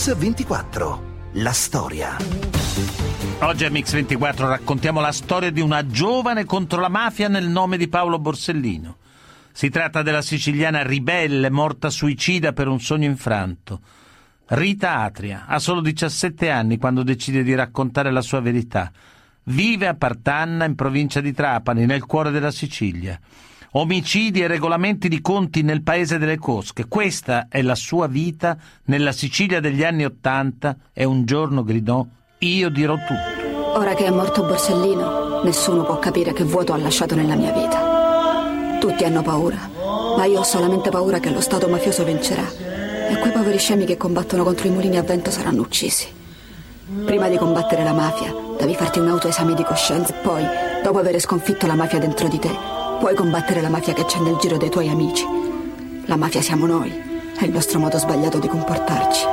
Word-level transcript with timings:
Mix 0.00 0.16
24. 0.16 1.02
La 1.32 1.52
storia. 1.52 2.16
Oggi 3.40 3.66
a 3.66 3.68
Mix24 3.68 4.48
raccontiamo 4.48 4.98
la 4.98 5.12
storia 5.12 5.50
di 5.50 5.60
una 5.60 5.86
giovane 5.86 6.46
contro 6.46 6.80
la 6.80 6.88
mafia 6.88 7.28
nel 7.28 7.46
nome 7.46 7.76
di 7.76 7.86
Paolo 7.86 8.18
Borsellino. 8.18 8.96
Si 9.52 9.68
tratta 9.68 10.00
della 10.00 10.22
siciliana 10.22 10.82
ribelle 10.82 11.50
morta 11.50 11.90
suicida 11.90 12.54
per 12.54 12.66
un 12.68 12.80
sogno 12.80 13.04
infranto. 13.04 13.80
Rita 14.46 15.00
Atria 15.00 15.44
ha 15.46 15.58
solo 15.58 15.82
17 15.82 16.48
anni 16.48 16.78
quando 16.78 17.02
decide 17.02 17.42
di 17.42 17.54
raccontare 17.54 18.10
la 18.10 18.22
sua 18.22 18.40
verità. 18.40 18.90
Vive 19.42 19.86
a 19.86 19.96
Partanna 19.96 20.64
in 20.64 20.76
provincia 20.76 21.20
di 21.20 21.34
Trapani, 21.34 21.84
nel 21.84 22.06
cuore 22.06 22.30
della 22.30 22.50
Sicilia 22.50 23.20
omicidi 23.72 24.40
e 24.40 24.46
regolamenti 24.46 25.08
di 25.08 25.20
conti 25.20 25.62
nel 25.62 25.82
paese 25.82 26.18
delle 26.18 26.38
cosche. 26.38 26.86
Questa 26.88 27.46
è 27.48 27.62
la 27.62 27.74
sua 27.74 28.06
vita 28.06 28.56
nella 28.84 29.12
Sicilia 29.12 29.60
degli 29.60 29.84
anni 29.84 30.04
Ottanta 30.04 30.76
e 30.92 31.04
un 31.04 31.24
giorno 31.24 31.62
gridò 31.62 32.04
io 32.40 32.70
dirò 32.70 32.94
tutto. 32.94 33.78
Ora 33.78 33.94
che 33.94 34.06
è 34.06 34.10
morto 34.10 34.42
Borsellino, 34.42 35.42
nessuno 35.42 35.84
può 35.84 35.98
capire 35.98 36.32
che 36.32 36.44
vuoto 36.44 36.72
ha 36.72 36.78
lasciato 36.78 37.14
nella 37.14 37.34
mia 37.34 37.52
vita. 37.52 38.78
Tutti 38.80 39.04
hanno 39.04 39.22
paura, 39.22 39.68
ma 40.16 40.24
io 40.24 40.38
ho 40.40 40.42
solamente 40.42 40.88
paura 40.88 41.20
che 41.20 41.30
lo 41.30 41.40
Stato 41.40 41.68
mafioso 41.68 42.02
vincerà 42.02 42.48
e 43.10 43.18
quei 43.18 43.32
poveri 43.32 43.58
scemi 43.58 43.84
che 43.84 43.98
combattono 43.98 44.42
contro 44.42 44.68
i 44.68 44.70
mulini 44.70 44.96
a 44.96 45.02
vento 45.02 45.30
saranno 45.30 45.60
uccisi. 45.60 46.06
Prima 47.04 47.28
di 47.28 47.36
combattere 47.36 47.84
la 47.84 47.92
mafia, 47.92 48.34
devi 48.58 48.74
farti 48.74 48.98
un 48.98 49.08
autoesame 49.08 49.54
di 49.54 49.62
coscienza 49.62 50.14
e 50.14 50.20
poi, 50.22 50.42
dopo 50.82 50.98
aver 50.98 51.20
sconfitto 51.20 51.66
la 51.66 51.74
mafia 51.74 51.98
dentro 51.98 52.26
di 52.26 52.38
te, 52.38 52.79
Puoi 53.00 53.14
combattere 53.14 53.62
la 53.62 53.70
mafia 53.70 53.94
che 53.94 54.04
c'è 54.04 54.20
nel 54.20 54.36
giro 54.36 54.58
dei 54.58 54.68
tuoi 54.68 54.90
amici. 54.90 55.24
La 56.04 56.16
mafia 56.16 56.42
siamo 56.42 56.66
noi. 56.66 56.92
È 57.34 57.44
il 57.44 57.50
nostro 57.50 57.78
modo 57.78 57.96
sbagliato 57.96 58.38
di 58.38 58.46
comportarci. 58.46 59.24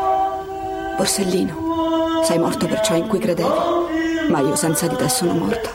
Borsellino, 0.95 2.23
sei 2.23 2.39
morto 2.39 2.65
per 2.65 2.79
ciò 2.79 2.95
in 2.95 3.07
cui 3.07 3.19
credevi, 3.19 4.29
ma 4.29 4.39
io 4.39 4.55
senza 4.55 4.87
di 4.87 4.95
te 4.95 5.09
sono 5.09 5.33
morta. 5.33 5.69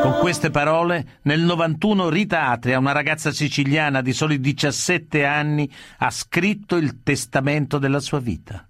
Con 0.00 0.16
queste 0.20 0.48
parole, 0.48 1.18
nel 1.24 1.40
91 1.40 2.08
Rita 2.08 2.48
Atria, 2.48 2.78
una 2.78 2.92
ragazza 2.92 3.30
siciliana 3.30 4.00
di 4.00 4.14
soli 4.14 4.40
17 4.40 5.26
anni, 5.26 5.70
ha 5.98 6.10
scritto 6.10 6.76
il 6.76 7.02
testamento 7.02 7.76
della 7.76 8.00
sua 8.00 8.20
vita. 8.20 8.67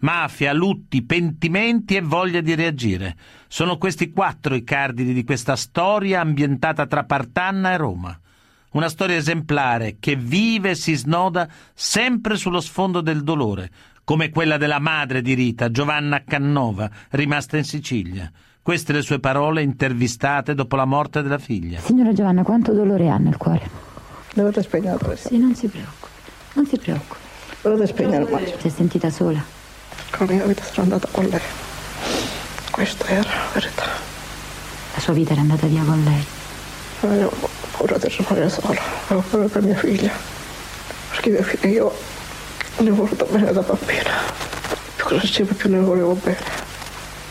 Mafia, 0.00 0.52
lutti, 0.52 1.02
pentimenti 1.02 1.96
e 1.96 2.00
voglia 2.00 2.40
di 2.40 2.54
reagire. 2.54 3.16
Sono 3.48 3.78
questi 3.78 4.12
quattro 4.12 4.54
i 4.54 4.62
cardini 4.62 5.12
di 5.12 5.24
questa 5.24 5.56
storia 5.56 6.20
ambientata 6.20 6.86
tra 6.86 7.04
Partanna 7.04 7.72
e 7.72 7.76
Roma. 7.76 8.18
Una 8.72 8.88
storia 8.88 9.16
esemplare 9.16 9.96
che 9.98 10.14
vive 10.14 10.70
e 10.70 10.74
si 10.74 10.94
snoda 10.94 11.48
sempre 11.74 12.36
sullo 12.36 12.60
sfondo 12.60 13.00
del 13.00 13.24
dolore, 13.24 13.70
come 14.04 14.30
quella 14.30 14.56
della 14.56 14.78
madre 14.78 15.20
di 15.20 15.34
Rita, 15.34 15.70
Giovanna 15.70 16.22
Cannova, 16.22 16.88
rimasta 17.10 17.56
in 17.56 17.64
Sicilia. 17.64 18.30
Queste 18.62 18.92
le 18.92 19.02
sue 19.02 19.18
parole 19.18 19.62
intervistate 19.62 20.54
dopo 20.54 20.76
la 20.76 20.84
morte 20.84 21.22
della 21.22 21.38
figlia. 21.38 21.80
Signora 21.80 22.12
Giovanna, 22.12 22.42
quanto 22.42 22.72
dolore 22.72 23.08
ha 23.08 23.16
nel 23.16 23.36
cuore? 23.36 23.68
Dovete 24.34 24.62
spegnere. 24.62 25.16
Sì, 25.16 25.38
non 25.38 25.54
si 25.54 25.66
preoccupi. 25.66 26.12
Non 26.52 26.66
si 26.66 26.78
preoccupi. 26.78 27.20
Dovete 27.62 27.86
spegnere. 27.86 28.58
Si 28.58 28.66
è 28.66 28.70
sentita 28.70 29.10
sola? 29.10 29.56
Con 30.10 30.26
la 30.26 30.32
mia 30.32 30.44
vita 30.44 30.62
sono 30.64 30.82
andata 30.82 31.08
con 31.10 31.24
lei. 31.26 31.40
Questa 32.70 33.06
era 33.06 33.28
la 33.28 33.48
verità. 33.52 33.84
La 34.94 35.00
sua 35.00 35.12
vita 35.12 35.32
era 35.32 35.40
andata 35.40 35.66
via 35.66 35.82
con 35.82 36.02
lei? 36.02 36.24
Avevo 37.00 37.32
paura 37.72 37.98
di 37.98 38.08
rimanere 38.08 38.50
sola, 38.50 38.80
avevo 39.06 39.24
paura 39.28 39.48
per 39.48 39.62
mia 39.62 39.76
figlia. 39.76 40.12
Perché 41.10 41.30
mia 41.30 41.42
figlia 41.42 41.68
io 41.68 41.92
ne 42.78 42.90
ho 42.90 42.94
voluto 42.94 43.26
bene 43.30 43.52
da 43.52 43.60
bambina. 43.60 44.12
Più 44.96 45.04
crescevo 45.04 45.54
più 45.54 45.70
ne 45.70 45.78
volevo 45.78 46.14
bene. 46.14 46.66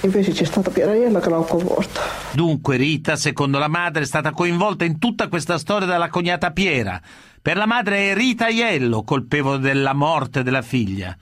Invece 0.01 0.31
c'è 0.31 0.45
stata 0.45 0.69
Pieraiella 0.69 1.19
che 1.19 1.29
l'ha 1.29 1.38
coinvolta. 1.38 2.01
Dunque 2.31 2.77
Rita, 2.77 3.15
secondo 3.15 3.57
la 3.57 3.67
madre, 3.67 4.03
è 4.03 4.05
stata 4.05 4.31
coinvolta 4.31 4.85
in 4.85 4.99
tutta 4.99 5.27
questa 5.27 5.57
storia 5.57 5.88
dalla 5.88 6.09
cognata 6.09 6.51
Piera. 6.51 7.01
Per 7.41 7.57
la 7.57 7.65
madre 7.65 8.11
è 8.11 8.13
Rita 8.13 8.45
Aiello 8.45 9.03
colpevole 9.03 9.59
della 9.59 9.94
morte 9.94 10.44
della 10.44 10.61
figlia. 10.61 11.17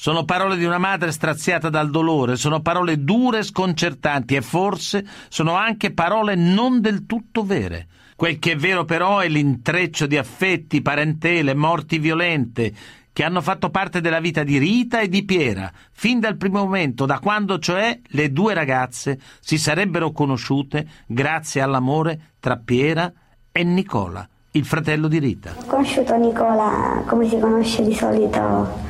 Sono 0.00 0.24
parole 0.24 0.56
di 0.56 0.64
una 0.64 0.78
madre 0.78 1.10
straziata 1.10 1.70
dal 1.70 1.90
dolore, 1.90 2.36
sono 2.36 2.60
parole 2.60 3.02
dure 3.02 3.38
e 3.38 3.42
sconcertanti 3.42 4.36
e 4.36 4.42
forse 4.42 5.04
sono 5.28 5.56
anche 5.56 5.92
parole 5.92 6.36
non 6.36 6.80
del 6.80 7.04
tutto 7.04 7.42
vere. 7.44 7.88
Quel 8.14 8.38
che 8.38 8.52
è 8.52 8.56
vero 8.56 8.84
però 8.84 9.18
è 9.18 9.26
l'intreccio 9.26 10.06
di 10.06 10.16
affetti, 10.16 10.82
parentele, 10.82 11.52
morti 11.52 11.98
violente 11.98 12.72
che 13.12 13.24
hanno 13.24 13.40
fatto 13.40 13.70
parte 13.70 14.00
della 14.00 14.20
vita 14.20 14.44
di 14.44 14.58
Rita 14.58 15.00
e 15.00 15.08
di 15.08 15.24
Piera, 15.24 15.68
fin 15.90 16.20
dal 16.20 16.36
primo 16.36 16.60
momento, 16.60 17.04
da 17.04 17.18
quando 17.18 17.58
cioè 17.58 17.98
le 18.10 18.30
due 18.30 18.54
ragazze 18.54 19.18
si 19.40 19.58
sarebbero 19.58 20.12
conosciute 20.12 20.86
grazie 21.08 21.60
all'amore 21.60 22.34
tra 22.38 22.56
Piera 22.56 23.12
e 23.50 23.64
Nicola, 23.64 24.24
il 24.52 24.64
fratello 24.64 25.08
di 25.08 25.18
Rita. 25.18 25.54
Ho 25.58 25.66
conosciuto 25.66 26.14
Nicola 26.14 27.02
come 27.04 27.28
si 27.28 27.36
conosce 27.40 27.82
di 27.82 27.94
solito 27.94 28.87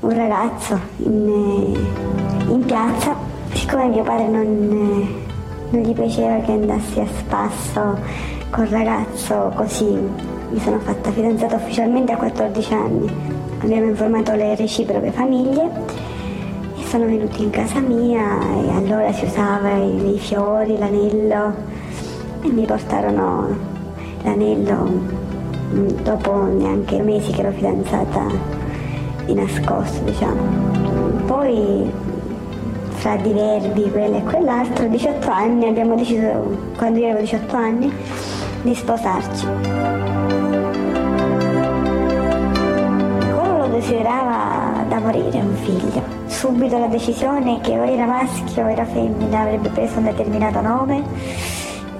un 0.00 0.14
ragazzo 0.14 0.78
in, 0.98 1.74
eh, 2.46 2.52
in 2.52 2.64
piazza, 2.64 3.16
siccome 3.52 3.88
mio 3.88 4.04
padre 4.04 4.28
non, 4.28 4.46
eh, 4.46 5.76
non, 5.76 5.82
gli 5.82 5.92
piaceva 5.92 6.38
che 6.38 6.52
andassi 6.52 7.00
a 7.00 7.06
spasso 7.06 7.98
col 8.50 8.66
ragazzo 8.66 9.52
così, 9.56 9.98
mi 10.50 10.60
sono 10.60 10.78
fatta 10.78 11.10
fidanzata 11.10 11.56
ufficialmente 11.56 12.12
a 12.12 12.16
14 12.16 12.74
anni. 12.74 13.12
Abbiamo 13.60 13.86
informato 13.86 14.34
le 14.34 14.54
reciproche 14.54 15.10
famiglie 15.10 15.68
e 16.78 16.86
sono 16.86 17.06
venuti 17.06 17.42
in 17.42 17.50
casa 17.50 17.80
mia 17.80 18.40
e 18.40 18.70
allora 18.70 19.12
si 19.12 19.24
usava 19.24 19.76
i, 19.78 20.14
i 20.14 20.18
fiori, 20.18 20.78
l'anello 20.78 21.54
e 22.40 22.48
mi 22.50 22.64
portarono 22.64 23.48
l'anello 24.22 24.74
mm, 25.74 25.86
dopo 26.04 26.44
neanche 26.44 27.02
mesi 27.02 27.32
che 27.32 27.40
ero 27.40 27.50
fidanzata 27.50 28.57
nascosto, 29.34 30.02
diciamo. 30.04 30.40
Poi 31.26 31.90
fra 32.98 33.16
diverbi, 33.16 33.90
quello 33.90 34.16
e 34.16 34.22
quell'altro, 34.24 34.84
a 34.84 34.88
18 34.88 35.30
anni 35.30 35.68
abbiamo 35.68 35.94
deciso, 35.94 36.72
quando 36.76 36.98
io 36.98 37.06
avevo 37.06 37.20
18 37.20 37.56
anni, 37.56 37.92
di 38.62 38.74
sposarci. 38.74 39.46
Nicola 43.20 43.58
lo 43.58 43.66
desiderava 43.68 44.84
da 44.88 44.98
morire 44.98 45.38
un 45.38 45.54
figlio. 45.54 46.02
Subito 46.26 46.78
la 46.78 46.86
decisione 46.86 47.60
che 47.60 47.78
o 47.78 47.84
era 47.84 48.04
maschio 48.04 48.64
o 48.64 48.70
era 48.70 48.84
femmina 48.84 49.40
avrebbe 49.40 49.68
preso 49.70 49.98
un 49.98 50.04
determinato 50.04 50.60
nome 50.60 51.02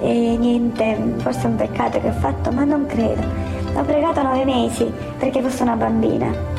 e 0.01 0.37
niente, 0.37 1.15
forse 1.17 1.43
è 1.43 1.45
un 1.45 1.55
peccato 1.55 1.99
che 1.99 2.09
ho 2.09 2.13
fatto, 2.13 2.51
ma 2.51 2.63
non 2.63 2.85
credo. 2.85 3.21
Ho 3.75 3.83
pregato 3.83 4.21
nove 4.21 4.45
mesi 4.45 4.91
perché 5.17 5.41
fosse 5.41 5.63
una 5.63 5.75
bambina 5.75 6.57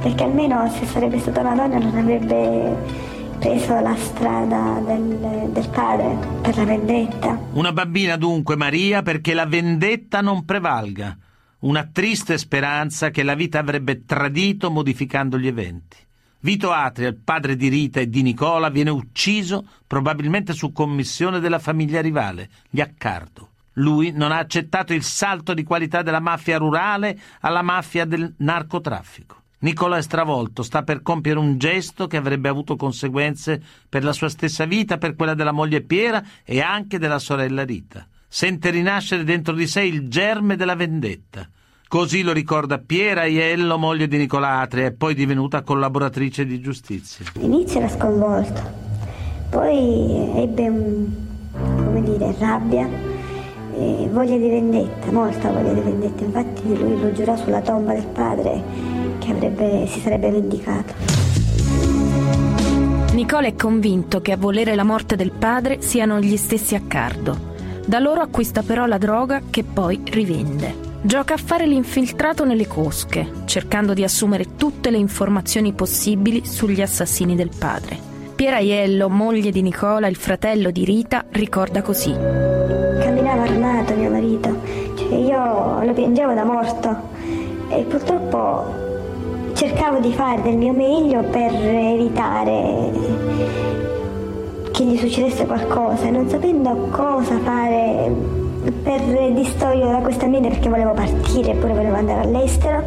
perché 0.00 0.24
almeno 0.24 0.68
se 0.70 0.86
sarebbe 0.86 1.18
stata 1.18 1.40
una 1.40 1.54
donna 1.54 1.78
non 1.78 1.96
avrebbe 1.96 3.14
preso 3.38 3.80
la 3.80 3.96
strada 3.96 4.80
del, 4.84 5.50
del, 5.52 5.68
padre 5.68 6.16
per 6.40 6.56
la 6.56 6.64
vendetta. 6.64 7.38
Una 7.52 7.72
bambina 7.72 8.16
dunque, 8.16 8.56
Maria, 8.56 9.02
perché 9.02 9.34
la 9.34 9.46
vendetta 9.46 10.20
non 10.20 10.44
prevalga. 10.44 11.16
Una 11.60 11.88
triste 11.90 12.38
speranza 12.38 13.10
che 13.10 13.22
la 13.22 13.34
vita 13.34 13.58
avrebbe 13.58 14.04
tradito 14.04 14.70
modificando 14.70 15.38
gli 15.38 15.46
eventi. 15.46 15.96
Vito 16.40 16.70
Atria, 16.70 17.08
il 17.08 17.16
padre 17.16 17.56
di 17.56 17.68
Rita 17.68 18.00
e 18.00 18.08
di 18.08 18.22
Nicola, 18.22 18.68
viene 18.68 18.90
ucciso 18.90 19.66
probabilmente 19.86 20.52
su 20.52 20.70
commissione 20.70 21.40
della 21.40 21.58
famiglia 21.58 22.00
rivale, 22.00 22.50
gli 22.70 22.80
Accardo. 22.80 23.50
Lui 23.74 24.12
non 24.12 24.32
ha 24.32 24.38
accettato 24.38 24.92
il 24.94 25.02
salto 25.02 25.54
di 25.54 25.64
qualità 25.64 26.02
della 26.02 26.20
mafia 26.20 26.56
rurale 26.56 27.18
alla 27.40 27.62
mafia 27.62 28.04
del 28.04 28.32
narcotraffico. 28.38 29.42
Nicola 29.58 29.96
è 29.96 30.02
stravolto, 30.02 30.62
sta 30.62 30.82
per 30.82 31.00
compiere 31.00 31.38
un 31.38 31.56
gesto 31.56 32.06
che 32.06 32.18
avrebbe 32.18 32.50
avuto 32.50 32.76
conseguenze 32.76 33.62
per 33.88 34.04
la 34.04 34.12
sua 34.12 34.28
stessa 34.28 34.66
vita, 34.66 34.98
per 34.98 35.16
quella 35.16 35.32
della 35.32 35.52
moglie 35.52 35.80
Piera 35.80 36.22
e 36.44 36.60
anche 36.60 36.98
della 36.98 37.18
sorella 37.18 37.64
Rita. 37.64 38.06
Sente 38.28 38.68
rinascere 38.68 39.24
dentro 39.24 39.54
di 39.54 39.66
sé 39.66 39.82
il 39.82 40.08
germe 40.08 40.56
della 40.56 40.74
vendetta. 40.74 41.48
Così 41.88 42.22
lo 42.22 42.32
ricorda 42.32 42.78
Piera 42.78 43.22
Aiello, 43.22 43.78
moglie 43.78 44.08
di 44.08 44.18
Nicola 44.18 44.58
Atria 44.58 44.86
e 44.86 44.92
poi 44.92 45.14
divenuta 45.14 45.62
collaboratrice 45.62 46.44
di 46.44 46.60
giustizia. 46.60 47.24
All'inizio 47.36 47.78
era 47.78 47.88
sconvolto, 47.88 48.60
poi 49.48 50.32
ebbe 50.36 50.68
un, 50.68 51.06
come 51.52 52.02
dire, 52.02 52.34
rabbia 52.38 52.86
e 52.86 54.08
voglia 54.12 54.36
di 54.36 54.48
vendetta, 54.48 55.10
molta 55.12 55.50
voglia 55.50 55.72
di 55.72 55.80
vendetta. 55.80 56.24
Infatti 56.24 56.76
lui 56.76 57.00
lo 57.00 57.12
giurò 57.12 57.36
sulla 57.36 57.62
tomba 57.62 57.94
del 57.94 58.06
padre 58.06 58.95
che 59.26 59.32
avrebbe, 59.32 59.86
si 59.88 60.00
sarebbe 60.00 60.30
vendicato. 60.30 60.94
Nicola 63.12 63.46
è 63.46 63.56
convinto 63.56 64.20
che 64.20 64.32
a 64.32 64.36
volere 64.36 64.74
la 64.74 64.84
morte 64.84 65.16
del 65.16 65.32
padre 65.32 65.80
siano 65.80 66.20
gli 66.20 66.36
stessi 66.36 66.74
Accardo. 66.74 67.54
Da 67.84 67.98
loro 67.98 68.20
acquista 68.20 68.62
però 68.62 68.86
la 68.86 68.98
droga 68.98 69.42
che 69.50 69.64
poi 69.64 70.00
rivende. 70.04 70.84
Gioca 71.02 71.34
a 71.34 71.38
fare 71.38 71.66
l'infiltrato 71.66 72.44
nelle 72.44 72.66
cosche, 72.66 73.44
cercando 73.44 73.94
di 73.94 74.04
assumere 74.04 74.56
tutte 74.56 74.90
le 74.90 74.98
informazioni 74.98 75.72
possibili 75.72 76.44
sugli 76.44 76.82
assassini 76.82 77.34
del 77.36 77.50
padre. 77.56 77.98
Piera 78.34 78.56
Aiello, 78.56 79.08
moglie 79.08 79.50
di 79.50 79.62
Nicola, 79.62 80.08
il 80.08 80.16
fratello 80.16 80.70
di 80.70 80.84
Rita, 80.84 81.24
ricorda 81.30 81.80
così. 81.82 82.12
Camminava 82.12 83.42
armato 83.42 83.94
mio 83.94 84.10
marito, 84.10 84.60
cioè 84.96 85.14
io 85.14 85.84
lo 85.84 85.92
piangevo 85.92 86.34
da 86.34 86.44
morto 86.44 87.08
e 87.68 87.82
purtroppo 87.82 88.85
cercavo 89.56 90.00
di 90.00 90.12
fare 90.12 90.42
del 90.42 90.58
mio 90.58 90.74
meglio 90.74 91.22
per 91.22 91.50
evitare 91.50 92.90
che 94.70 94.84
gli 94.84 94.98
succedesse 94.98 95.46
qualcosa, 95.46 96.10
non 96.10 96.28
sapendo 96.28 96.88
cosa 96.90 97.38
fare 97.38 98.12
per 98.82 99.00
distoglierlo 99.32 99.92
da 99.92 100.00
questa 100.00 100.26
mente 100.26 100.48
perché 100.48 100.68
volevo 100.68 100.92
partire, 100.92 101.52
eppure 101.52 101.72
volevo 101.72 101.96
andare 101.96 102.20
all'estero. 102.20 102.82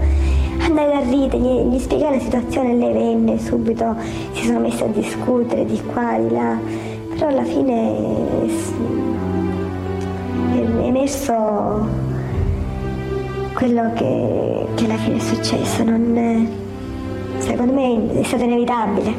Andai 0.61 0.87
da 0.87 0.99
Rita, 0.99 1.37
gli, 1.37 1.73
gli 1.73 1.79
spiegai 1.79 2.17
la 2.17 2.21
situazione, 2.21 2.75
lei 2.75 2.93
venne 2.93 3.39
subito, 3.39 3.95
si 4.33 4.45
sono 4.45 4.59
messi 4.59 4.83
a 4.83 4.87
discutere 4.87 5.65
di 5.65 5.81
qua, 5.81 6.19
di 6.19 6.29
là, 6.29 6.55
però 7.09 7.29
alla 7.29 7.45
fine 7.45 7.95
è 10.53 10.85
emerso 10.85 11.87
quello 13.53 13.91
che, 13.95 14.65
che 14.75 14.85
alla 14.85 14.97
fine 14.97 15.15
è 15.15 15.19
successo. 15.19 15.83
Non, 15.83 16.58
secondo 17.39 17.73
me 17.73 18.19
è 18.19 18.23
stato 18.23 18.43
inevitabile, 18.43 19.13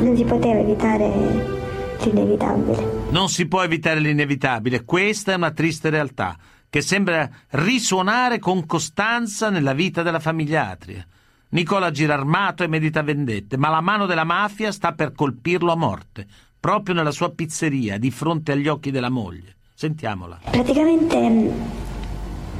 non 0.00 0.16
si 0.16 0.24
poteva 0.24 0.60
evitare 0.60 1.54
l'inevitabile. 2.00 3.04
Non 3.10 3.28
si 3.28 3.46
può 3.46 3.62
evitare 3.62 4.00
l'inevitabile, 4.00 4.84
questa 4.84 5.32
è 5.32 5.36
una 5.36 5.50
triste 5.50 5.90
realtà 5.90 6.36
che 6.68 6.80
sembra 6.82 7.28
risuonare 7.50 8.38
con 8.38 8.66
costanza 8.66 9.50
nella 9.50 9.72
vita 9.72 10.02
della 10.02 10.20
famiglia 10.20 10.68
Atria. 10.68 11.06
Nicola 11.50 11.90
gira 11.90 12.14
armato 12.14 12.64
e 12.64 12.68
medita 12.68 13.02
vendette, 13.02 13.56
ma 13.56 13.68
la 13.68 13.80
mano 13.80 14.06
della 14.06 14.24
mafia 14.24 14.72
sta 14.72 14.92
per 14.92 15.12
colpirlo 15.12 15.72
a 15.72 15.76
morte, 15.76 16.26
proprio 16.58 16.94
nella 16.94 17.12
sua 17.12 17.30
pizzeria, 17.30 17.98
di 17.98 18.10
fronte 18.10 18.52
agli 18.52 18.68
occhi 18.68 18.90
della 18.90 19.10
moglie. 19.10 19.54
Sentiamola. 19.74 20.40
Praticamente 20.50 21.16
mm, 21.16 21.48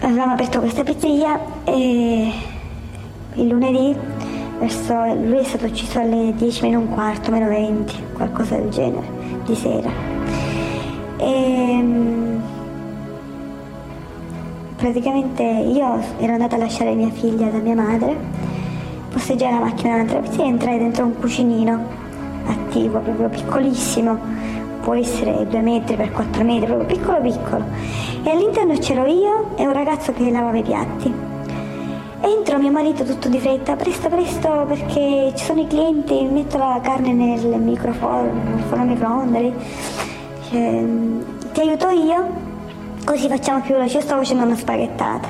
avevamo 0.00 0.32
aperto 0.34 0.60
questa 0.60 0.82
pizzeria 0.82 1.64
e 1.64 2.32
il 3.34 3.46
lunedì 3.48 3.96
verso, 4.58 4.94
lui 5.14 5.38
è 5.38 5.44
stato 5.44 5.66
ucciso 5.66 6.00
alle 6.00 6.32
10 6.34 6.62
meno 6.62 6.78
un 6.80 6.88
quarto, 6.88 7.30
meno 7.30 7.48
20, 7.48 7.94
qualcosa 8.14 8.56
del 8.56 8.70
genere, 8.70 9.06
di 9.44 9.54
sera. 9.54 9.90
E, 11.18 11.24
ehm, 11.24 12.42
praticamente 14.76 15.42
io 15.42 16.00
ero 16.18 16.32
andata 16.32 16.56
a 16.56 16.58
lasciare 16.58 16.94
mia 16.94 17.10
figlia 17.10 17.48
da 17.48 17.58
mia 17.58 17.74
madre, 17.74 18.16
posteggiai 19.10 19.52
la 19.52 19.60
macchina 19.60 19.92
dall'altra 19.92 20.20
pizzeria 20.20 20.44
e 20.44 20.48
entrai 20.48 20.78
dentro 20.78 21.04
un 21.04 21.18
cucinino 21.18 22.04
attivo, 22.46 22.98
proprio 23.00 23.28
piccolissimo, 23.28 24.18
può 24.82 24.94
essere 24.94 25.46
2 25.48 25.60
metri 25.60 25.96
per 25.96 26.12
4 26.12 26.44
metri, 26.44 26.66
proprio 26.66 26.86
piccolo 26.86 27.20
piccolo. 27.20 27.64
E 28.22 28.30
all'interno 28.30 28.74
c'ero 28.78 29.04
io 29.06 29.56
e 29.56 29.66
un 29.66 29.72
ragazzo 29.72 30.12
che 30.12 30.30
lavava 30.30 30.58
i 30.58 30.62
piatti. 30.62 31.35
Entro 32.26 32.58
mio 32.58 32.72
marito 32.72 33.04
tutto 33.04 33.28
di 33.28 33.38
fretta, 33.38 33.76
presto 33.76 34.08
presto 34.08 34.64
perché 34.66 35.32
ci 35.36 35.44
sono 35.44 35.60
i 35.60 35.66
clienti, 35.68 36.24
metto 36.24 36.58
la 36.58 36.80
carne 36.82 37.12
nel 37.12 37.60
microfono, 37.60 38.32
nel 38.74 38.86
microonde, 38.88 39.54
cioè, 40.50 40.84
ti 41.52 41.60
aiuto 41.60 41.88
io, 41.90 42.28
così 43.04 43.28
facciamo 43.28 43.60
più 43.60 43.74
veloce, 43.74 43.98
io 43.98 44.02
stavo 44.02 44.22
facendo 44.22 44.42
una 44.42 44.56
spaghettata. 44.56 45.28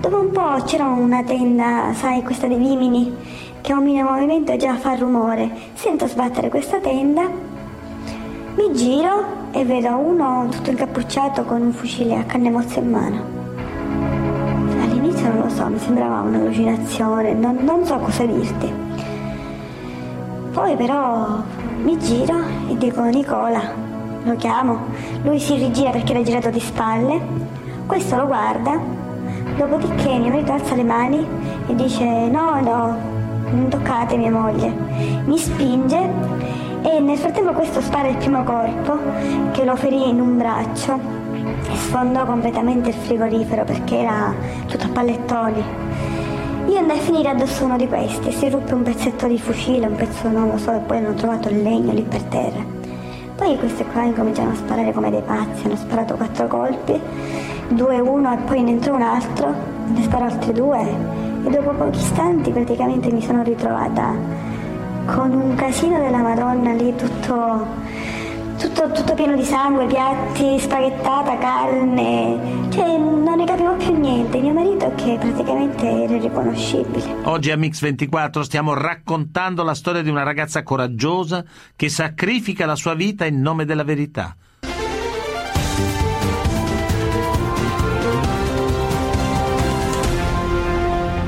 Dopo 0.00 0.16
un 0.20 0.30
po' 0.30 0.62
c'era 0.64 0.86
una 0.86 1.24
tenda, 1.24 1.92
sai, 1.94 2.22
questa 2.22 2.46
dei 2.46 2.56
vimini, 2.56 3.12
che 3.60 3.72
un 3.72 3.82
minimo 3.82 4.10
movimento 4.10 4.56
già 4.56 4.76
fa 4.76 4.94
rumore. 4.94 5.50
Sento 5.72 6.06
sbattere 6.06 6.50
questa 6.50 6.78
tenda, 6.78 7.28
mi 8.54 8.72
giro 8.74 9.24
e 9.50 9.64
vedo 9.64 9.96
uno 9.96 10.46
tutto 10.52 10.70
incappucciato 10.70 11.42
con 11.42 11.60
un 11.60 11.72
fucile 11.72 12.14
a 12.14 12.22
canne 12.22 12.48
mozze 12.48 12.78
in 12.78 12.90
mano 12.90 13.39
so, 15.50 15.66
mi 15.68 15.78
sembrava 15.78 16.20
un'allucinazione, 16.20 17.32
non, 17.34 17.58
non 17.60 17.84
so 17.84 17.96
cosa 17.98 18.24
dirti. 18.24 18.72
Poi 20.52 20.76
però 20.76 21.38
mi 21.82 21.98
giro 21.98 22.38
e 22.68 22.76
dico 22.76 23.02
Nicola, 23.04 23.60
lo 24.22 24.36
chiamo, 24.36 24.78
lui 25.22 25.38
si 25.38 25.56
rigira 25.56 25.90
perché 25.90 26.12
era 26.12 26.22
girato 26.22 26.50
di 26.50 26.60
spalle, 26.60 27.20
questo 27.86 28.16
lo 28.16 28.26
guarda, 28.26 28.78
dopodiché 29.56 30.18
mio 30.18 30.30
marito 30.30 30.52
alza 30.52 30.74
le 30.74 30.84
mani 30.84 31.26
e 31.66 31.74
dice 31.74 32.04
no, 32.04 32.60
no, 32.60 32.96
non 33.50 33.68
toccate 33.68 34.16
mia 34.16 34.30
moglie, 34.30 34.72
mi 35.24 35.38
spinge 35.38 35.98
e 36.82 37.00
nel 37.00 37.18
frattempo 37.18 37.52
questo 37.52 37.80
spara 37.80 38.08
il 38.08 38.16
primo 38.16 38.42
corpo 38.42 38.98
che 39.52 39.64
lo 39.64 39.76
ferì 39.76 40.08
in 40.08 40.20
un 40.20 40.36
braccio 40.36 41.19
sfondò 41.74 42.24
completamente 42.24 42.90
il 42.90 42.94
frigorifero 42.94 43.64
perché 43.64 43.98
era 43.98 44.34
tutto 44.66 44.86
a 44.86 44.88
pallettoni. 44.88 45.64
Io 46.68 46.78
andai 46.78 46.98
a 46.98 47.00
finire 47.00 47.30
addosso 47.30 47.64
uno 47.64 47.76
di 47.76 47.88
questi, 47.88 48.30
si 48.32 48.48
ruppe 48.48 48.74
un 48.74 48.82
pezzetto 48.82 49.26
di 49.26 49.38
fucile, 49.38 49.86
un 49.86 49.96
pezzo 49.96 50.28
non 50.28 50.50
lo 50.50 50.58
so, 50.58 50.72
e 50.72 50.78
poi 50.78 50.98
hanno 50.98 51.14
trovato 51.14 51.48
il 51.48 51.62
legno 51.62 51.92
lì 51.92 52.02
per 52.02 52.22
terra. 52.24 52.62
Poi 53.34 53.58
questi 53.58 53.84
qua 53.84 54.02
incominciano 54.02 54.50
a 54.50 54.54
sparare 54.54 54.92
come 54.92 55.10
dei 55.10 55.22
pazzi, 55.22 55.64
hanno 55.64 55.76
sparato 55.76 56.14
quattro 56.14 56.46
colpi, 56.46 57.00
due 57.68 57.98
uno 57.98 58.32
e 58.32 58.36
poi 58.36 58.62
ne 58.62 58.72
entrò 58.72 58.94
un 58.94 59.02
altro, 59.02 59.54
ne 59.86 60.02
sparò 60.02 60.26
altri 60.26 60.52
due 60.52 60.80
e 61.44 61.50
dopo 61.50 61.70
pochi 61.70 61.98
istanti 61.98 62.50
praticamente 62.50 63.10
mi 63.10 63.22
sono 63.22 63.42
ritrovata 63.42 64.12
con 65.06 65.32
un 65.32 65.54
casino 65.54 65.98
della 65.98 66.18
Madonna 66.18 66.72
lì 66.72 66.94
tutto 66.94 67.66
tutto, 68.60 68.90
tutto, 68.92 69.14
pieno 69.14 69.34
di 69.34 69.44
sangue, 69.44 69.86
piatti, 69.86 70.58
spaghettata, 70.60 71.38
carne, 71.38 72.68
cioè 72.70 72.98
non 72.98 73.36
ne 73.36 73.46
capivo 73.46 73.74
più 73.76 73.98
niente. 73.98 74.38
Mio 74.38 74.52
marito 74.52 74.92
che 74.96 75.16
praticamente 75.18 75.88
era 75.88 76.14
irriconoscibile. 76.14 77.22
Oggi 77.22 77.50
a 77.50 77.56
Mix24 77.56 78.40
stiamo 78.42 78.74
raccontando 78.74 79.62
la 79.62 79.74
storia 79.74 80.02
di 80.02 80.10
una 80.10 80.22
ragazza 80.22 80.62
coraggiosa 80.62 81.42
che 81.74 81.88
sacrifica 81.88 82.66
la 82.66 82.76
sua 82.76 82.92
vita 82.92 83.24
in 83.24 83.40
nome 83.40 83.64
della 83.64 83.84
verità. 83.84 84.36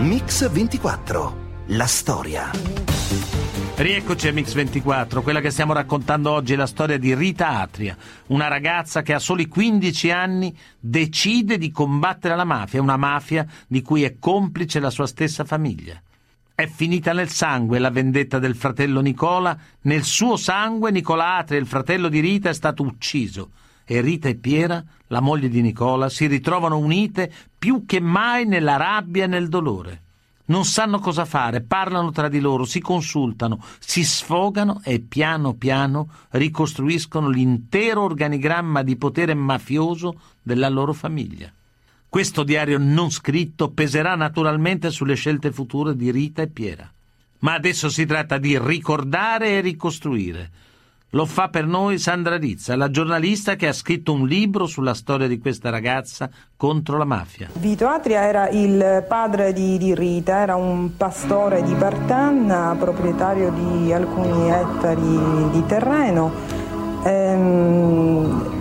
Mix 0.01 0.51
24, 0.51 1.37
la 1.69 1.87
storia. 1.87 2.92
Rieccoci 3.75 4.29
a 4.29 4.33
Mix24, 4.33 5.23
quella 5.23 5.41
che 5.41 5.51
stiamo 5.51 5.73
raccontando 5.73 6.31
oggi 6.31 6.53
è 6.53 6.57
la 6.57 6.67
storia 6.67 6.99
di 6.99 7.15
Rita 7.15 7.61
Atria, 7.61 7.97
una 8.27 8.47
ragazza 8.47 9.01
che 9.01 9.15
a 9.15 9.19
soli 9.19 9.49
15 9.49 10.11
anni 10.11 10.55
decide 10.79 11.57
di 11.57 11.71
combattere 11.71 12.37
la 12.37 12.45
mafia, 12.45 12.83
una 12.83 12.99
mafia 12.99 13.47
di 13.67 13.81
cui 13.81 14.03
è 14.05 14.19
complice 14.19 14.79
la 14.79 14.91
sua 14.91 15.07
stessa 15.07 15.45
famiglia. 15.45 16.01
È 16.55 16.67
finita 16.67 17.15
nel 17.15 17.31
sangue 17.31 17.79
la 17.79 17.91
vendetta 17.91 18.39
del 18.39 18.57
fratello 18.57 19.01
Nicola, 19.01 19.59
nel 19.81 20.05
suo 20.05 20.37
sangue 20.37 20.91
Nicola 20.91 21.39
Atria, 21.39 21.59
il 21.59 21.67
fratello 21.67 22.09
di 22.09 22.21
Rita, 22.21 22.51
è 22.51 22.55
stato 22.55 22.83
ucciso 22.83 23.53
e 23.87 24.03
Rita 24.03 24.29
e 24.29 24.37
Piera, 24.37 24.85
la 25.09 25.21
moglie 25.21 25.49
di 25.49 25.63
Nicola, 25.63 26.11
si 26.11 26.27
ritrovano 26.27 26.77
unite 26.77 27.33
più 27.59 27.85
che 27.87 28.01
mai 28.01 28.47
nella 28.47 28.77
rabbia 28.77 29.25
e 29.25 29.29
nel 29.29 29.49
dolore 29.49 30.02
non 30.47 30.65
sanno 30.65 30.99
cosa 30.99 31.25
fare, 31.25 31.61
parlano 31.61 32.11
tra 32.11 32.29
di 32.29 32.41
loro, 32.41 32.65
si 32.65 32.81
consultano, 32.81 33.63
si 33.79 34.05
sfogano 34.05 34.81
e 34.85 35.01
piano 35.01 35.55
piano 35.55 36.09
ricostruiscono 36.31 37.29
l'intero 37.29 38.03
organigramma 38.03 38.83
di 38.83 38.97
potere 38.97 39.35
mafioso 39.35 40.19
della 40.43 40.69
loro 40.69 40.93
famiglia. 40.93 41.53
Questo 42.09 42.43
diario 42.43 42.77
non 42.79 43.11
scritto 43.11 43.71
peserà 43.71 44.15
naturalmente 44.17 44.91
sulle 44.91 45.15
scelte 45.15 45.51
future 45.51 45.97
di 45.97 46.11
Rita 46.11 46.43
e 46.43 46.49
Piera. 46.49 46.93
Ma 47.39 47.55
adesso 47.55 47.89
si 47.89 48.05
tratta 48.05 48.39
di 48.39 48.59
ricordare 48.59 49.53
e 49.53 49.61
ricostruire, 49.61 50.51
lo 51.15 51.27
fa 51.27 51.49
per 51.49 51.67
noi 51.67 51.99
Sandra 51.99 52.37
Rizza, 52.37 52.75
la 52.75 52.91
giornalista 52.91 53.55
che 53.55 53.69
ha 53.69 53.73
scritto 53.73 54.13
un 54.13 54.27
libro 54.27 54.67
sulla 54.67 54.95
storia 54.95 55.27
di 55.27 55.39
questa 55.39 55.69
ragazza 55.69 56.31
contro 56.57 56.97
la 56.97 57.05
mafia. 57.05 57.49
Vito 57.53 57.87
Atria 57.87 58.23
era 58.23 58.49
il 58.49 59.05
padre 59.07 59.53
di, 59.53 59.77
di 59.77 59.95
Rita, 59.95 60.39
era 60.39 60.57
un 60.57 60.97
pastore 60.97 61.63
di 61.63 61.75
Partanna, 61.75 62.75
proprietario 62.79 63.51
di 63.51 63.93
alcuni 63.93 64.51
ettari 64.51 65.51
di 65.51 65.67
terreno. 65.67 66.33
Ehm, 67.05 68.61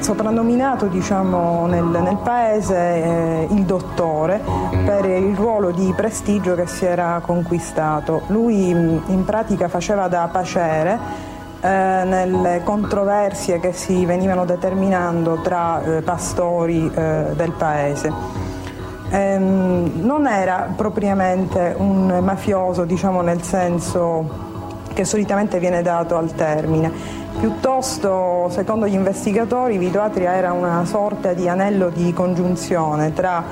soprannominato 0.00 0.86
diciamo, 0.86 1.66
nel, 1.66 1.84
nel, 1.84 2.18
paese 2.22 2.76
eh, 2.76 3.48
il 3.50 3.64
dottore 3.64 4.40
per 4.84 5.04
il 5.06 5.34
ruolo 5.34 5.70
di 5.70 5.92
prestigio 5.94 6.54
che 6.54 6.66
si 6.66 6.84
era 6.86 7.20
conquistato. 7.22 8.22
Lui 8.28 8.70
in 8.70 9.22
pratica 9.24 9.68
faceva 9.68 10.08
da 10.08 10.28
pacere 10.30 11.32
eh, 11.64 12.04
nelle 12.04 12.60
controversie 12.62 13.58
che 13.58 13.72
si 13.72 14.04
venivano 14.04 14.44
determinando 14.44 15.40
tra 15.40 15.82
eh, 15.82 16.02
pastori 16.02 16.92
eh, 16.94 17.28
del 17.34 17.52
paese. 17.52 18.12
ehm, 19.08 19.92
non 20.02 20.26
era 20.26 20.68
propriamente 20.76 21.74
un 21.78 22.20
mafioso, 22.22 22.84
diciamo 22.84 23.22
nel 23.22 23.42
senso 23.42 24.52
che 24.92 25.06
solitamente 25.06 25.58
viene 25.58 25.80
dato 25.80 26.16
al 26.18 26.34
termine. 26.34 26.92
Piuttosto, 27.40 28.48
secondo 28.50 28.86
gli 28.86 28.94
investigatori, 28.94 29.78
Vito 29.78 30.02
Atria 30.02 30.34
era 30.34 30.52
una 30.52 30.84
sorta 30.84 31.32
di 31.32 31.48
anello 31.48 31.88
di 31.88 32.12
congiunzione 32.12 33.12
tra 33.14 33.42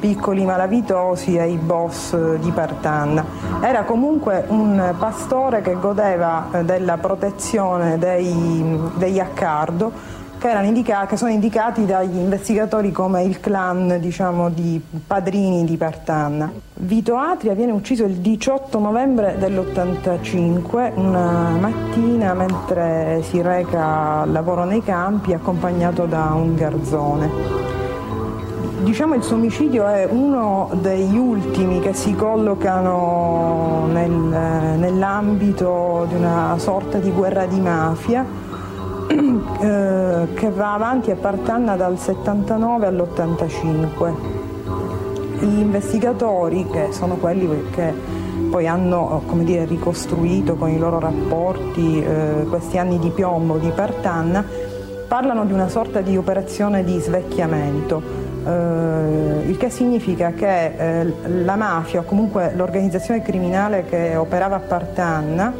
piccoli 0.00 0.44
malavitosi 0.44 1.36
e 1.36 1.50
i 1.50 1.56
boss 1.56 2.16
di 2.36 2.50
Partanna. 2.50 3.24
Era 3.60 3.84
comunque 3.84 4.44
un 4.48 4.94
pastore 4.98 5.60
che 5.60 5.78
godeva 5.78 6.48
eh, 6.52 6.64
della 6.64 6.96
protezione 6.96 7.98
dei, 7.98 8.80
degli 8.96 9.20
Accardo 9.20 10.18
che, 10.40 10.48
indica- 10.62 11.04
che, 11.04 11.18
sono 11.18 11.30
indicati 11.30 11.84
dagli 11.84 12.16
investigatori 12.16 12.90
come 12.90 13.22
il 13.24 13.40
clan 13.40 13.98
diciamo, 14.00 14.48
di 14.48 14.80
padrini 15.06 15.64
di 15.66 15.76
Partanna. 15.76 16.50
Vito 16.74 17.16
Atria 17.16 17.52
viene 17.52 17.72
ucciso 17.72 18.04
il 18.04 18.16
18 18.16 18.78
novembre 18.78 19.36
dell'85, 19.38 20.92
una 20.94 21.50
mattina 21.60 22.32
mentre 22.32 23.20
si 23.28 23.42
reca 23.42 24.22
al 24.22 24.32
lavoro 24.32 24.64
nei 24.64 24.82
campi 24.82 25.34
accompagnato 25.34 26.06
da 26.06 26.30
un 26.32 26.54
garzone. 26.54 27.79
Diciamo 28.82 29.14
il 29.14 29.22
omicidio 29.30 29.86
è 29.86 30.06
uno 30.10 30.70
degli 30.80 31.16
ultimi 31.16 31.80
che 31.80 31.92
si 31.92 32.14
collocano 32.14 33.86
nel, 33.92 34.10
nell'ambito 34.10 36.06
di 36.08 36.14
una 36.14 36.56
sorta 36.56 36.96
di 36.96 37.10
guerra 37.10 37.44
di 37.44 37.60
mafia 37.60 38.24
eh, 39.06 40.28
che 40.32 40.50
va 40.50 40.72
avanti 40.72 41.10
a 41.10 41.16
Partanna 41.16 41.76
dal 41.76 41.98
79 41.98 42.86
all'85. 42.86 44.14
Gli 45.40 45.58
investigatori, 45.58 46.66
che 46.70 46.88
sono 46.90 47.16
quelli 47.16 47.48
che 47.70 47.92
poi 48.48 48.66
hanno 48.66 49.22
dire, 49.42 49.66
ricostruito 49.66 50.54
con 50.54 50.70
i 50.70 50.78
loro 50.78 50.98
rapporti 50.98 52.02
eh, 52.02 52.46
questi 52.48 52.78
anni 52.78 52.98
di 52.98 53.10
piombo 53.10 53.58
di 53.58 53.70
Partanna, 53.74 54.42
parlano 55.06 55.44
di 55.44 55.52
una 55.52 55.68
sorta 55.68 56.00
di 56.00 56.16
operazione 56.16 56.82
di 56.82 56.98
svecchiamento 56.98 58.19
eh, 58.46 59.42
il 59.46 59.56
che 59.56 59.70
significa 59.70 60.32
che 60.32 60.66
eh, 60.76 61.12
la 61.44 61.56
mafia 61.56 62.00
o 62.00 62.04
comunque 62.04 62.52
l'organizzazione 62.54 63.22
criminale 63.22 63.84
che 63.84 64.16
operava 64.16 64.56
a 64.56 64.60
Partanna 64.60 65.52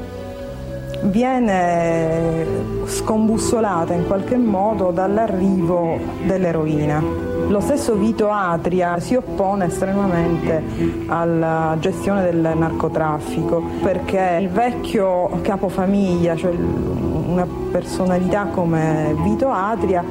viene 1.03 2.45
scombussolata 2.85 3.95
in 3.95 4.07
qualche 4.07 4.37
modo 4.37 4.91
dall'arrivo 4.91 5.99
dell'eroina. 6.25 7.03
Lo 7.49 7.61
stesso 7.61 7.95
Vito 7.95 8.31
Atria 8.31 9.01
si 9.01 9.15
oppone 9.15 9.67
estremamente 9.67 10.63
alla 11.07 11.77
gestione 11.81 12.23
del 12.23 12.53
narcotraffico 12.55 13.63
perché 13.83 14.39
il 14.41 14.49
vecchio 14.51 15.41
capofamiglia, 15.41 16.37
cioè 16.37 16.53
una 16.53 17.47
personalità 17.71 18.47
come 18.47 19.15
Vito 19.23 19.51
Atria, 19.51 20.05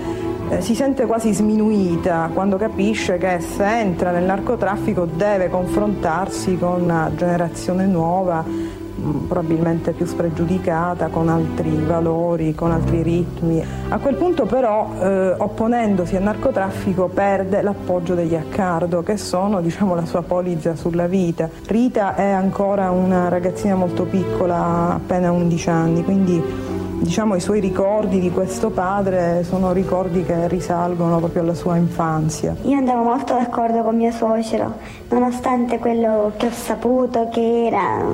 eh, 0.49 0.61
si 0.61 0.73
sente 0.73 1.05
quasi 1.05 1.31
sminuita 1.31 2.31
quando 2.33 2.57
capisce 2.57 3.17
che 3.17 3.39
se 3.39 3.63
entra 3.65 4.11
nel 4.11 4.23
narcotraffico 4.23 5.05
deve 5.05 5.47
confrontarsi 5.47 6.57
con 6.57 6.81
una 6.81 7.11
generazione 7.15 7.85
nuova 7.85 8.43
mm, 8.43 9.27
probabilmente 9.27 9.91
più 9.91 10.07
spregiudicata, 10.07 11.07
con 11.07 11.29
altri 11.29 11.83
valori, 11.85 12.55
con 12.55 12.71
altri 12.71 13.03
ritmi. 13.03 13.63
A 13.89 13.97
quel 13.99 14.15
punto 14.15 14.45
però, 14.45 14.91
eh, 14.99 15.35
opponendosi 15.37 16.15
al 16.15 16.23
narcotraffico, 16.23 17.07
perde 17.07 17.61
l'appoggio 17.61 18.15
degli 18.15 18.35
Accardo, 18.35 19.03
che 19.03 19.17
sono 19.17 19.61
diciamo, 19.61 19.93
la 19.93 20.05
sua 20.05 20.23
polizza 20.23 20.75
sulla 20.75 21.05
vita. 21.05 21.47
Rita 21.67 22.15
è 22.15 22.29
ancora 22.29 22.89
una 22.89 23.29
ragazzina 23.29 23.75
molto 23.75 24.03
piccola, 24.03 24.93
appena 24.95 25.31
11 25.31 25.69
anni, 25.69 26.03
quindi 26.03 26.68
diciamo, 26.99 27.35
i 27.35 27.39
suoi 27.39 27.59
ricordi 27.59 28.19
di 28.19 28.29
questo 28.29 28.69
padre 28.69 29.43
sono 29.43 29.71
ricordi 29.71 30.23
che 30.23 30.47
risalgono 30.47 31.17
proprio 31.17 31.41
alla 31.41 31.53
sua 31.53 31.75
infanzia. 31.77 32.55
Io 32.63 32.77
andavo 32.77 33.03
molto 33.03 33.33
d'accordo 33.33 33.81
con 33.81 33.95
mio 33.95 34.11
suocero, 34.11 34.75
nonostante 35.09 35.79
quello 35.79 36.33
che 36.37 36.47
ho 36.47 36.51
saputo 36.51 37.29
che 37.29 37.67
era, 37.67 38.05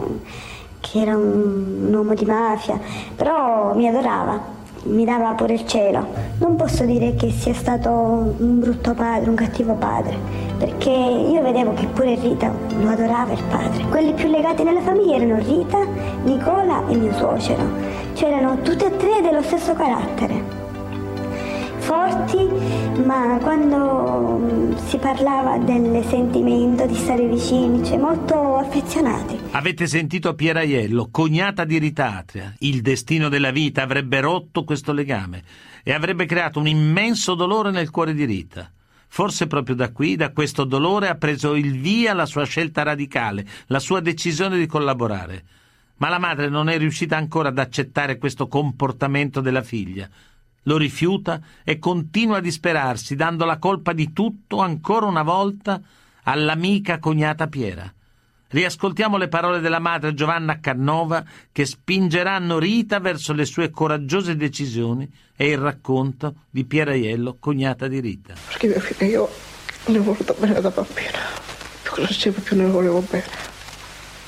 che 0.79 1.01
era 1.01 1.15
un, 1.15 1.85
un 1.87 1.93
uomo 1.93 2.13
di 2.13 2.25
mafia, 2.25 2.79
però 3.15 3.75
mi 3.75 3.87
adorava 3.87 4.54
mi 4.85 5.05
dava 5.05 5.33
pure 5.33 5.53
il 5.53 5.65
cielo. 5.65 6.05
Non 6.39 6.55
posso 6.55 6.85
dire 6.85 7.15
che 7.15 7.31
sia 7.31 7.53
stato 7.53 7.89
un 7.89 8.59
brutto 8.59 8.93
padre, 8.93 9.29
un 9.29 9.35
cattivo 9.35 9.73
padre, 9.73 10.17
perché 10.57 10.89
io 10.89 11.41
vedevo 11.41 11.73
che 11.73 11.85
pure 11.87 12.15
Rita 12.15 12.51
lo 12.79 12.89
adorava 12.89 13.33
il 13.33 13.43
padre. 13.49 13.85
Quelli 13.89 14.13
più 14.13 14.29
legati 14.29 14.63
nella 14.63 14.81
famiglia 14.81 15.15
erano 15.15 15.37
Rita, 15.37 15.79
Nicola 16.23 16.87
e 16.87 16.95
mio 16.95 17.13
suocero. 17.13 17.63
C'erano 18.13 18.61
tutti 18.61 18.85
e 18.85 18.95
tre 18.95 19.21
dello 19.21 19.41
stesso 19.41 19.73
carattere 19.73 20.54
forti, 21.85 23.03
ma 23.05 23.37
quando 23.39 24.39
mm, 24.39 24.75
si 24.87 24.97
parlava 24.97 25.59
del 25.59 26.03
sentimento 26.07 26.87
di 26.87 26.95
stare 26.95 27.27
vicini, 27.27 27.85
cioè 27.85 27.97
molto 27.97 28.57
affezionati. 28.57 29.39
Avete 29.51 29.85
sentito 29.85 30.33
Pieraiello, 30.33 31.09
cognata 31.11 31.63
di 31.63 31.77
Ritatria. 31.77 32.55
Il 32.59 32.81
destino 32.81 33.29
della 33.29 33.51
vita 33.51 33.83
avrebbe 33.83 34.19
rotto 34.19 34.63
questo 34.63 34.93
legame 34.93 35.43
e 35.83 35.93
avrebbe 35.93 36.25
creato 36.25 36.59
un 36.59 36.67
immenso 36.67 37.35
dolore 37.35 37.69
nel 37.69 37.91
cuore 37.91 38.15
di 38.15 38.25
Rita. 38.25 38.69
Forse 39.07 39.45
proprio 39.45 39.75
da 39.75 39.91
qui, 39.91 40.15
da 40.15 40.31
questo 40.31 40.63
dolore, 40.63 41.07
ha 41.07 41.15
preso 41.15 41.53
il 41.53 41.79
via 41.79 42.15
la 42.15 42.25
sua 42.25 42.45
scelta 42.45 42.81
radicale, 42.81 43.45
la 43.67 43.79
sua 43.79 43.99
decisione 43.99 44.57
di 44.57 44.65
collaborare. 44.65 45.43
Ma 45.97 46.09
la 46.09 46.19
madre 46.19 46.49
non 46.49 46.67
è 46.67 46.79
riuscita 46.79 47.15
ancora 47.15 47.49
ad 47.49 47.59
accettare 47.59 48.17
questo 48.17 48.47
comportamento 48.47 49.39
della 49.39 49.61
figlia 49.61 50.09
lo 50.65 50.77
rifiuta 50.77 51.39
e 51.63 51.79
continua 51.79 52.37
a 52.37 52.41
disperarsi, 52.41 53.15
dando 53.15 53.45
la 53.45 53.57
colpa 53.57 53.93
di 53.93 54.13
tutto 54.13 54.59
ancora 54.59 55.05
una 55.05 55.23
volta 55.23 55.81
all'amica 56.23 56.99
cognata 56.99 57.47
Piera. 57.47 57.91
Riascoltiamo 58.47 59.17
le 59.17 59.27
parole 59.27 59.59
della 59.59 59.79
madre 59.79 60.13
Giovanna 60.13 60.59
Cannova 60.59 61.23
che 61.51 61.65
spingeranno 61.65 62.59
Rita 62.59 62.99
verso 62.99 63.33
le 63.33 63.45
sue 63.45 63.69
coraggiose 63.69 64.35
decisioni 64.35 65.09
e 65.35 65.49
il 65.49 65.57
racconto 65.57 66.35
di 66.49 66.63
Pieraiello, 66.63 67.37
cognata 67.39 67.87
di 67.87 67.99
Rita. 67.99 68.33
Perché 68.47 68.67
mia 68.67 68.79
figlia 68.79 69.11
io 69.11 69.29
ne 69.87 69.97
ho 69.97 70.03
voluta 70.03 70.33
bene 70.37 70.61
da 70.61 70.69
bambina, 70.69 71.19
più 71.81 72.05
sempre 72.07 72.41
più 72.41 72.55
ne 72.55 72.65
volevo 72.65 73.03
bene. 73.09 73.25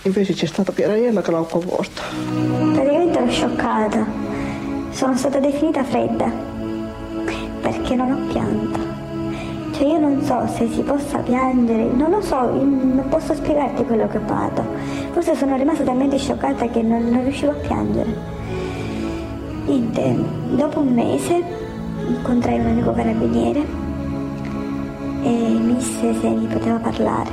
Invece 0.04 0.34
c'è 0.34 0.46
stata 0.46 0.72
Pieraiello 0.72 1.22
che 1.22 1.32
l'ha 1.32 1.42
comporta. 1.42 2.02
Praticamente 2.04 3.20
ero 3.20 3.32
scioccata 3.32 4.27
sono 4.98 5.16
stata 5.16 5.38
definita 5.38 5.84
fredda 5.84 6.26
perché 7.62 7.94
non 7.94 8.12
ho 8.14 8.32
pianto. 8.32 8.80
Cioè 9.74 9.86
io 9.90 10.00
non 10.00 10.24
so 10.24 10.48
se 10.48 10.68
si 10.72 10.82
possa 10.82 11.20
piangere, 11.20 11.84
non 11.84 12.10
lo 12.10 12.20
so, 12.20 12.40
non 12.40 13.06
posso 13.08 13.36
spiegarti 13.36 13.86
quello 13.86 14.08
che 14.08 14.18
ho 14.18 14.22
provato. 14.22 14.64
Forse 15.12 15.36
sono 15.36 15.56
rimasta 15.56 15.84
talmente 15.84 16.18
scioccata 16.18 16.68
che 16.70 16.82
non, 16.82 17.10
non 17.10 17.22
riuscivo 17.22 17.52
a 17.52 17.54
piangere. 17.54 18.16
Niente, 19.68 20.16
dopo 20.56 20.80
un 20.80 20.92
mese 20.92 21.44
incontrai 22.08 22.60
un 22.60 22.66
amico 22.66 22.92
carabiniere 22.92 23.60
e 25.22 25.30
mi 25.30 25.76
disse 25.76 26.16
se 26.20 26.28
mi 26.28 26.48
poteva 26.48 26.78
parlare. 26.78 27.30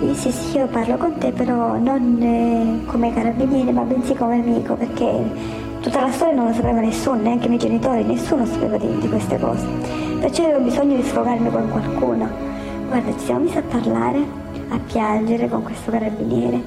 Mi 0.00 0.08
disse 0.08 0.30
sì, 0.30 0.58
io 0.58 0.66
parlo 0.66 0.98
con 0.98 1.16
te, 1.16 1.32
però 1.32 1.78
non 1.78 2.20
eh, 2.20 2.84
come 2.84 3.14
carabiniere, 3.14 3.72
ma 3.72 3.84
bensì 3.84 4.12
come 4.12 4.34
amico, 4.34 4.74
perché 4.74 5.64
Tutta 5.86 6.00
la 6.00 6.10
storia 6.10 6.34
non 6.34 6.48
lo 6.48 6.52
sapeva 6.52 6.80
nessuno, 6.80 7.22
neanche 7.22 7.46
i 7.46 7.48
miei 7.48 7.60
genitori, 7.60 8.02
nessuno 8.02 8.44
sapeva 8.44 8.76
di, 8.76 8.98
di 8.98 9.08
queste 9.08 9.38
cose. 9.38 9.64
Perciò 10.18 10.42
avevo 10.42 10.64
bisogno 10.64 10.96
di 10.96 11.02
sfogarmi 11.04 11.48
con 11.48 11.70
qualcuno. 11.70 12.28
Guarda, 12.88 13.12
ci 13.12 13.24
siamo 13.26 13.44
messi 13.44 13.58
a 13.58 13.62
parlare, 13.62 14.18
a 14.70 14.80
piangere 14.84 15.48
con 15.48 15.62
questo 15.62 15.92
carabiniere. 15.92 16.60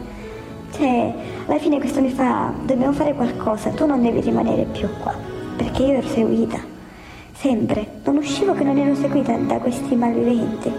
Cioè, 0.71 1.13
alla 1.47 1.59
fine 1.59 1.79
questo 1.79 1.99
mi 1.99 2.11
fa, 2.11 2.53
dobbiamo 2.63 2.93
fare 2.93 3.13
qualcosa, 3.13 3.71
tu 3.71 3.85
non 3.85 4.01
devi 4.01 4.21
rimanere 4.21 4.63
più 4.63 4.87
qua, 5.03 5.13
perché 5.57 5.83
io 5.83 5.97
ero 5.97 6.07
seguita, 6.07 6.57
sempre. 7.33 7.99
Non 8.05 8.15
uscivo 8.15 8.53
che 8.53 8.63
non 8.63 8.77
ero 8.77 8.95
seguita 8.95 9.35
da 9.35 9.57
questi 9.57 9.95
malviventi. 9.97 10.71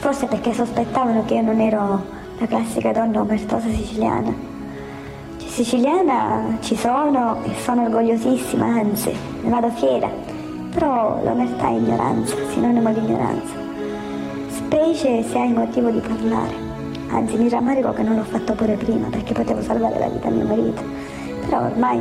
Forse 0.00 0.26
perché 0.26 0.52
sospettavano 0.52 1.24
che 1.24 1.34
io 1.34 1.42
non 1.42 1.60
ero 1.60 2.04
la 2.40 2.46
classica 2.48 2.90
donna 2.90 3.20
omertosa 3.20 3.68
siciliana 3.68 4.51
Siciliana 5.52 6.56
ci 6.60 6.74
sono 6.74 7.44
e 7.44 7.50
sono 7.60 7.82
orgogliosissima, 7.82 8.64
anzi, 8.64 9.14
ne 9.42 9.50
vado 9.50 9.68
fiera, 9.68 10.08
però 10.70 11.20
l'omertà 11.22 11.68
è 11.68 11.72
ignoranza, 11.72 12.34
sinonimo 12.48 12.90
di 12.90 12.98
ignoranza, 13.00 13.52
specie 14.48 15.22
se 15.22 15.38
hai 15.38 15.52
motivo 15.52 15.90
di 15.90 15.98
parlare. 15.98 16.54
Anzi, 17.10 17.36
mi 17.36 17.50
rammarico 17.50 17.92
che 17.92 18.02
non 18.02 18.16
l'ho 18.16 18.24
fatto 18.24 18.54
pure 18.54 18.76
prima 18.76 19.08
perché 19.08 19.34
potevo 19.34 19.60
salvare 19.60 19.98
la 19.98 20.08
vita 20.08 20.28
a 20.28 20.30
mio 20.30 20.46
marito, 20.46 20.82
però 21.44 21.66
ormai 21.66 22.00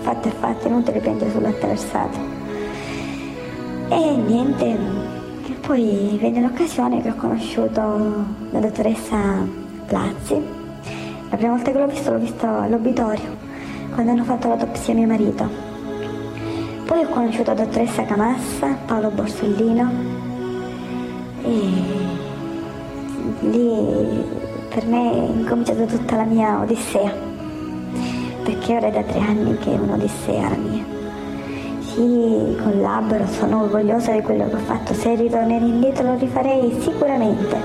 fatto 0.00 0.26
è 0.26 0.32
fatto, 0.32 0.66
inutile 0.66 0.98
piangere 0.98 1.30
sul 1.30 1.42
latte 1.42 1.66
versato. 1.68 2.18
E 3.88 4.16
niente, 4.16 4.76
poi 5.64 6.18
venne 6.20 6.40
l'occasione 6.40 7.00
che 7.00 7.10
ho 7.10 7.14
conosciuto 7.14 7.80
la 8.50 8.58
dottoressa 8.58 9.62
Plazzi. 9.86 10.63
La 11.34 11.40
prima 11.40 11.54
volta 11.54 11.72
che 11.72 11.78
l'ho 11.78 11.86
visto 11.88 12.12
l'ho 12.12 12.18
visto 12.20 12.46
all'obitorio, 12.46 13.36
quando 13.92 14.12
hanno 14.12 14.22
fatto 14.22 14.46
l'autopsia 14.46 14.92
a 14.92 14.96
mio 14.96 15.08
marito. 15.08 15.48
Poi 16.84 17.02
ho 17.02 17.08
conosciuto 17.08 17.52
la 17.52 17.64
dottoressa 17.64 18.04
Camassa, 18.04 18.76
Paolo 18.86 19.10
Borsellino 19.10 19.90
e 21.42 21.50
lì 23.40 24.24
per 24.72 24.86
me 24.86 25.10
è 25.10 25.30
incominciata 25.36 25.84
tutta 25.86 26.14
la 26.14 26.22
mia 26.22 26.60
odissea, 26.60 27.12
perché 28.44 28.76
ora 28.76 28.86
è 28.86 28.92
da 28.92 29.02
tre 29.02 29.18
anni 29.18 29.58
che 29.58 29.74
è 29.74 29.76
un'odissea 29.76 30.48
la 30.50 30.56
mia. 30.56 30.84
Sì, 31.80 32.56
collaboro, 32.62 33.26
sono 33.26 33.62
orgogliosa 33.62 34.12
di 34.12 34.22
quello 34.22 34.48
che 34.48 34.54
ho 34.54 34.58
fatto, 34.58 34.94
se 34.94 35.16
ritornerei 35.16 35.68
indietro 35.68 36.12
lo 36.12 36.16
rifarei 36.16 36.80
sicuramente, 36.80 37.56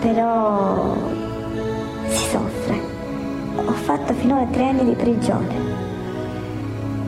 però. 0.00 1.19
Ho 3.66 3.72
fatto 3.72 4.14
finora 4.14 4.46
tre 4.46 4.68
anni 4.68 4.84
di 4.84 4.94
prigione, 4.94 5.54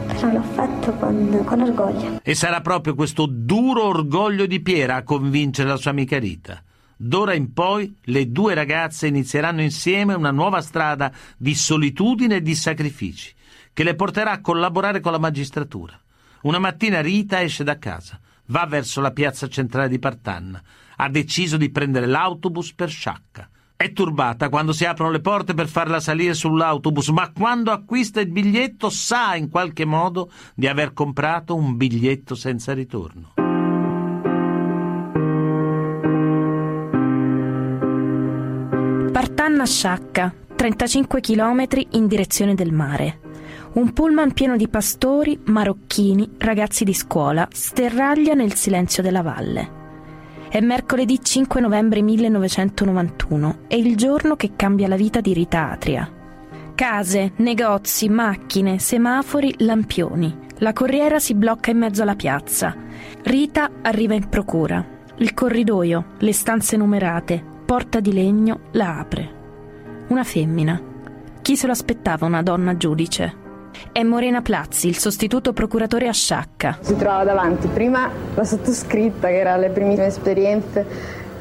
però 0.06 0.32
l'ho 0.32 0.42
fatto 0.42 0.92
con, 0.94 1.42
con 1.44 1.60
orgoglio. 1.60 2.20
E 2.22 2.34
sarà 2.34 2.60
proprio 2.60 2.94
questo 2.94 3.26
duro 3.26 3.84
orgoglio 3.84 4.46
di 4.46 4.60
Piera 4.60 4.96
a 4.96 5.02
convincere 5.02 5.68
la 5.68 5.76
sua 5.76 5.90
amica 5.92 6.18
Rita. 6.18 6.62
D'ora 6.96 7.34
in 7.34 7.52
poi 7.52 7.96
le 8.02 8.30
due 8.30 8.54
ragazze 8.54 9.06
inizieranno 9.06 9.62
insieme 9.62 10.14
una 10.14 10.30
nuova 10.30 10.60
strada 10.60 11.10
di 11.36 11.54
solitudine 11.54 12.36
e 12.36 12.42
di 12.42 12.54
sacrifici, 12.54 13.34
che 13.72 13.82
le 13.82 13.94
porterà 13.94 14.32
a 14.32 14.40
collaborare 14.40 15.00
con 15.00 15.12
la 15.12 15.18
magistratura. 15.18 15.98
Una 16.42 16.58
mattina 16.58 17.00
Rita 17.00 17.40
esce 17.42 17.64
da 17.64 17.78
casa, 17.78 18.20
va 18.46 18.66
verso 18.66 19.00
la 19.00 19.10
piazza 19.10 19.48
centrale 19.48 19.88
di 19.88 19.98
Partanna, 19.98 20.62
ha 20.96 21.08
deciso 21.08 21.56
di 21.56 21.70
prendere 21.70 22.06
l'autobus 22.06 22.72
per 22.74 22.90
Sciacca. 22.90 23.48
È 23.82 23.92
turbata 23.92 24.48
quando 24.48 24.72
si 24.72 24.84
aprono 24.84 25.10
le 25.10 25.20
porte 25.20 25.54
per 25.54 25.66
farla 25.66 25.98
salire 25.98 26.34
sull'autobus, 26.34 27.08
ma 27.08 27.32
quando 27.32 27.72
acquista 27.72 28.20
il 28.20 28.30
biglietto 28.30 28.88
sa 28.90 29.34
in 29.34 29.48
qualche 29.48 29.84
modo 29.84 30.30
di 30.54 30.68
aver 30.68 30.92
comprato 30.92 31.56
un 31.56 31.76
biglietto 31.76 32.36
senza 32.36 32.74
ritorno. 32.74 33.32
Partanna 39.10 39.66
Sciacca, 39.66 40.32
35 40.54 41.20
km 41.20 41.66
in 41.90 42.06
direzione 42.06 42.54
del 42.54 42.70
mare. 42.70 43.18
Un 43.72 43.92
pullman 43.92 44.32
pieno 44.32 44.56
di 44.56 44.68
pastori, 44.68 45.40
marocchini, 45.46 46.34
ragazzi 46.38 46.84
di 46.84 46.94
scuola 46.94 47.48
sterraglia 47.50 48.34
nel 48.34 48.54
silenzio 48.54 49.02
della 49.02 49.22
valle. 49.22 49.81
È 50.52 50.60
mercoledì 50.60 51.18
5 51.18 51.62
novembre 51.62 52.02
1991, 52.02 53.60
è 53.68 53.74
il 53.74 53.96
giorno 53.96 54.36
che 54.36 54.50
cambia 54.54 54.86
la 54.86 54.96
vita 54.96 55.22
di 55.22 55.32
Rita 55.32 55.70
Atria. 55.70 56.06
Case, 56.74 57.32
negozi, 57.36 58.10
macchine, 58.10 58.78
semafori, 58.78 59.54
lampioni. 59.60 60.40
La 60.58 60.74
corriera 60.74 61.18
si 61.18 61.32
blocca 61.32 61.70
in 61.70 61.78
mezzo 61.78 62.02
alla 62.02 62.16
piazza. 62.16 62.76
Rita 63.22 63.70
arriva 63.80 64.12
in 64.12 64.28
procura. 64.28 64.86
Il 65.16 65.32
corridoio, 65.32 66.16
le 66.18 66.32
stanze 66.34 66.76
numerate, 66.76 67.42
porta 67.64 68.00
di 68.00 68.12
legno 68.12 68.60
la 68.72 68.98
apre. 68.98 69.30
Una 70.08 70.22
femmina. 70.22 70.78
Chi 71.40 71.56
se 71.56 71.64
lo 71.64 71.72
aspettava 71.72 72.26
una 72.26 72.42
donna 72.42 72.76
giudice? 72.76 73.41
È 73.90 74.02
Morena 74.02 74.42
Plazzi, 74.42 74.86
il 74.86 74.98
sostituto 74.98 75.52
procuratore 75.52 76.06
a 76.06 76.12
Sciacca. 76.12 76.78
Si 76.80 76.96
trovava 76.96 77.24
davanti 77.24 77.66
prima 77.68 78.08
la 78.34 78.44
sottoscritta, 78.44 79.28
che 79.28 79.38
era 79.38 79.56
le 79.56 79.70
primissime 79.70 80.06
esperienze 80.06 80.86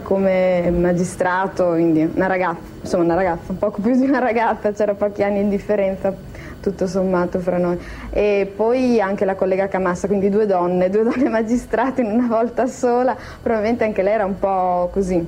come 0.04 0.70
magistrato, 0.72 1.70
quindi 1.70 2.10
una 2.14 2.28
ragazza, 2.28 2.60
insomma 2.82 3.04
una 3.04 3.16
ragazza, 3.16 3.52
un 3.52 3.58
poco 3.58 3.80
più 3.82 3.96
di 3.96 4.06
una 4.06 4.20
ragazza, 4.20 4.72
c'era 4.72 4.94
pochi 4.94 5.24
anni 5.24 5.44
di 5.44 5.50
differenza 5.50 6.14
tutto 6.60 6.88
sommato 6.88 7.40
fra 7.40 7.58
noi. 7.58 7.80
E 8.10 8.52
poi 8.54 9.00
anche 9.00 9.24
la 9.24 9.36
collega 9.36 9.68
Camassa, 9.68 10.08
quindi 10.08 10.30
due 10.30 10.46
donne, 10.46 10.90
due 10.90 11.04
donne 11.04 11.30
magistrate 11.30 12.02
in 12.02 12.12
una 12.12 12.28
volta 12.28 12.68
sola, 12.68 13.16
probabilmente 13.42 13.86
anche 13.86 14.02
lei 14.02 14.14
era 14.14 14.26
un 14.26 14.38
po' 14.38 14.90
così, 14.92 15.26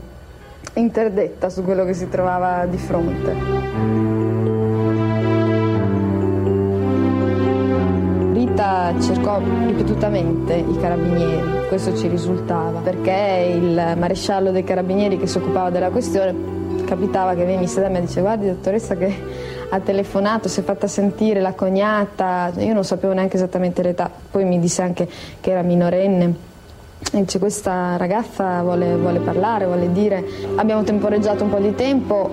interdetta 0.73 1.49
su 1.49 1.63
quello 1.63 1.86
che 1.86 1.93
si 1.93 2.10
trovava 2.10 2.65
di 2.65 2.78
fronte. 2.78 4.33
Cercò 9.03 9.37
ripetutamente 9.37 10.53
i 10.53 10.77
carabinieri, 10.79 11.67
questo 11.67 11.95
ci 11.95 12.07
risultava, 12.07 12.79
perché 12.79 13.51
il 13.53 13.95
maresciallo 13.97 14.51
dei 14.51 14.63
carabinieri 14.63 15.17
che 15.17 15.27
si 15.27 15.37
occupava 15.37 15.69
della 15.69 15.89
questione 15.89 16.33
capitava 16.85 17.33
che 17.33 17.43
venisse 17.43 17.81
da 17.81 17.89
me 17.89 17.97
e 17.97 18.01
dice 18.01 18.21
guardi 18.21 18.47
dottoressa 18.47 18.95
che 18.95 19.13
ha 19.69 19.79
telefonato, 19.79 20.47
si 20.47 20.61
è 20.61 20.63
fatta 20.63 20.87
sentire 20.87 21.41
la 21.41 21.53
cognata, 21.53 22.51
io 22.57 22.73
non 22.73 22.85
sapevo 22.85 23.11
neanche 23.11 23.35
esattamente 23.35 23.81
l'età, 23.81 24.09
poi 24.31 24.45
mi 24.45 24.59
disse 24.59 24.81
anche 24.81 25.09
che 25.41 25.51
era 25.51 25.63
minorenne. 25.63 26.51
E 27.11 27.19
dice 27.19 27.37
questa 27.37 27.97
ragazza 27.97 28.61
vuole, 28.61 28.95
vuole 28.95 29.19
parlare, 29.19 29.65
vuole 29.65 29.91
dire, 29.91 30.23
abbiamo 30.55 30.83
temporeggiato 30.83 31.43
un 31.43 31.49
po' 31.49 31.59
di 31.59 31.75
tempo, 31.75 32.31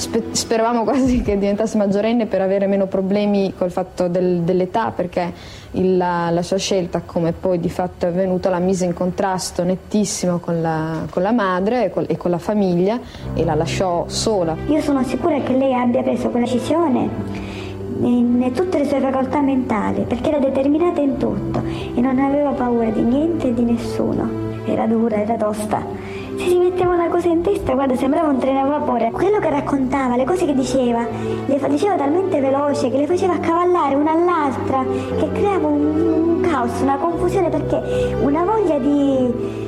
speravamo 0.00 0.84
quasi 0.84 1.20
che 1.20 1.36
diventasse 1.38 1.76
maggiorenne 1.76 2.26
per 2.26 2.40
avere 2.40 2.66
meno 2.66 2.86
problemi 2.86 3.52
col 3.56 3.70
fatto 3.70 4.08
del, 4.08 4.40
dell'età 4.40 4.90
perché 4.90 5.32
il, 5.72 5.96
la, 5.96 6.30
la, 6.30 6.42
sua 6.42 6.56
scelta 6.56 7.02
come 7.04 7.32
poi 7.32 7.60
di 7.60 7.68
fatto 7.68 8.06
è 8.06 8.08
avvenuta 8.08 8.48
la 8.48 8.58
mise 8.58 8.86
in 8.86 8.94
contrasto 8.94 9.62
nettissimo 9.62 10.38
con 10.38 10.60
la, 10.62 11.04
con 11.10 11.22
la 11.22 11.32
madre 11.32 11.84
e 11.84 11.90
con, 11.90 12.04
e 12.08 12.16
con, 12.16 12.30
la 12.30 12.38
famiglia 12.38 12.98
e 13.34 13.44
la 13.44 13.54
lasciò 13.54 14.04
sola. 14.08 14.56
Io 14.66 14.80
sono 14.80 15.02
sicura 15.04 15.38
che 15.40 15.52
lei 15.52 15.74
abbia 15.74 16.02
preso 16.02 16.30
quella 16.30 16.46
decisione 16.46 17.58
in 18.02 18.50
tutte 18.54 18.78
le 18.78 18.86
sue 18.86 18.98
facoltà 18.98 19.42
mentali 19.42 20.04
perché 20.04 20.30
era 20.30 20.38
determinata 20.38 21.02
in 21.02 21.18
tutto 21.18 21.62
e 21.94 22.00
non 22.00 22.18
aveva 22.18 22.50
paura 22.50 22.88
di 22.88 23.02
niente 23.02 23.48
e 23.48 23.54
di 23.54 23.64
nessuno. 23.64 24.48
Era 24.64 24.86
dura, 24.86 25.16
era 25.16 25.36
tosta 25.36 25.99
si 26.48 26.58
metteva 26.58 26.94
una 26.94 27.08
cosa 27.08 27.28
in 27.28 27.42
testa, 27.42 27.74
guarda, 27.74 27.96
sembrava 27.96 28.28
un 28.28 28.38
treno 28.38 28.60
a 28.60 28.78
vapore. 28.78 29.10
Quello 29.10 29.38
che 29.38 29.50
raccontava, 29.50 30.16
le 30.16 30.24
cose 30.24 30.46
che 30.46 30.54
diceva, 30.54 31.06
le 31.46 31.60
diceva 31.68 31.96
talmente 31.96 32.40
veloce 32.40 32.90
che 32.90 32.96
le 32.96 33.06
faceva 33.06 33.34
accavallare 33.34 33.94
una 33.94 34.12
all'altra, 34.12 34.84
che 35.18 35.32
creava 35.32 35.66
un, 35.66 35.84
un 35.84 36.40
caos, 36.40 36.80
una 36.80 36.96
confusione 36.96 37.48
perché 37.48 38.16
una 38.20 38.44
voglia 38.44 38.78
di 38.78 39.58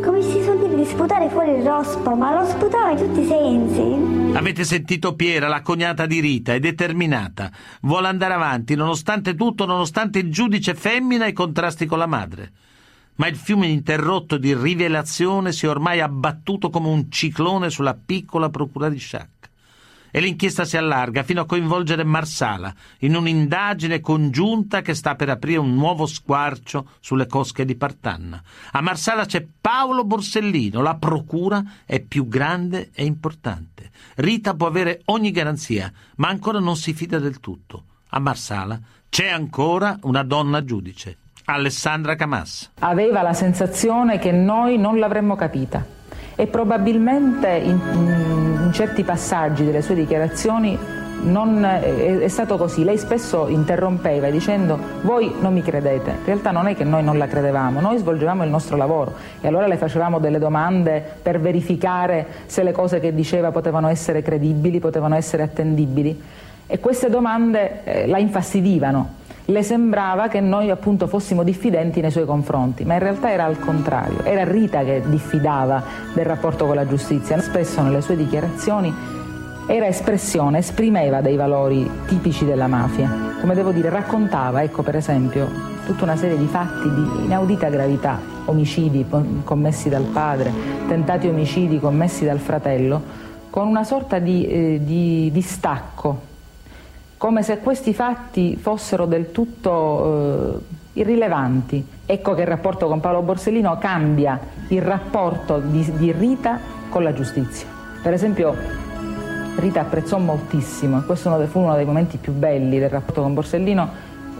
come 0.00 0.22
si 0.22 0.42
suol 0.42 0.58
dire, 0.58 0.76
di 0.76 0.84
sputare 0.86 1.28
fuori 1.28 1.50
il 1.50 1.62
rospo, 1.62 2.14
ma 2.14 2.34
lo 2.34 2.46
sputava 2.46 2.90
in 2.92 2.96
tutti 2.96 3.20
i 3.20 3.26
sensi. 3.26 4.36
Avete 4.36 4.64
sentito 4.64 5.14
Piera, 5.14 5.46
la 5.46 5.60
cognata 5.60 6.06
di 6.06 6.20
Rita, 6.20 6.54
è 6.54 6.58
determinata. 6.58 7.50
Vuole 7.82 8.08
andare 8.08 8.32
avanti, 8.32 8.74
nonostante 8.74 9.34
tutto, 9.34 9.66
nonostante 9.66 10.18
il 10.18 10.32
giudice 10.32 10.74
femmina 10.74 11.26
e 11.26 11.30
i 11.30 11.34
contrasti 11.34 11.84
con 11.84 11.98
la 11.98 12.06
madre 12.06 12.52
ma 13.20 13.26
il 13.26 13.36
fiume 13.36 13.66
ininterrotto 13.66 14.38
di 14.38 14.54
rivelazione 14.54 15.52
si 15.52 15.66
è 15.66 15.68
ormai 15.68 16.00
abbattuto 16.00 16.70
come 16.70 16.88
un 16.88 17.10
ciclone 17.10 17.68
sulla 17.68 17.92
piccola 17.92 18.48
procura 18.48 18.88
di 18.88 18.96
Sciacca. 18.96 19.48
E 20.10 20.20
l'inchiesta 20.20 20.64
si 20.64 20.78
allarga 20.78 21.22
fino 21.22 21.42
a 21.42 21.46
coinvolgere 21.46 22.02
Marsala 22.02 22.74
in 23.00 23.14
un'indagine 23.14 24.00
congiunta 24.00 24.80
che 24.80 24.94
sta 24.94 25.16
per 25.16 25.28
aprire 25.28 25.58
un 25.58 25.74
nuovo 25.74 26.06
squarcio 26.06 26.92
sulle 27.00 27.26
cosche 27.26 27.66
di 27.66 27.76
Partanna. 27.76 28.42
A 28.72 28.80
Marsala 28.80 29.26
c'è 29.26 29.46
Paolo 29.60 30.04
Borsellino, 30.04 30.80
la 30.80 30.96
procura 30.96 31.62
è 31.84 32.00
più 32.00 32.26
grande 32.26 32.88
e 32.94 33.04
importante. 33.04 33.90
Rita 34.14 34.54
può 34.54 34.66
avere 34.66 35.02
ogni 35.06 35.30
garanzia, 35.30 35.92
ma 36.16 36.28
ancora 36.28 36.58
non 36.58 36.74
si 36.74 36.94
fida 36.94 37.18
del 37.18 37.38
tutto. 37.38 37.84
A 38.08 38.18
Marsala 38.18 38.80
c'è 39.10 39.28
ancora 39.28 39.98
una 40.04 40.22
donna 40.22 40.64
giudice. 40.64 41.18
Alessandra 41.54 42.14
Camas. 42.14 42.70
Aveva 42.80 43.22
la 43.22 43.32
sensazione 43.32 44.18
che 44.18 44.32
noi 44.32 44.78
non 44.78 44.98
l'avremmo 44.98 45.36
capita. 45.36 45.84
E 46.34 46.46
probabilmente 46.46 47.48
in, 47.48 47.78
in 48.64 48.70
certi 48.72 49.02
passaggi 49.04 49.64
delle 49.64 49.82
sue 49.82 49.94
dichiarazioni 49.94 50.78
non 51.22 51.64
è, 51.64 52.18
è, 52.20 52.28
stato 52.28 52.56
così, 52.56 52.82
lei 52.82 52.96
spesso 52.96 53.46
interrompeva 53.48 54.30
dicendo 54.30 54.78
voi 55.02 55.34
non 55.40 55.52
mi 55.52 55.62
credete, 55.62 56.10
in 56.10 56.24
realtà 56.24 56.50
non 56.50 56.66
è 56.66 56.74
che 56.74 56.84
noi 56.84 57.02
non 57.02 57.18
la 57.18 57.26
credevamo, 57.26 57.80
noi 57.80 57.98
svolgevamo 57.98 58.42
il 58.44 58.50
nostro 58.50 58.76
lavoro. 58.76 59.14
E 59.40 59.46
allora 59.46 59.66
le 59.66 59.76
facevamo 59.76 60.18
delle 60.18 60.38
domande 60.38 61.04
per 61.22 61.40
verificare 61.40 62.26
se 62.46 62.62
le 62.62 62.72
cose 62.72 63.00
che 63.00 63.14
diceva 63.14 63.50
potevano 63.50 63.88
essere 63.88 64.22
credibili, 64.22 64.78
potevano 64.78 65.14
essere 65.14 65.42
attendibili. 65.42 66.22
E 66.66 66.78
queste 66.78 67.10
domande 67.10 67.84
eh, 67.84 68.06
la 68.06 68.18
infastidivano 68.18 69.18
le 69.50 69.62
sembrava 69.62 70.28
che 70.28 70.40
noi 70.40 70.70
appunto 70.70 71.06
fossimo 71.06 71.42
diffidenti 71.42 72.00
nei 72.00 72.10
suoi 72.10 72.24
confronti, 72.24 72.84
ma 72.84 72.94
in 72.94 73.00
realtà 73.00 73.30
era 73.30 73.44
al 73.44 73.58
contrario, 73.58 74.22
era 74.22 74.44
Rita 74.44 74.84
che 74.84 75.02
diffidava 75.06 75.82
del 76.14 76.24
rapporto 76.24 76.66
con 76.66 76.76
la 76.76 76.86
giustizia, 76.86 77.40
spesso 77.40 77.82
nelle 77.82 78.00
sue 78.00 78.16
dichiarazioni 78.16 79.18
era 79.66 79.86
espressione, 79.86 80.58
esprimeva 80.58 81.20
dei 81.20 81.36
valori 81.36 81.88
tipici 82.06 82.44
della 82.44 82.66
mafia. 82.66 83.28
come 83.40 83.54
devo 83.54 83.70
dire, 83.70 83.88
raccontava, 83.88 84.62
ecco 84.62 84.82
per 84.82 84.96
esempio, 84.96 85.48
tutta 85.86 86.04
una 86.04 86.16
serie 86.16 86.36
di 86.36 86.46
fatti 86.46 86.92
di 86.92 87.24
inaudita 87.24 87.68
gravità, 87.68 88.18
omicidi 88.46 89.06
commessi 89.44 89.88
dal 89.88 90.04
padre, 90.04 90.52
tentati 90.88 91.28
omicidi 91.28 91.78
commessi 91.78 92.24
dal 92.24 92.38
fratello, 92.38 93.00
con 93.48 93.66
una 93.66 93.84
sorta 93.84 94.18
di, 94.18 94.46
eh, 94.46 94.80
di 94.82 95.30
distacco, 95.32 96.28
come 97.20 97.42
se 97.42 97.58
questi 97.58 97.92
fatti 97.92 98.56
fossero 98.56 99.04
del 99.04 99.30
tutto 99.30 100.54
eh, 100.94 101.00
irrilevanti. 101.00 101.86
Ecco 102.06 102.32
che 102.32 102.40
il 102.40 102.46
rapporto 102.46 102.88
con 102.88 103.00
Paolo 103.00 103.20
Borsellino 103.20 103.76
cambia 103.76 104.40
il 104.68 104.80
rapporto 104.80 105.58
di, 105.58 105.84
di 105.98 106.12
Rita 106.12 106.58
con 106.88 107.02
la 107.02 107.12
giustizia. 107.12 107.68
Per 108.02 108.14
esempio 108.14 108.56
Rita 109.56 109.80
apprezzò 109.80 110.16
moltissimo, 110.16 111.00
e 111.00 111.02
questo 111.04 111.46
fu 111.48 111.58
uno 111.58 111.74
dei 111.76 111.84
momenti 111.84 112.16
più 112.16 112.32
belli 112.32 112.78
del 112.78 112.88
rapporto 112.88 113.20
con 113.20 113.34
Borsellino, 113.34 113.88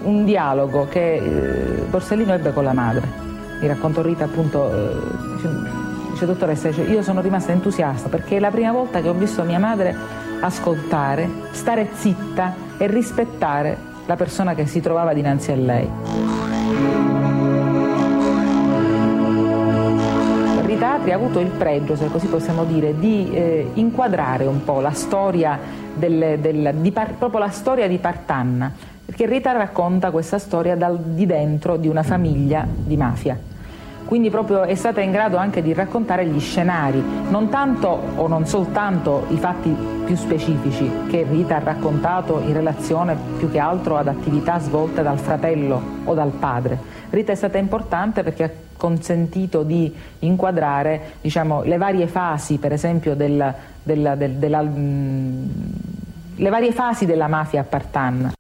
un 0.04 0.24
dialogo 0.24 0.86
che 0.88 1.16
eh, 1.16 1.82
Borsellino 1.82 2.32
ebbe 2.32 2.54
con 2.54 2.64
la 2.64 2.72
madre. 2.72 3.06
Mi 3.60 3.66
raccontò 3.66 4.00
Rita 4.00 4.24
appunto, 4.24 4.74
eh, 4.74 4.96
dice, 5.34 5.48
dice 6.12 6.24
dottoressa, 6.24 6.68
dice, 6.68 6.80
io 6.84 7.02
sono 7.02 7.20
rimasta 7.20 7.52
entusiasta 7.52 8.08
perché 8.08 8.38
è 8.38 8.40
la 8.40 8.50
prima 8.50 8.72
volta 8.72 9.02
che 9.02 9.08
ho 9.10 9.12
visto 9.12 9.42
mia 9.42 9.58
madre 9.58 9.94
ascoltare, 10.40 11.28
stare 11.50 11.90
zitta 11.92 12.68
e 12.80 12.86
rispettare 12.86 13.76
la 14.06 14.16
persona 14.16 14.54
che 14.54 14.64
si 14.64 14.80
trovava 14.80 15.12
dinanzi 15.12 15.52
a 15.52 15.56
lei. 15.56 15.88
Rita 20.64 20.94
Atri 20.94 21.12
ha 21.12 21.14
avuto 21.14 21.40
il 21.40 21.48
pregio, 21.48 21.94
se 21.94 22.08
così 22.08 22.26
possiamo 22.26 22.64
dire, 22.64 22.98
di 22.98 23.30
eh, 23.34 23.70
inquadrare 23.74 24.46
un 24.46 24.64
po' 24.64 24.80
la 24.80 24.92
storia, 24.92 25.58
del, 25.94 26.38
del, 26.40 26.76
di 26.76 26.90
par, 26.90 27.12
proprio 27.16 27.40
la 27.40 27.50
storia 27.50 27.86
di 27.86 27.98
Partanna, 27.98 28.72
perché 29.04 29.26
Rita 29.26 29.52
racconta 29.52 30.10
questa 30.10 30.38
storia 30.38 30.76
dal, 30.76 30.98
di 30.98 31.26
dentro 31.26 31.76
di 31.76 31.86
una 31.86 32.02
famiglia 32.02 32.66
di 32.66 32.96
mafia. 32.96 33.49
Quindi 34.04 34.30
proprio 34.30 34.62
è 34.62 34.74
stata 34.74 35.00
in 35.00 35.12
grado 35.12 35.36
anche 35.36 35.62
di 35.62 35.72
raccontare 35.72 36.26
gli 36.26 36.40
scenari, 36.40 37.00
non 37.28 37.48
tanto 37.48 37.88
o 37.88 38.26
non 38.26 38.46
soltanto 38.46 39.26
i 39.28 39.36
fatti 39.36 39.74
più 40.04 40.16
specifici 40.16 40.90
che 41.08 41.24
Rita 41.28 41.56
ha 41.56 41.60
raccontato 41.60 42.40
in 42.40 42.52
relazione 42.52 43.16
più 43.38 43.50
che 43.50 43.60
altro 43.60 43.96
ad 43.96 44.08
attività 44.08 44.58
svolte 44.58 45.02
dal 45.02 45.18
fratello 45.18 45.80
o 46.04 46.14
dal 46.14 46.32
padre. 46.32 46.78
Rita 47.10 47.30
è 47.32 47.36
stata 47.36 47.58
importante 47.58 48.24
perché 48.24 48.42
ha 48.42 48.50
consentito 48.76 49.62
di 49.62 49.94
inquadrare 50.20 51.14
diciamo, 51.20 51.62
le 51.62 51.76
varie 51.76 52.08
fasi, 52.08 52.58
per 52.58 52.72
esempio, 52.72 53.14
del, 53.14 53.54
della, 53.82 54.16
del, 54.16 54.32
della, 54.32 54.62
mh, 54.62 55.50
le 56.36 56.48
varie 56.48 56.72
fasi 56.72 57.06
della 57.06 57.28
mafia 57.28 57.60
a 57.60 57.64
Partanna. 57.64 58.32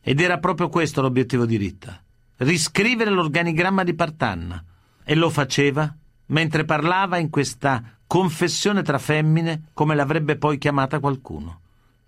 Ed 0.00 0.20
era 0.20 0.38
proprio 0.38 0.68
questo 0.68 1.02
l'obiettivo 1.02 1.44
di 1.44 1.56
Rita, 1.56 2.00
riscrivere 2.38 3.10
l'organigramma 3.10 3.84
di 3.84 3.94
Partanna. 3.94 4.62
E 5.04 5.14
lo 5.14 5.30
faceva 5.30 5.94
mentre 6.26 6.64
parlava 6.64 7.18
in 7.18 7.30
questa 7.30 7.82
confessione 8.06 8.82
tra 8.82 8.98
femmine 8.98 9.64
come 9.72 9.94
l'avrebbe 9.94 10.36
poi 10.36 10.58
chiamata 10.58 10.98
qualcuno. 10.98 11.60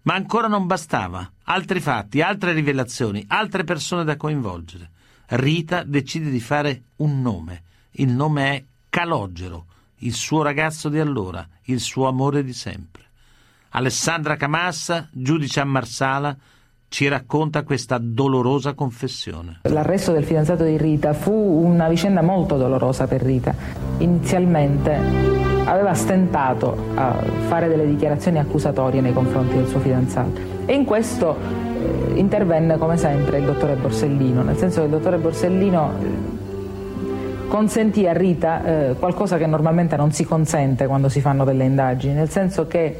Ma 0.02 0.14
ancora 0.14 0.46
non 0.46 0.66
bastava. 0.66 1.30
Altri 1.44 1.80
fatti, 1.80 2.20
altre 2.20 2.52
rivelazioni, 2.52 3.24
altre 3.28 3.64
persone 3.64 4.04
da 4.04 4.16
coinvolgere. 4.16 4.90
Rita 5.26 5.82
decide 5.82 6.30
di 6.30 6.40
fare 6.40 6.82
un 6.96 7.20
nome. 7.20 7.62
Il 7.92 8.10
nome 8.10 8.50
è 8.54 8.64
Calogero, 8.88 9.66
il 9.98 10.14
suo 10.14 10.42
ragazzo 10.42 10.88
di 10.88 10.98
allora, 10.98 11.46
il 11.64 11.80
suo 11.80 12.06
amore 12.06 12.44
di 12.44 12.52
sempre. 12.52 13.04
Alessandra 13.70 14.36
Camassa, 14.36 15.08
giudice 15.10 15.60
a 15.60 15.64
Marsala, 15.64 16.36
ci 16.96 17.08
racconta 17.08 17.62
questa 17.62 17.98
dolorosa 18.00 18.72
confessione. 18.72 19.60
L'arresto 19.64 20.12
del 20.12 20.24
fidanzato 20.24 20.64
di 20.64 20.78
Rita 20.78 21.12
fu 21.12 21.30
una 21.30 21.90
vicenda 21.90 22.22
molto 22.22 22.56
dolorosa 22.56 23.06
per 23.06 23.20
Rita. 23.20 23.54
Inizialmente 23.98 24.98
aveva 25.66 25.92
stentato 25.92 26.74
a 26.94 27.22
fare 27.48 27.68
delle 27.68 27.86
dichiarazioni 27.86 28.38
accusatorie 28.38 29.02
nei 29.02 29.12
confronti 29.12 29.56
del 29.56 29.66
suo 29.66 29.78
fidanzato 29.80 30.40
e 30.64 30.72
in 30.72 30.86
questo 30.86 31.36
eh, 31.36 32.18
intervenne 32.18 32.78
come 32.78 32.96
sempre 32.96 33.40
il 33.40 33.44
dottore 33.44 33.74
Borsellino, 33.74 34.42
nel 34.42 34.56
senso 34.56 34.78
che 34.78 34.86
il 34.86 34.92
dottore 34.92 35.18
Borsellino 35.18 35.92
eh, 36.00 37.48
consentì 37.48 38.06
a 38.06 38.14
Rita 38.14 38.64
eh, 38.64 38.94
qualcosa 38.98 39.36
che 39.36 39.44
normalmente 39.44 39.96
non 39.96 40.12
si 40.12 40.24
consente 40.24 40.86
quando 40.86 41.10
si 41.10 41.20
fanno 41.20 41.44
delle 41.44 41.64
indagini, 41.64 42.14
nel 42.14 42.30
senso 42.30 42.66
che 42.66 42.98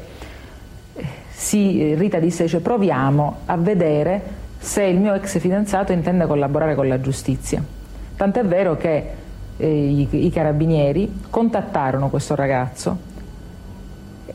si, 1.39 1.93
Rita 1.93 2.17
disse 2.17 2.47
cioè, 2.47 2.61
proviamo 2.61 3.41
a 3.45 3.57
vedere 3.57 4.21
se 4.57 4.81
il 4.83 4.99
mio 4.99 5.13
ex 5.13 5.37
fidanzato 5.37 5.91
intende 5.91 6.25
collaborare 6.25 6.73
con 6.73 6.87
la 6.87 6.99
giustizia. 6.99 7.63
Tant'è 8.15 8.43
vero 8.43 8.75
che 8.75 9.11
eh, 9.55 9.67
i, 9.67 10.07
i 10.25 10.31
carabinieri 10.31 11.21
contattarono 11.29 12.09
questo 12.09 12.33
ragazzo 12.33 13.05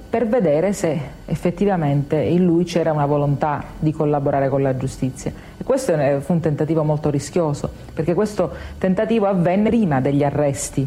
per 0.09 0.29
vedere 0.29 0.73
se 0.73 1.01
effettivamente 1.25 2.17
in 2.17 2.45
lui 2.45 2.63
c'era 2.65 2.93
una 2.93 3.07
volontà 3.07 3.65
di 3.81 3.93
collaborare 3.93 4.49
con 4.49 4.63
la 4.63 4.77
giustizia. 4.77 5.33
E 5.59 5.65
questo 5.65 5.95
fu 6.21 6.35
un 6.35 6.41
tentativo 6.41 6.85
molto 6.85 7.11
rischioso, 7.11 7.69
perché 7.93 8.15
questo 8.15 8.53
tentativo 8.79 9.27
avvenne 9.27 9.71
prima 9.71 10.01
degli 10.01 10.23
arresti 10.23 10.87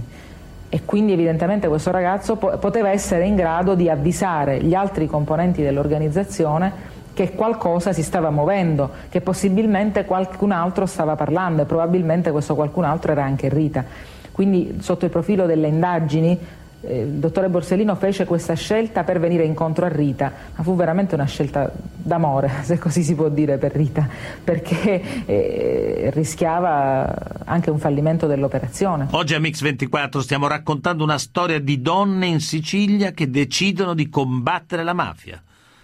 e 0.76 0.82
quindi 0.84 1.14
evidentemente 1.14 1.70
questo 1.70 1.90
ragazzo 1.90 2.36
poteva 2.36 2.90
essere 2.90 3.26
in 3.26 3.36
grado 3.36 3.76
di 3.76 3.90
avvisare 3.90 4.62
gli 4.62 4.74
altri 4.74 5.08
componenti 5.08 5.62
dell'organizzazione 5.62 6.70
che 7.14 7.32
qualcosa 7.32 7.94
si 7.94 8.04
stava 8.04 8.30
muovendo, 8.30 8.90
che 9.08 9.22
possibilmente 9.22 10.04
qualcun 10.04 10.52
altro 10.52 10.86
stava 10.86 11.16
parlando 11.16 11.62
e 11.62 11.66
probabilmente 11.66 12.30
questo 12.32 12.56
qualcun 12.56 12.84
altro 12.84 13.14
era 13.14 13.24
anche 13.24 13.48
Rita. 13.48 13.86
Quindi 14.34 14.80
sotto 14.82 15.06
il 15.06 15.12
profilo 15.12 15.46
delle 15.46 15.68
indagini 15.68 16.38
eh, 16.88 17.02
il 17.02 17.14
dottore 17.14 17.50
Borsellino 17.50 17.96
fece 17.96 18.26
questa 18.26 18.54
scelta 18.54 19.04
per 19.04 19.20
venire 19.20 19.44
incontro 19.44 19.86
a 19.86 19.90
Rita, 19.90 20.32
ma 20.56 20.64
fu 20.64 20.76
veramente 20.76 21.16
una 21.16 21.26
scelta 21.26 21.72
d'amore, 21.74 22.52
se 22.64 22.78
così 22.78 23.04
si 23.04 23.16
può 23.16 23.30
dire 23.30 23.58
per 23.58 23.74
Rita, 23.74 24.08
perché 24.44 25.26
eh, 25.26 26.10
rischiava 26.14 27.44
anche 27.46 27.70
un 27.70 27.80
fallimento 27.80 28.28
dell'operazione. 28.28 29.08
Oggi 29.12 29.34
a 29.34 29.40
Mix24 29.40 30.20
stiamo 30.20 30.48
raccontando 30.48 31.04
una 31.04 31.18
storia 31.18 31.60
di 31.60 31.82
donne 31.82 32.28
in 32.28 32.40
Sicilia 32.40 33.12
che 33.12 33.30
decidono 33.30 33.94
di 33.94 34.10
combattere 34.10 34.84
la 34.84 34.94
mafia. 34.94 35.42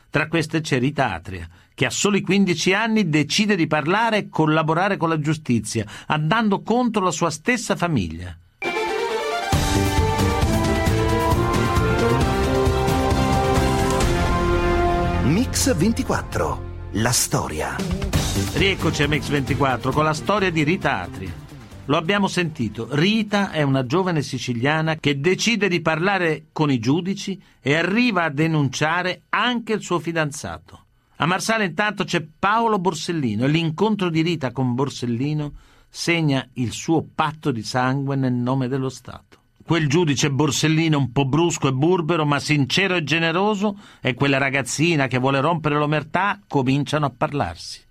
Tra 0.09 0.27
queste 0.27 0.59
c'è 0.59 0.77
Rita 0.77 1.13
Atria, 1.13 1.47
che 1.73 1.85
a 1.85 1.89
soli 1.89 2.21
15 2.21 2.73
anni 2.73 3.09
decide 3.09 3.55
di 3.55 3.65
parlare 3.65 4.17
e 4.17 4.29
collaborare 4.29 4.97
con 4.97 5.07
la 5.07 5.19
giustizia, 5.19 5.85
andando 6.07 6.61
contro 6.61 7.01
la 7.01 7.11
sua 7.11 7.29
stessa 7.29 7.77
famiglia. 7.77 8.35
Mix 15.51 15.75
24. 15.75 16.61
La 16.91 17.11
storia. 17.11 17.75
Rieccoci 18.53 19.03
a 19.03 19.07
Mix 19.09 19.27
24 19.27 19.91
con 19.91 20.05
la 20.05 20.13
storia 20.13 20.49
di 20.49 20.63
Rita 20.63 21.01
Atri. 21.01 21.29
Lo 21.87 21.97
abbiamo 21.97 22.29
sentito, 22.29 22.87
Rita 22.91 23.51
è 23.51 23.61
una 23.61 23.85
giovane 23.85 24.21
siciliana 24.21 24.95
che 24.95 25.19
decide 25.19 25.67
di 25.67 25.81
parlare 25.81 26.45
con 26.53 26.71
i 26.71 26.79
giudici 26.79 27.37
e 27.59 27.75
arriva 27.75 28.23
a 28.23 28.29
denunciare 28.29 29.23
anche 29.27 29.73
il 29.73 29.81
suo 29.81 29.99
fidanzato. 29.99 30.85
A 31.17 31.25
Marsala 31.25 31.65
intanto 31.65 32.05
c'è 32.05 32.25
Paolo 32.39 32.79
Borsellino 32.79 33.43
e 33.43 33.49
l'incontro 33.49 34.09
di 34.09 34.21
Rita 34.21 34.53
con 34.53 34.73
Borsellino 34.73 35.51
segna 35.89 36.47
il 36.53 36.71
suo 36.71 37.05
patto 37.13 37.51
di 37.51 37.61
sangue 37.61 38.15
nel 38.15 38.31
nome 38.31 38.69
dello 38.69 38.87
Stato. 38.87 39.30
Quel 39.65 39.87
giudice 39.87 40.31
Borsellino 40.31 40.97
un 40.97 41.11
po' 41.11 41.25
brusco 41.25 41.67
e 41.67 41.71
burbero, 41.71 42.25
ma 42.25 42.39
sincero 42.39 42.95
e 42.95 43.03
generoso, 43.03 43.77
e 44.01 44.13
quella 44.13 44.37
ragazzina 44.37 45.07
che 45.07 45.19
vuole 45.19 45.39
rompere 45.39 45.75
l'omertà 45.75 46.39
cominciano 46.47 47.05
a 47.05 47.13
parlarsi. 47.15 47.87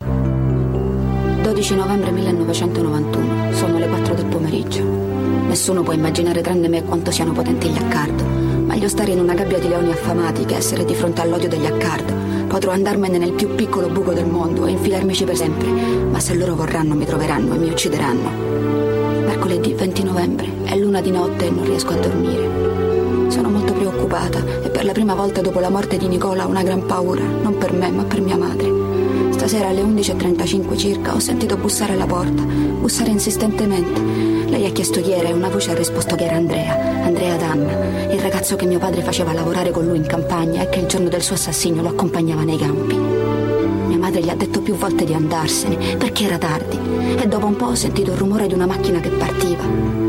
12 1.43 1.75
novembre 1.75 2.11
1991, 2.11 3.53
sono 3.53 3.79
le 3.79 3.89
4 3.89 4.15
del 4.15 4.27
pomeriggio. 4.27 4.83
Nessuno 4.83 5.83
può 5.83 5.93
immaginare 5.93 6.43
tranne 6.43 6.69
me 6.69 6.83
quanto 6.83 7.11
siano 7.11 7.33
potenti 7.33 7.69
gli 7.69 7.79
accardo. 7.79 8.25
Meglio 8.25 8.89
stare 8.89 9.13
in 9.13 9.21
una 9.21 9.35
gabbia 9.35 9.59
di 9.59 9.69
leoni 9.69 9.91
affamati 9.91 10.45
che 10.45 10.57
essere 10.57 10.85
di 10.85 10.95
fronte 10.95 11.23
all'odio 11.23 11.49
degli 11.49 11.67
accardo. 11.67 12.47
Potrò 12.47 12.73
andarmene 12.73 13.19
nel 13.19 13.33
più 13.33 13.55
piccolo 13.55 13.89
buco 13.89 14.13
del 14.13 14.27
mondo 14.27 14.67
e 14.67 14.73
infilarmici 14.73 15.25
per 15.25 15.37
sempre, 15.37 15.71
ma 15.71 16.21
se 16.21 16.35
loro 16.35 16.55
vorranno 16.55 16.95
mi 16.95 17.05
troveranno 17.05 17.55
e 17.55 17.59
mi 17.59 17.69
uccideranno 17.69 18.61
mercoledì 19.41 19.73
20 19.73 20.03
novembre, 20.03 20.47
è 20.71 20.77
luna 20.77 21.01
di 21.01 21.11
notte 21.11 21.47
e 21.47 21.51
non 21.51 21.65
riesco 21.65 21.93
a 21.93 21.97
dormire. 21.97 23.29
Sono 23.29 23.51
molto 23.51 23.73
preoccupata 23.73 24.39
e 24.63 24.71
per 24.71 24.85
la 24.85 24.93
prima 24.93 25.15
volta 25.15 25.41
dopo 25.41 25.59
la 25.59 25.69
morte 25.69 25.97
di 25.97 26.07
Nicola 26.07 26.47
ho 26.47 26.49
una 26.49 26.63
gran 26.63 26.87
paura, 26.87 27.25
non 27.25 27.59
per 27.59 27.73
me 27.73 27.91
ma 27.91 28.05
per 28.05 28.21
mia 28.21 28.37
madre. 28.37 29.33
Stasera 29.33 29.67
alle 29.67 29.83
11.35 29.83 30.77
circa 30.77 31.13
ho 31.13 31.19
sentito 31.19 31.57
bussare 31.57 31.95
alla 31.95 32.07
porta, 32.07 32.43
bussare 32.43 33.11
insistentemente. 33.11 34.01
Lei 34.49 34.65
ha 34.65 34.71
chiesto 34.71 35.01
chi 35.01 35.11
era 35.11 35.29
e 35.29 35.33
una 35.33 35.49
voce 35.49 35.73
ha 35.73 35.75
risposto 35.75 36.15
che 36.15 36.27
era 36.27 36.37
Andrea, 36.37 37.03
Andrea 37.03 37.37
Danna, 37.37 38.13
il 38.13 38.21
ragazzo 38.21 38.55
che 38.55 38.67
mio 38.67 38.79
padre 38.79 39.03
faceva 39.03 39.33
lavorare 39.33 39.73
con 39.73 39.85
lui 39.85 39.97
in 39.97 40.07
campagna 40.07 40.63
e 40.63 40.69
che 40.69 40.79
il 40.79 40.87
giorno 40.87 41.09
del 41.09 41.23
suo 41.23 41.35
assassinio 41.35 41.83
lo 41.83 41.89
accompagnava 41.89 42.43
nei 42.43 42.59
campi 42.59 43.21
madre 44.01 44.23
gli 44.23 44.31
ha 44.31 44.35
detto 44.35 44.63
più 44.63 44.75
volte 44.75 45.05
di 45.05 45.13
andarsene 45.13 45.97
perché 45.97 46.25
era 46.25 46.39
tardi 46.39 46.79
e 47.17 47.29
dopo 47.29 47.47
un 47.47 47.55
po' 47.55 47.67
ho 47.67 47.75
sentito 47.75 48.11
il 48.11 48.17
rumore 48.17 48.47
di 48.49 48.55
una 48.55 48.67
macchina 48.67 48.99
che 48.99 49.11
partiva. 49.11 50.00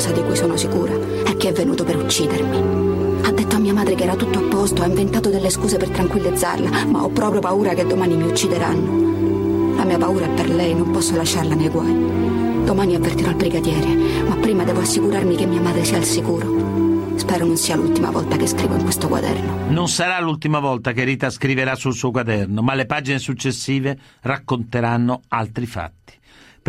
Cosa 0.00 0.12
di 0.12 0.22
cui 0.22 0.34
sono 0.34 0.56
sicura 0.56 0.94
è 1.24 1.36
che 1.36 1.50
è 1.50 1.52
venuto 1.52 1.84
per 1.84 1.98
uccidermi. 1.98 3.26
Ha 3.26 3.32
detto 3.32 3.56
a 3.56 3.58
mia 3.58 3.74
madre 3.74 3.94
che 3.94 4.04
era 4.04 4.16
tutto 4.16 4.38
a 4.38 4.42
posto, 4.48 4.80
ha 4.80 4.86
inventato 4.86 5.28
delle 5.28 5.50
scuse 5.50 5.76
per 5.76 5.90
tranquillizzarla, 5.90 6.86
ma 6.86 7.04
ho 7.04 7.10
proprio 7.10 7.42
paura 7.42 7.74
che 7.74 7.84
domani 7.84 8.16
mi 8.16 8.26
uccideranno. 8.26 9.76
La 9.76 9.84
mia 9.84 9.98
paura 9.98 10.24
è 10.24 10.30
per 10.30 10.48
lei, 10.48 10.74
non 10.74 10.90
posso 10.90 11.16
lasciarla 11.16 11.54
nei 11.54 11.68
guai. 11.68 12.64
Domani 12.64 12.94
avvertirò 12.94 13.28
il 13.28 13.36
brigadiere, 13.36 14.24
ma 14.26 14.36
prima 14.36 14.64
devo 14.64 14.80
assicurarmi 14.80 15.36
che 15.36 15.44
mia 15.44 15.60
madre 15.60 15.84
sia 15.84 15.98
al 15.98 16.04
sicuro. 16.04 17.16
Spero 17.16 17.44
non 17.44 17.58
sia 17.58 17.76
l'ultima 17.76 18.10
volta 18.10 18.36
che 18.36 18.46
scrivo 18.46 18.76
in 18.76 18.84
questo 18.84 19.06
quaderno. 19.06 19.68
Non 19.68 19.88
sarà 19.88 20.18
l'ultima 20.18 20.60
volta 20.60 20.92
che 20.92 21.04
Rita 21.04 21.28
scriverà 21.28 21.74
sul 21.74 21.92
suo 21.92 22.10
quaderno, 22.10 22.62
ma 22.62 22.72
le 22.72 22.86
pagine 22.86 23.18
successive 23.18 23.98
racconteranno 24.22 25.20
altri 25.28 25.66
fatti. 25.66 26.18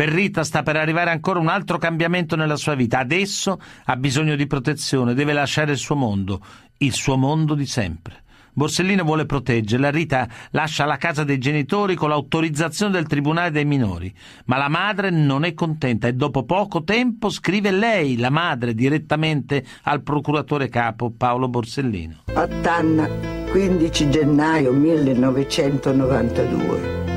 Per 0.02 0.10
Rita 0.10 0.42
sta 0.42 0.64
per 0.64 0.74
arrivare 0.74 1.10
ancora 1.10 1.38
un 1.38 1.46
altro 1.46 1.78
cambiamento 1.78 2.34
nella 2.34 2.56
sua 2.56 2.74
vita. 2.74 2.98
Adesso 2.98 3.60
ha 3.84 3.94
bisogno 3.94 4.34
di 4.34 4.48
protezione, 4.48 5.14
deve 5.14 5.32
lasciare 5.32 5.70
il 5.70 5.78
suo 5.78 5.94
mondo, 5.94 6.40
il 6.78 6.92
suo 6.92 7.16
mondo 7.16 7.54
di 7.54 7.66
sempre. 7.66 8.24
Borsellino 8.52 9.04
vuole 9.04 9.26
proteggerla, 9.26 9.90
Rita 9.90 10.28
lascia 10.50 10.86
la 10.86 10.96
casa 10.96 11.22
dei 11.22 11.38
genitori 11.38 11.94
con 11.94 12.08
l'autorizzazione 12.08 12.90
del 12.90 13.06
Tribunale 13.06 13.52
dei 13.52 13.64
minori, 13.64 14.12
ma 14.46 14.56
la 14.56 14.68
madre 14.68 15.10
non 15.10 15.44
è 15.44 15.54
contenta 15.54 16.08
e 16.08 16.14
dopo 16.14 16.42
poco 16.42 16.82
tempo 16.82 17.30
scrive 17.30 17.70
lei, 17.70 18.16
la 18.16 18.30
madre, 18.30 18.74
direttamente 18.74 19.64
al 19.82 20.02
procuratore 20.02 20.68
capo 20.68 21.12
Paolo 21.16 21.46
Borsellino. 21.46 22.24
A 22.34 22.48
Tanna, 22.48 23.08
15 23.52 24.10
gennaio 24.10 24.72
1992. 24.72 27.11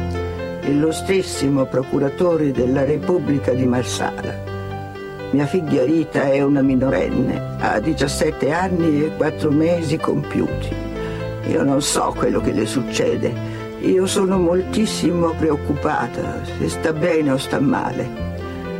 Illustissimo 0.67 1.65
procuratore 1.65 2.51
della 2.51 2.83
Repubblica 2.83 3.53
di 3.53 3.67
Marsala. 3.67 4.33
Mia 5.29 5.45
figlia 5.45 5.83
Rita 5.83 6.23
è 6.23 6.41
una 6.41 6.63
minorenne, 6.63 7.57
ha 7.59 7.79
17 7.79 8.51
anni 8.51 9.05
e 9.05 9.15
4 9.15 9.51
mesi 9.51 9.97
compiuti. 9.97 10.73
Io 11.49 11.61
non 11.61 11.83
so 11.83 12.15
quello 12.17 12.41
che 12.41 12.51
le 12.51 12.65
succede. 12.65 13.31
Io 13.81 14.07
sono 14.07 14.39
moltissimo 14.39 15.35
preoccupata 15.37 16.43
se 16.43 16.67
sta 16.67 16.91
bene 16.93 17.33
o 17.33 17.37
sta 17.37 17.59
male. 17.59 18.09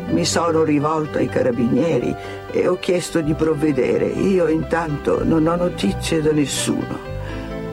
Mi 0.10 0.26
sono 0.26 0.63
rivolto 0.63 1.19
ai 1.19 1.28
carabinieri 1.28 2.15
e 2.52 2.67
ho 2.67 2.80
chiesto 2.80 3.21
di 3.21 3.36
provvedere. 3.36 4.08
Io 4.08 4.48
intanto 4.48 5.24
non 5.24 5.45
ho 5.45 5.56
notizie 5.56 6.19
da 6.19 6.32
nessuno. 6.32 6.98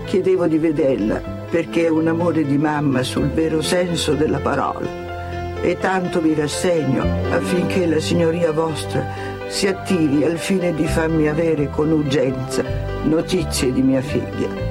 Chiedevo 0.05 0.47
di 0.47 0.59
vederla 0.59 1.41
perché 1.53 1.85
è 1.85 1.91
un 1.91 2.09
amore 2.09 2.47
di 2.47 2.57
mamma 2.57 3.03
sul 3.03 3.29
vero 3.29 3.61
senso 3.61 4.15
della 4.15 4.41
parola. 4.41 5.61
E 5.61 5.77
tanto 5.77 6.23
mi 6.23 6.33
rassegno 6.33 7.03
affinché 7.31 7.85
la 7.87 8.01
signoria 8.01 8.53
vostra 8.53 9.07
si 9.49 9.67
attivi 9.67 10.25
al 10.25 10.39
fine 10.39 10.75
di 10.75 10.87
farmi 10.87 11.29
avere 11.29 11.69
con 11.69 11.91
urgenza 11.91 12.65
notizie 13.03 13.71
di 13.71 13.83
mia 13.83 14.01
figlia. 14.01 14.71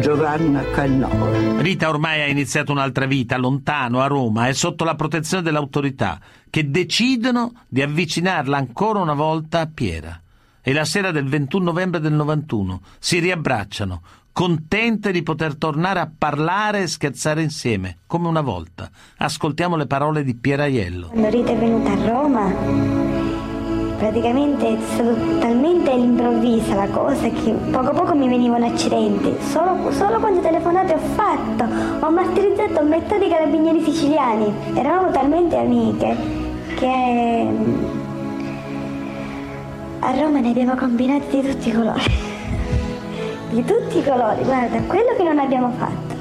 Giovanna 0.00 0.62
Cannova. 0.70 1.60
Rita 1.60 1.88
ormai 1.88 2.22
ha 2.22 2.28
iniziato 2.28 2.70
un'altra 2.70 3.06
vita 3.06 3.36
lontano 3.36 4.00
a 4.00 4.06
Roma 4.06 4.46
e 4.46 4.52
sotto 4.54 4.84
la 4.84 4.94
protezione 4.94 5.42
delle 5.42 5.58
autorità 5.58 6.20
che 6.48 6.70
decidono 6.70 7.64
di 7.66 7.82
avvicinarla 7.82 8.56
ancora 8.56 9.00
una 9.00 9.14
volta 9.14 9.60
a 9.60 9.66
Piera. 9.66 10.20
E 10.62 10.72
la 10.72 10.84
sera 10.84 11.10
del 11.10 11.26
21 11.26 11.64
novembre 11.64 11.98
del 11.98 12.12
91 12.12 12.80
si 13.00 13.18
riabbracciano, 13.18 14.00
contente 14.34 15.12
di 15.12 15.22
poter 15.22 15.54
tornare 15.54 16.00
a 16.00 16.10
parlare 16.18 16.82
e 16.82 16.86
scherzare 16.88 17.40
insieme, 17.40 17.98
come 18.08 18.26
una 18.26 18.40
volta. 18.40 18.90
Ascoltiamo 19.18 19.76
le 19.76 19.86
parole 19.86 20.24
di 20.24 20.34
Piera 20.34 20.64
Aiello. 20.64 21.06
Quando 21.06 21.30
Rita 21.30 21.52
è 21.52 21.56
venuta 21.56 21.92
a 21.92 22.08
Roma 22.08 23.12
praticamente 23.96 24.76
è 24.76 24.80
stato 24.92 25.38
talmente 25.38 25.92
all'improvvisa 25.92 26.74
la 26.74 26.88
cosa 26.88 27.28
che 27.28 27.52
poco 27.70 27.90
a 27.90 27.92
poco 27.92 28.14
mi 28.16 28.28
venivano 28.28 28.66
accidenti. 28.66 29.32
Solo, 29.50 29.92
solo 29.92 30.18
quando 30.18 30.40
telefonate 30.40 30.94
ho 30.94 30.98
fatto, 31.14 31.64
ho 32.04 32.10
martirizzato 32.10 32.82
metà 32.82 33.14
i 33.14 33.28
carabinieri 33.28 33.84
siciliani. 33.84 34.52
Eravamo 34.74 35.12
talmente 35.12 35.56
amiche 35.56 36.16
che 36.74 37.46
mm, 37.48 37.84
a 40.00 40.10
Roma 40.20 40.40
ne 40.40 40.48
abbiamo 40.48 40.74
combinati 40.74 41.40
di 41.40 41.48
tutti 41.48 41.68
i 41.68 41.72
colori. 41.72 42.33
Di 43.54 43.64
tutti 43.64 43.98
i 43.98 44.04
colori, 44.04 44.42
guarda, 44.42 44.78
quello 44.86 45.14
che 45.16 45.22
non 45.22 45.38
abbiamo 45.38 45.70
fatto. 45.78 46.14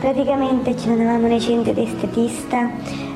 Praticamente 0.00 0.76
ci 0.76 0.88
andavamo 0.88 1.28
nei 1.28 1.40
centri 1.40 1.72
di 1.72 1.84
estetista, 1.84 2.68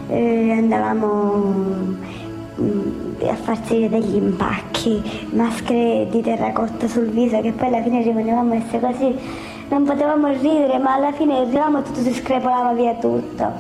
eh, 0.08 0.52
andavamo 0.52 2.14
Mm, 2.58 3.20
a 3.28 3.34
farsi 3.34 3.86
degli 3.86 4.16
impacchi, 4.16 5.02
maschere 5.32 6.06
di 6.08 6.22
terracotta 6.22 6.88
sul 6.88 7.10
viso 7.10 7.38
che 7.42 7.52
poi 7.52 7.68
alla 7.68 7.82
fine 7.82 8.02
rimanevamo 8.02 8.54
essere 8.54 8.80
così, 8.80 9.14
non 9.68 9.84
potevamo 9.84 10.28
ridere 10.28 10.78
ma 10.78 10.94
alla 10.94 11.12
fine 11.12 11.36
arrivavamo 11.36 11.80
e 11.80 11.82
tutto 11.82 12.00
si 12.00 12.14
screpolava 12.14 12.72
via 12.72 12.94
tutto. 12.94 13.52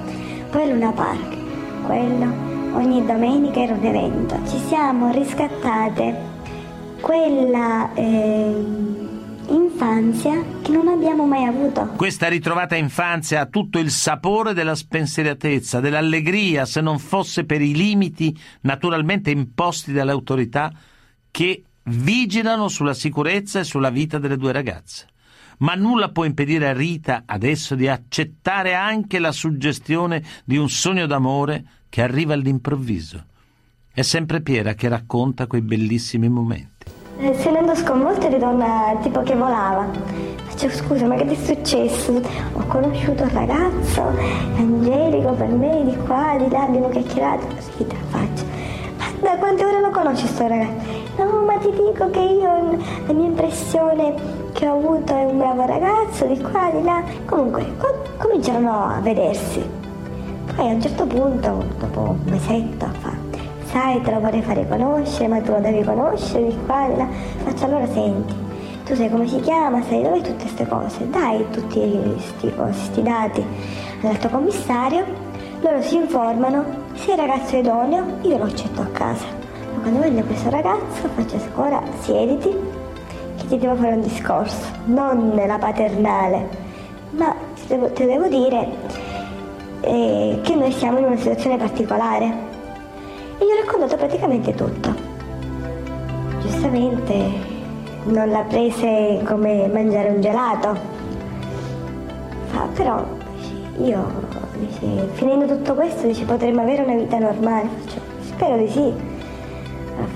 Poi 0.50 0.70
Luna 0.70 0.92
Park, 0.92 1.36
quello, 1.84 2.26
ogni 2.72 3.04
domenica 3.04 3.60
era 3.60 3.74
un 3.74 3.84
evento, 3.84 4.38
ci 4.46 4.56
siamo 4.66 5.10
riscattate 5.10 6.14
quella... 7.00 7.90
Eh, 7.92 8.95
infanzia 9.48 10.44
che 10.62 10.72
non 10.72 10.88
abbiamo 10.88 11.26
mai 11.26 11.44
avuto. 11.44 11.86
Questa 11.96 12.28
ritrovata 12.28 12.76
infanzia 12.76 13.40
ha 13.40 13.46
tutto 13.46 13.78
il 13.78 13.90
sapore 13.90 14.54
della 14.54 14.74
spensieratezza, 14.74 15.80
dell'allegria, 15.80 16.64
se 16.64 16.80
non 16.80 16.98
fosse 16.98 17.44
per 17.44 17.60
i 17.60 17.74
limiti 17.74 18.36
naturalmente 18.62 19.30
imposti 19.30 19.92
dalle 19.92 20.12
autorità 20.12 20.72
che 21.30 21.62
vigilano 21.84 22.68
sulla 22.68 22.94
sicurezza 22.94 23.60
e 23.60 23.64
sulla 23.64 23.90
vita 23.90 24.18
delle 24.18 24.36
due 24.36 24.52
ragazze. 24.52 25.06
Ma 25.58 25.74
nulla 25.74 26.10
può 26.10 26.24
impedire 26.24 26.68
a 26.68 26.72
Rita 26.72 27.22
adesso 27.24 27.74
di 27.74 27.88
accettare 27.88 28.74
anche 28.74 29.18
la 29.18 29.32
suggestione 29.32 30.22
di 30.44 30.56
un 30.56 30.68
sogno 30.68 31.06
d'amore 31.06 31.64
che 31.88 32.02
arriva 32.02 32.34
all'improvviso. 32.34 33.24
È 33.90 34.02
sempre 34.02 34.42
Piera 34.42 34.74
che 34.74 34.88
racconta 34.88 35.46
quei 35.46 35.62
bellissimi 35.62 36.28
momenti. 36.28 36.75
Eh, 37.18 37.34
se 37.34 37.50
ne 37.50 37.58
ando 37.58 37.74
sconvolta 37.74 38.28
ritorna 38.28 38.94
tipo 39.00 39.22
che 39.22 39.34
volava. 39.34 39.86
Faccio 40.44 40.68
scusa, 40.68 41.06
ma 41.06 41.14
che 41.14 41.24
ti 41.26 41.34
è 41.34 41.44
successo? 41.54 42.12
Ho 42.52 42.62
conosciuto 42.68 43.22
un 43.22 43.30
ragazzo, 43.32 44.02
angelico 44.56 45.32
per 45.32 45.48
me, 45.48 45.82
di 45.84 45.96
qua, 46.04 46.36
di 46.38 46.50
là, 46.50 46.64
abbiamo 46.64 46.90
chiacchierato, 46.90 47.46
così 47.46 47.86
te 47.86 47.94
la 47.94 48.18
faccio. 48.18 48.44
Ma 48.98 49.04
da 49.20 49.36
quante 49.38 49.64
ore 49.64 49.80
lo 49.80 49.90
conosci 49.90 50.24
questo 50.24 50.46
ragazzo? 50.46 50.94
No, 51.16 51.44
ma 51.46 51.56
ti 51.56 51.70
dico 51.70 52.10
che 52.10 52.20
io, 52.20 52.78
la 53.06 53.12
mia 53.14 53.26
impressione 53.26 54.14
che 54.52 54.68
ho 54.68 54.76
avuto 54.76 55.16
è 55.16 55.24
un 55.24 55.38
bravo 55.38 55.64
ragazzo, 55.64 56.26
di 56.26 56.38
qua, 56.40 56.70
di 56.70 56.82
là. 56.82 57.02
Comunque, 57.24 57.66
co- 57.78 58.02
cominciarono 58.18 58.88
a 58.88 59.00
vedersi. 59.00 59.64
Poi 60.54 60.68
a 60.68 60.72
un 60.74 60.82
certo 60.82 61.06
punto, 61.06 61.64
dopo 61.78 62.00
un 62.00 62.18
mesetto, 62.30 62.86
fa 63.00 63.25
sai, 63.76 64.00
te 64.00 64.10
lo 64.10 64.20
vorrei 64.20 64.40
fare 64.40 64.66
conoscere, 64.66 65.28
ma 65.28 65.40
tu 65.42 65.52
lo 65.52 65.60
devi 65.60 65.84
conoscere 65.84 66.46
di 66.46 66.56
là. 66.66 67.06
Faccio 67.44 67.66
allora 67.66 67.86
senti, 67.86 68.34
tu 68.86 68.94
sai 68.94 69.10
come 69.10 69.28
si 69.28 69.38
chiama, 69.40 69.82
sai 69.82 70.02
dove 70.02 70.22
tutte 70.22 70.44
queste 70.44 70.66
cose, 70.66 71.10
dai 71.10 71.44
tutti 71.50 72.50
questi 72.56 73.02
dati 73.02 73.44
all'alto 74.00 74.28
commissario, 74.30 75.04
loro 75.60 75.82
si 75.82 75.96
informano, 75.96 76.64
se 76.94 77.12
il 77.12 77.18
ragazzo 77.18 77.56
è 77.56 77.58
idoneo, 77.58 78.04
io 78.22 78.38
lo 78.38 78.44
accetto 78.44 78.80
a 78.80 78.86
casa. 78.86 79.26
Ma 79.74 79.82
quando 79.82 80.00
vedo 80.00 80.22
questo 80.22 80.48
ragazzo 80.48 81.08
faccio 81.14 81.36
ora 81.56 81.82
siediti, 82.00 82.48
che 83.36 83.46
ti 83.46 83.58
devo 83.58 83.74
fare 83.74 83.92
un 83.92 84.00
discorso, 84.00 84.68
non 84.86 85.34
la 85.34 85.58
paternale, 85.58 86.48
ma 87.10 87.34
ti 87.54 87.66
devo, 87.66 87.88
devo 87.88 88.26
dire 88.28 88.68
eh, 89.82 90.38
che 90.42 90.54
noi 90.54 90.72
siamo 90.72 90.98
in 90.98 91.04
una 91.04 91.16
situazione 91.16 91.58
particolare 91.58 92.54
e 93.38 93.44
gli 93.44 93.50
ho 93.50 93.64
raccontato 93.64 93.96
praticamente 93.96 94.54
tutto. 94.54 94.94
Giustamente 96.40 97.14
non 98.04 98.30
l'ha 98.30 98.44
prese 98.48 99.20
come 99.24 99.68
mangiare 99.68 100.10
un 100.10 100.20
gelato. 100.20 100.76
Fa, 102.46 102.68
però 102.74 103.04
io, 103.82 104.04
dice, 104.58 105.08
finendo 105.12 105.46
tutto 105.46 105.74
questo, 105.74 106.06
dice, 106.06 106.24
potremmo 106.24 106.62
avere 106.62 106.82
una 106.82 106.94
vita 106.94 107.18
normale. 107.18 107.68
Faccio, 107.84 108.00
spero 108.20 108.56
di 108.56 108.68
sì. 108.68 108.92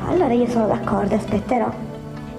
Allora 0.06 0.32
io 0.32 0.46
sono 0.48 0.66
d'accordo, 0.66 1.14
aspetterò. 1.14 1.68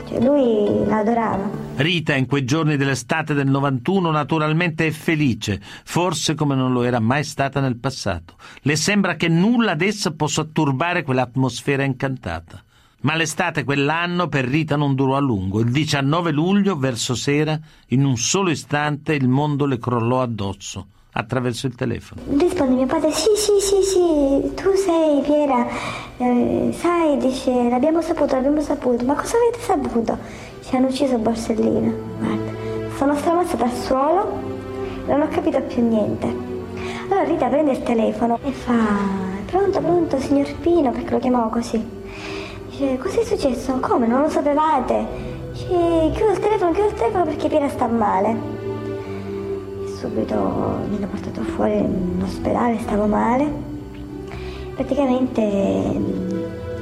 Cioè, 0.06 0.22
lui 0.22 0.86
l'adorava. 0.86 1.70
Rita 1.82 2.14
in 2.14 2.28
quei 2.28 2.46
giorni 2.46 2.78
dell'estate 2.78 3.34
del 3.34 3.48
91 3.48 4.12
naturalmente 4.12 4.86
è 4.86 4.92
felice, 4.92 5.60
forse 5.84 6.36
come 6.36 6.54
non 6.54 6.74
lo 6.74 6.84
era 6.84 7.00
mai 7.00 7.24
stata 7.24 7.60
nel 7.60 7.78
passato. 7.78 8.36
Le 8.62 8.76
sembra 8.76 9.16
che 9.16 9.28
nulla 9.28 9.72
adesso 9.72 10.14
possa 10.14 10.44
turbare 10.44 11.02
quell'atmosfera 11.02 11.82
incantata. 11.82 12.64
Ma 13.02 13.16
l'estate 13.16 13.64
quell'anno 13.64 14.28
per 14.28 14.46
Rita 14.46 14.76
non 14.76 14.94
durò 14.94 15.16
a 15.16 15.20
lungo. 15.20 15.60
Il 15.60 15.72
19 15.72 16.32
luglio, 16.32 16.78
verso 16.78 17.16
sera, 17.16 17.60
in 17.88 18.06
un 18.06 18.16
solo 18.16 18.52
istante 18.52 19.16
il 19.16 19.28
mondo 19.28 19.66
le 19.66 19.80
crollò 19.80 20.22
addosso. 20.22 20.86
attraverso 21.14 21.68
il 21.68 21.76
telefono. 21.76 22.22
Risponde 22.38 22.74
mio 22.76 22.86
padre, 22.86 23.12
sì, 23.12 23.32
sì, 23.36 23.60
sì, 23.60 23.84
sì, 23.84 24.54
tu 24.56 24.74
sei 24.76 25.22
Piera, 25.22 25.68
eh, 26.16 26.74
sai, 26.74 27.18
dice, 27.18 27.68
l'abbiamo 27.68 28.02
saputo, 28.02 28.36
l'abbiamo 28.36 28.62
saputo, 28.62 29.04
ma 29.04 29.16
cosa 29.16 29.36
avete 29.36 29.60
saputo? 29.60 30.18
Ci 30.72 30.78
hanno 30.78 30.88
ucciso 30.88 31.18
Borsellino, 31.18 31.92
guarda, 32.18 32.52
sono 32.96 33.14
stramazzata 33.14 33.66
al 33.66 33.74
suolo, 33.74 34.32
non 35.06 35.20
ho 35.20 35.28
capito 35.28 35.60
più 35.64 35.86
niente. 35.86 36.34
Allora 37.10 37.24
Rita 37.26 37.48
prende 37.48 37.72
il 37.72 37.84
telefono 37.84 38.40
e 38.42 38.54
fa, 38.54 38.74
pronto, 39.48 39.82
pronto, 39.82 40.18
signor 40.18 40.50
Pino, 40.62 40.92
perché 40.92 41.12
lo 41.12 41.20
chiamavo 41.20 41.50
così. 41.50 41.86
Dice, 42.70 42.98
cos'è 43.00 43.22
successo? 43.22 43.80
Come, 43.82 44.08
non 44.08 44.22
lo 44.22 44.30
sapevate? 44.30 45.06
Dice, 45.52 45.66
chiudo 46.14 46.32
il 46.32 46.40
telefono, 46.40 46.72
chiudo 46.72 46.88
il 46.88 46.94
telefono 46.94 47.26
perché 47.26 47.50
Piera 47.50 47.68
sta 47.68 47.88
male 47.88 48.60
subito 50.00 50.36
mi 50.88 50.96
hanno 50.96 51.08
portato 51.08 51.42
fuori 51.42 51.80
in 51.80 52.22
ospedale, 52.24 52.80
stavo 52.80 53.08
male. 53.08 53.46
Praticamente 54.74 55.42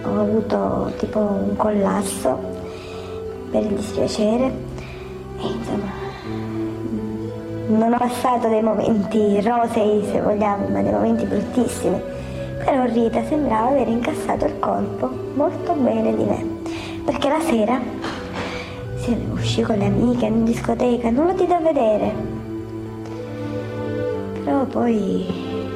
ho 0.03 0.19
avuto 0.19 0.93
tipo 0.97 1.19
un 1.19 1.55
collasso 1.57 2.58
per 3.51 3.63
il 3.63 3.75
dispiacere 3.75 4.45
e 5.39 5.47
insomma 5.47 6.07
non 7.67 7.93
ho 7.93 7.97
passato 7.97 8.47
dei 8.47 8.63
momenti 8.63 9.39
rosei 9.41 10.03
se 10.11 10.21
vogliamo, 10.21 10.67
ma 10.69 10.81
dei 10.81 10.91
momenti 10.91 11.25
bruttissimi. 11.25 12.01
Però 12.65 12.83
Rita 12.85 13.23
sembrava 13.25 13.69
aver 13.69 13.87
incassato 13.87 14.45
il 14.45 14.59
colpo 14.59 15.09
molto 15.35 15.73
bene 15.73 16.15
di 16.15 16.23
me, 16.23 16.45
perché 17.05 17.29
la 17.29 17.39
sera 17.41 17.79
si 18.97 19.15
uscì 19.31 19.61
con 19.61 19.77
le 19.77 19.85
amiche 19.85 20.25
in 20.25 20.43
discoteca, 20.43 21.09
non 21.09 21.27
lo 21.27 21.33
ti 21.35 21.45
da 21.45 21.59
vedere, 21.59 22.11
però 24.43 24.65
poi, 24.65 25.25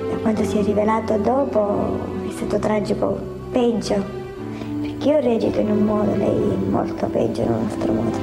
da 0.09 0.15
quanto 0.17 0.43
si 0.43 0.57
è 0.57 0.63
rivelato 0.63 1.17
dopo, 1.17 1.95
è 2.27 2.31
stato 2.31 2.57
tragico, 2.59 3.17
peggio. 3.51 4.22
Io 5.03 5.19
recito 5.19 5.59
in 5.59 5.69
un 5.69 5.83
modo, 5.83 6.15
lei 6.15 6.55
molto 6.69 7.07
peggio 7.07 7.41
in 7.41 7.49
un 7.49 7.67
altro 7.69 7.91
modo. 7.91 8.17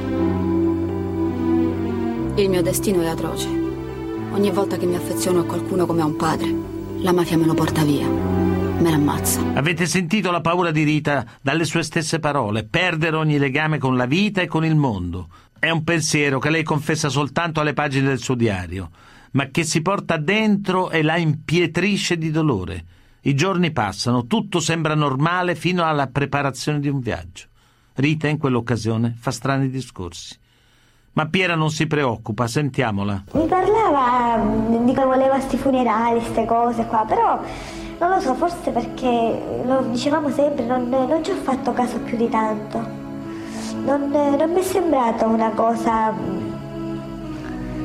Il 2.41 2.49
mio 2.49 2.63
destino 2.63 3.01
è 3.01 3.07
atroce. 3.07 3.47
Ogni 4.31 4.49
volta 4.49 4.77
che 4.77 4.87
mi 4.87 4.95
affeziono 4.95 5.41
a 5.41 5.45
qualcuno 5.45 5.85
come 5.85 6.01
a 6.01 6.05
un 6.05 6.15
padre, 6.15 6.51
la 6.97 7.13
mafia 7.13 7.37
me 7.37 7.45
lo 7.45 7.53
porta 7.53 7.83
via. 7.83 8.07
Me 8.07 8.89
l'ammazza. 8.89 9.41
Avete 9.53 9.85
sentito 9.85 10.31
la 10.31 10.41
paura 10.41 10.71
di 10.71 10.81
Rita 10.83 11.23
dalle 11.39 11.65
sue 11.65 11.83
stesse 11.83 12.19
parole, 12.19 12.63
perdere 12.63 13.15
ogni 13.15 13.37
legame 13.37 13.77
con 13.77 13.95
la 13.95 14.07
vita 14.07 14.41
e 14.41 14.47
con 14.47 14.65
il 14.65 14.75
mondo. 14.75 15.27
È 15.59 15.69
un 15.69 15.83
pensiero 15.83 16.39
che 16.39 16.49
lei 16.49 16.63
confessa 16.63 17.09
soltanto 17.09 17.59
alle 17.59 17.73
pagine 17.73 18.07
del 18.07 18.19
suo 18.19 18.33
diario 18.33 18.89
ma 19.31 19.45
che 19.47 19.63
si 19.63 19.81
porta 19.81 20.17
dentro 20.17 20.89
e 20.89 21.01
la 21.03 21.17
impietrisce 21.17 22.17
di 22.17 22.31
dolore. 22.31 22.83
I 23.23 23.35
giorni 23.35 23.71
passano, 23.71 24.25
tutto 24.25 24.59
sembra 24.59 24.95
normale 24.95 25.53
fino 25.53 25.85
alla 25.85 26.07
preparazione 26.07 26.79
di 26.79 26.89
un 26.89 26.99
viaggio. 26.99 27.45
Rita 27.93 28.27
in 28.27 28.39
quell'occasione 28.39 29.15
fa 29.15 29.29
strani 29.29 29.69
discorsi. 29.69 30.35
Ma 31.13 31.27
Piera 31.27 31.53
non 31.53 31.69
si 31.69 31.85
preoccupa, 31.85 32.47
sentiamola. 32.47 33.25
Mi 33.33 33.45
parlava 33.45 34.37
mm, 34.37 34.85
di 34.85 34.93
come 34.95 35.05
voleva 35.05 35.39
sti 35.39 35.57
funerali, 35.57 36.19
queste 36.19 36.45
cose 36.45 36.85
qua, 36.87 37.05
però 37.07 37.39
non 37.99 38.09
lo 38.09 38.19
so, 38.19 38.33
forse 38.33 38.71
perché 38.71 39.61
lo 39.65 39.83
dicevamo 39.91 40.31
sempre, 40.31 40.65
non, 40.65 40.89
non 40.89 41.23
ci 41.23 41.29
ho 41.29 41.35
fatto 41.35 41.73
caso 41.73 41.99
più 41.99 42.17
di 42.17 42.27
tanto. 42.27 42.79
Non, 43.83 44.09
non 44.09 44.51
mi 44.51 44.59
è 44.59 44.63
sembrata 44.63 45.27
una 45.27 45.51
cosa 45.51 46.11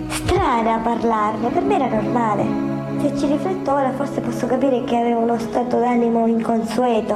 strana 0.09 0.77
a 0.77 0.79
parlarne, 0.79 1.51
per 1.51 1.63
me 1.63 1.75
era 1.75 1.89
normale. 1.89 2.76
Se 2.99 3.17
ci 3.17 3.27
rifletto 3.27 3.73
ora 3.73 3.93
forse 3.93 4.21
posso 4.21 4.47
capire 4.47 4.83
che 4.85 4.97
aveva 4.97 5.19
uno 5.19 5.39
stato 5.39 5.79
d'animo 5.79 6.27
inconsueto, 6.27 7.15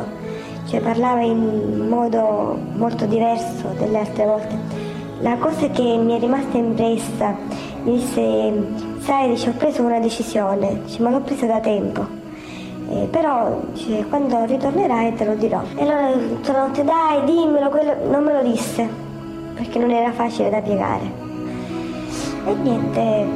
cioè 0.68 0.80
parlava 0.80 1.22
in 1.22 1.88
modo 1.88 2.56
molto 2.74 3.06
diverso 3.06 3.74
delle 3.78 3.98
altre 3.98 4.24
volte. 4.24 4.56
La 5.20 5.36
cosa 5.36 5.68
che 5.68 5.82
mi 5.82 6.16
è 6.16 6.18
rimasta 6.18 6.56
impressa, 6.56 7.34
mi 7.82 7.92
disse, 7.94 8.52
sai, 9.00 9.30
dice, 9.30 9.50
ho 9.50 9.52
preso 9.52 9.82
una 9.82 9.98
decisione, 9.98 10.80
dice, 10.84 11.02
ma 11.02 11.10
l'ho 11.10 11.20
presa 11.20 11.46
da 11.46 11.60
tempo. 11.60 12.06
Eh, 12.90 13.06
però 13.10 13.60
dice, 13.72 14.04
quando 14.08 14.44
ritornerai 14.44 15.14
te 15.14 15.24
lo 15.24 15.34
dirò. 15.34 15.60
E 15.76 15.82
allora 15.82 16.12
tutta 16.12 16.66
notte 16.66 16.84
dai, 16.84 17.24
dimmelo, 17.24 17.68
quello... 17.68 17.94
non 18.08 18.24
me 18.24 18.32
lo 18.32 18.42
disse, 18.42 18.88
perché 19.54 19.78
non 19.78 19.90
era 19.90 20.12
facile 20.12 20.50
da 20.50 20.60
piegare. 20.60 21.28
E 22.46 22.54
niente, 22.54 23.26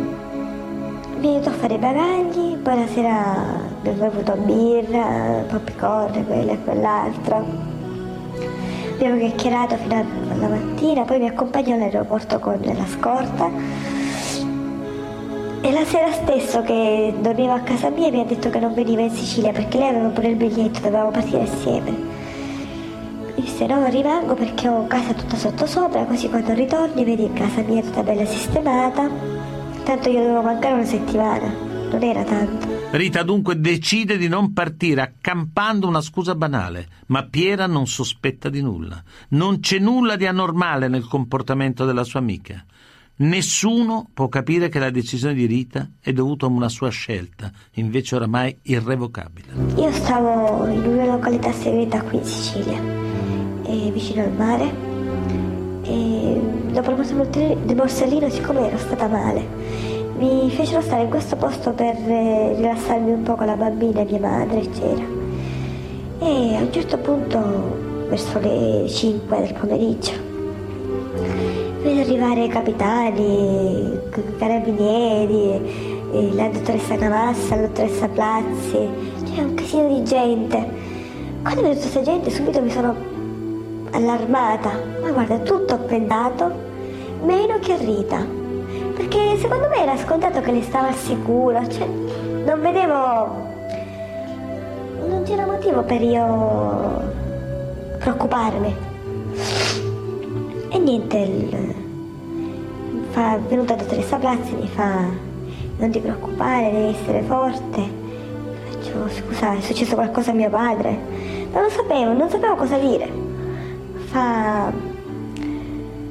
mi 1.24 1.37
aiutò 1.37 1.48
a 1.48 1.52
fare 1.54 1.74
i 1.74 1.78
bagagli, 1.78 2.56
poi 2.58 2.78
la 2.80 2.87
sera 2.87 3.34
abbiamo 3.78 4.10
bevuto 4.10 4.37
birra, 4.37 5.42
popcorn, 5.48 6.26
quello 6.26 6.52
e 6.52 6.62
quell'altro. 6.62 7.46
Abbiamo 8.92 9.16
chiacchierato 9.16 9.76
fino 9.76 10.04
alla 10.30 10.48
mattina, 10.48 11.02
poi 11.04 11.20
mi 11.20 11.28
accompagnò 11.28 11.76
all'aeroporto 11.76 12.38
con 12.38 12.60
la 12.62 12.87
scorta. 12.87 13.50
E 15.62 15.72
la 15.72 15.84
sera 15.87 16.12
stesso 16.12 16.60
che 16.60 17.14
dormivo 17.18 17.52
a 17.52 17.60
casa 17.60 17.88
mia 17.88 18.10
mi 18.10 18.20
ha 18.20 18.24
detto 18.24 18.50
che 18.50 18.58
non 18.58 18.74
veniva 18.74 19.00
in 19.00 19.10
Sicilia 19.10 19.50
perché 19.50 19.78
lei 19.78 19.88
aveva 19.88 20.08
pure 20.08 20.28
il 20.28 20.37
biglietto, 20.37 20.80
dovevamo 20.80 21.10
partire 21.10 21.44
assieme 21.44 22.12
disse 23.34 23.66
no 23.66 23.84
rimango 23.88 24.34
perché 24.34 24.68
ho 24.68 24.87
casa 24.87 25.12
tutta 25.12 25.37
sotto 25.37 25.66
sopra 25.66 26.04
così 26.04 26.28
quando 26.28 26.52
ritorni 26.52 27.04
vedi 27.04 27.32
casa 27.32 27.62
mia 27.62 27.82
tutta 27.82 28.02
bella 28.02 28.24
sistemata 28.24 29.43
tanto 29.85 30.09
io 30.09 30.20
dovevo 30.20 30.42
mancare 30.42 30.75
una 30.75 30.85
settimana 30.85 31.53
non 31.90 32.03
era 32.03 32.25
tanto 32.25 32.73
Rita 32.90 33.23
dunque 33.23 33.59
decide 33.59 34.16
di 34.16 34.29
non 34.29 34.53
partire 34.53 35.01
accampando 35.01 35.88
una 35.88 36.01
scusa 36.01 36.37
banale, 36.37 36.87
ma 37.07 37.25
Piera 37.25 37.66
non 37.66 37.88
sospetta 37.88 38.49
di 38.49 38.62
nulla. 38.62 39.03
Non 39.31 39.59
c'è 39.59 39.81
nulla 39.81 40.14
di 40.14 40.27
anormale 40.27 40.87
nel 40.87 41.05
comportamento 41.09 41.85
della 41.87 42.05
sua 42.05 42.20
amica. 42.20 42.64
Nessuno 43.16 44.09
può 44.14 44.29
capire 44.29 44.68
che 44.68 44.79
la 44.79 44.90
decisione 44.90 45.35
di 45.35 45.47
Rita 45.47 45.90
è 46.01 46.12
dovuta 46.12 46.47
a 46.47 46.51
una 46.51 46.68
sua 46.68 46.90
scelta, 46.90 47.51
invece 47.73 48.14
oramai 48.14 48.57
irrevocabile. 48.62 49.49
Io 49.75 49.90
stavo 49.90 50.64
in 50.68 50.87
una 50.87 51.07
località 51.07 51.51
segreta 51.53 52.01
qui 52.03 52.18
in 52.18 52.25
Sicilia 52.25 53.05
vicino 53.94 54.23
al 54.23 54.33
mare 54.33 54.73
e 55.83 56.43
la 56.74 57.14
morte 57.14 57.56
di 57.62 57.74
Borsellino 57.74 58.28
siccome 58.28 58.66
ero 58.66 58.78
stata 58.78 59.06
male. 59.06 59.46
Mi 60.18 60.50
fecero 60.50 60.80
stare 60.80 61.02
in 61.02 61.08
questo 61.08 61.37
posto 61.37 61.70
per 61.70 61.94
eh, 61.94 62.54
rilassarmi 62.56 63.12
un 63.12 63.22
po' 63.22 63.34
con 63.34 63.46
la 63.46 63.54
bambina 63.54 64.02
mia 64.02 64.18
madre 64.18 64.60
eccetera. 64.60 65.04
E 66.18 66.56
a 66.56 66.60
un 66.60 66.68
certo 66.72 66.98
punto 66.98 68.06
verso 68.08 68.40
le 68.40 68.88
5 68.88 69.38
del 69.38 69.54
pomeriggio 69.54 70.12
vedo 71.82 72.00
arrivare 72.00 72.48
capitani, 72.48 73.98
carabinieri, 74.38 76.32
la 76.34 76.48
dottoressa 76.48 76.96
Cavassa, 76.96 77.56
la 77.56 77.66
dottoressa 77.66 78.08
Plazzi, 78.08 78.88
c'è 79.32 79.42
un 79.42 79.54
casino 79.54 79.94
di 79.94 80.02
gente. 80.02 80.66
Quando 81.42 81.62
vedo 81.62 81.74
tutta 81.74 81.90
questa 81.90 82.02
gente 82.02 82.30
subito 82.30 82.62
mi 82.62 82.70
sono 82.70 83.13
allarmata, 83.94 84.70
ma 85.00 85.11
guarda, 85.12 85.38
tutto 85.38 85.74
appendato, 85.74 86.50
meno 87.22 87.59
che 87.61 87.76
Rita. 87.76 88.26
Perché 88.94 89.37
secondo 89.38 89.68
me 89.68 89.83
era 89.83 89.96
scontato 89.96 90.40
che 90.40 90.50
lei 90.50 90.62
stava 90.62 90.88
al 90.88 90.94
sicuro, 90.94 91.66
cioè 91.68 91.87
non 91.87 92.61
vedevo... 92.61 93.52
non 95.09 95.22
c'era 95.24 95.46
motivo 95.46 95.83
per 95.83 96.02
io 96.02 97.02
preoccuparmi. 97.98 98.76
E 100.70 100.78
niente, 100.78 101.18
il... 101.18 101.74
fa, 103.11 103.38
venuta 103.48 103.76
la 103.76 103.83
dottoressa 103.83 104.16
Plazzi 104.16 104.54
mi 104.54 104.68
fa 104.68 105.33
non 105.76 105.90
ti 105.90 105.98
preoccupare, 105.98 106.70
devi 106.70 106.94
essere 106.94 107.22
forte. 107.22 107.83
Faccio, 108.71 109.08
scusa, 109.08 109.56
è 109.56 109.60
successo 109.60 109.94
qualcosa 109.94 110.31
a 110.31 110.35
mio 110.35 110.48
padre. 110.48 110.96
Non 111.52 111.64
lo 111.64 111.69
sapevo, 111.69 112.12
non 112.12 112.29
sapevo 112.31 112.54
cosa 112.54 112.79
dire 112.79 113.23
fa... 114.15 114.73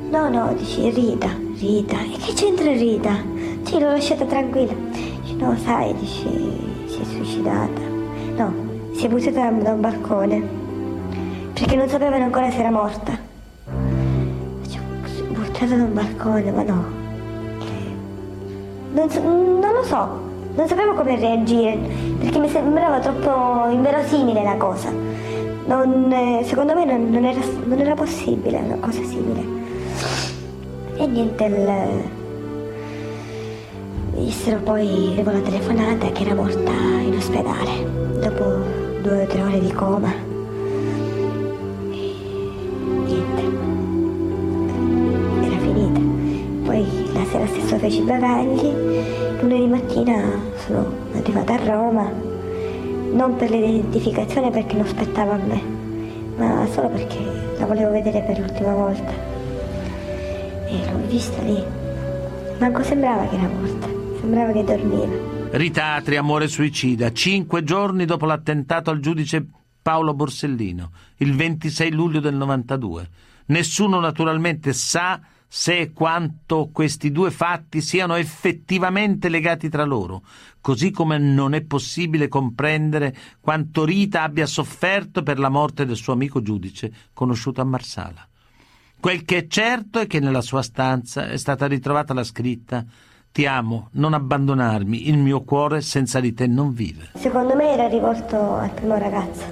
No, 0.10 0.30
no, 0.30 0.54
dici 0.58 0.90
Rita, 0.90 1.30
Rita. 1.58 2.02
E 2.02 2.18
che 2.18 2.34
c'entra 2.34 2.72
Rita? 2.74 3.16
Sì, 3.64 3.80
l'ho 3.80 3.92
lasciata 3.92 4.26
tranquilla. 4.26 4.74
Dici, 4.92 5.36
no, 5.38 5.56
sai, 5.64 5.96
dici, 5.96 6.28
si 6.86 7.00
è 7.00 7.04
suicidata. 7.06 7.82
No, 8.36 8.54
si 8.94 9.06
è 9.06 9.10
buttata 9.10 9.50
da 9.50 9.72
un 9.72 9.80
balcone. 9.80 10.44
Perché 11.54 11.76
non 11.78 11.88
sapevano 11.88 12.26
ancora 12.26 12.52
se 12.52 12.60
era 12.60 12.72
morta. 12.72 13.18
Dici, 14.62 14.78
buttata 15.30 15.74
da 15.74 15.84
un 15.84 15.94
balcone, 15.94 16.52
ma 16.52 16.64
no. 16.64 17.02
Non, 18.92 19.10
so, 19.10 19.22
non 19.22 19.74
lo 19.74 19.84
so, 19.84 20.08
non 20.56 20.68
sapevo 20.68 20.94
come 20.94 21.16
reagire, 21.16 21.80
perché 22.20 22.38
mi 22.38 22.50
sembrava 22.50 23.00
troppo 23.00 23.72
inverosimile 23.72 24.44
la 24.44 24.56
cosa 24.58 25.13
non, 25.66 26.12
eh, 26.12 26.44
secondo 26.46 26.74
me 26.74 26.86
non, 26.86 27.10
non, 27.10 27.24
era, 27.26 27.40
non, 27.66 27.80
era, 27.80 27.94
possibile 27.94 28.58
una 28.58 28.78
cosa 28.80 29.02
simile. 29.04 29.62
E 30.98 31.08
niente, 31.08 31.44
il, 31.46 32.12
dissero 34.24 34.58
poi 34.58 35.14
dopo 35.16 35.32
la 35.32 35.40
telefonata 35.40 36.12
che 36.12 36.24
era 36.24 36.36
morta 36.36 36.72
in 36.72 37.16
ospedale 37.16 38.02
dopo 38.20 38.44
due 39.02 39.24
o 39.24 39.28
tre 39.28 39.42
ore 39.42 39.60
di 39.60 39.72
coma. 39.72 40.12
E 41.92 42.16
niente. 43.06 43.42
Era 45.46 45.58
finita. 45.60 46.00
Poi 46.66 46.86
la 47.14 47.26
sera 47.26 47.48
stesso 47.48 47.78
feci 47.78 48.00
i 48.00 48.04
bagagli. 48.04 48.74
Lunedì 49.40 49.68
mattina 49.68 50.22
sono 50.66 50.92
arrivata 51.14 51.54
a 51.54 51.66
Roma. 51.66 52.33
Non 53.14 53.36
per 53.36 53.52
l'identificazione 53.52 54.50
perché 54.50 54.74
non 54.76 54.86
aspettava 54.86 55.34
a 55.34 55.38
me, 55.38 55.62
ma 56.36 56.66
solo 56.72 56.90
perché 56.90 57.20
la 57.60 57.66
volevo 57.68 57.92
vedere 57.92 58.22
per 58.24 58.40
l'ultima 58.40 58.74
volta. 58.74 59.12
E 60.66 60.92
l'ho 60.92 61.08
vista 61.08 61.40
lì. 61.44 61.64
Manco 62.58 62.82
sembrava 62.82 63.28
che 63.28 63.36
era 63.36 63.48
morta, 63.48 63.88
sembrava 64.20 64.52
che 64.52 64.64
dormiva. 64.64 65.32
Rita 65.52 65.94
Atri, 65.94 66.18
amore 66.18 66.48
suicida, 66.48 67.12
cinque 67.12 67.64
giorni 67.64 68.06
dopo 68.06 68.26
l'attentato 68.26 68.90
al 68.90 69.00
giudice 69.00 69.46
Paolo 69.80 70.16
Borsellino, 70.16 70.90
il 71.18 71.36
26 71.36 71.92
luglio 71.92 72.20
del 72.20 72.34
92. 72.34 73.08
Nessuno 73.46 74.00
naturalmente 74.00 74.74
sa 74.74 75.22
se 75.56 75.78
e 75.78 75.94
quanto 75.94 76.72
questi 76.74 77.12
due 77.12 77.30
fatti 77.30 77.80
siano 77.80 78.16
effettivamente 78.16 79.30
legati 79.30 79.70
tra 79.70 79.84
loro, 79.84 80.24
così 80.60 80.90
come 80.90 81.20
non 81.20 81.54
è 81.54 81.62
possibile 81.62 82.28
comprendere 82.28 83.16
quanto 83.40 83.86
Rita 83.86 84.24
abbia 84.24 84.48
sofferto 84.48 85.22
per 85.22 85.38
la 85.38 85.50
morte 85.50 85.86
del 85.86 85.96
suo 85.96 86.14
amico 86.14 86.42
giudice 86.42 86.92
conosciuto 87.14 87.62
a 87.62 87.66
Marsala. 87.66 88.28
Quel 89.00 89.26
che 89.26 89.38
è 89.38 89.48
certo 89.48 90.00
è 90.00 90.08
che 90.08 90.20
nella 90.20 90.42
sua 90.42 90.64
stanza 90.64 91.30
è 91.30 91.38
stata 91.38 91.68
ritrovata 91.68 92.16
la 92.16 92.24
scritta 92.24 92.84
Ti 93.32 93.46
amo, 93.46 93.90
non 93.92 94.16
abbandonarmi, 94.16 95.08
il 95.08 95.20
mio 95.20 95.44
cuore 95.44 95.82
senza 95.82 96.20
di 96.20 96.34
te 96.34 96.48
non 96.48 96.74
vive. 96.74 97.12
Secondo 97.14 97.56
me 97.56 97.74
era 97.74 97.88
rivolto 97.88 98.56
al 98.56 98.72
primo 98.72 98.98
ragazzo, 98.98 99.44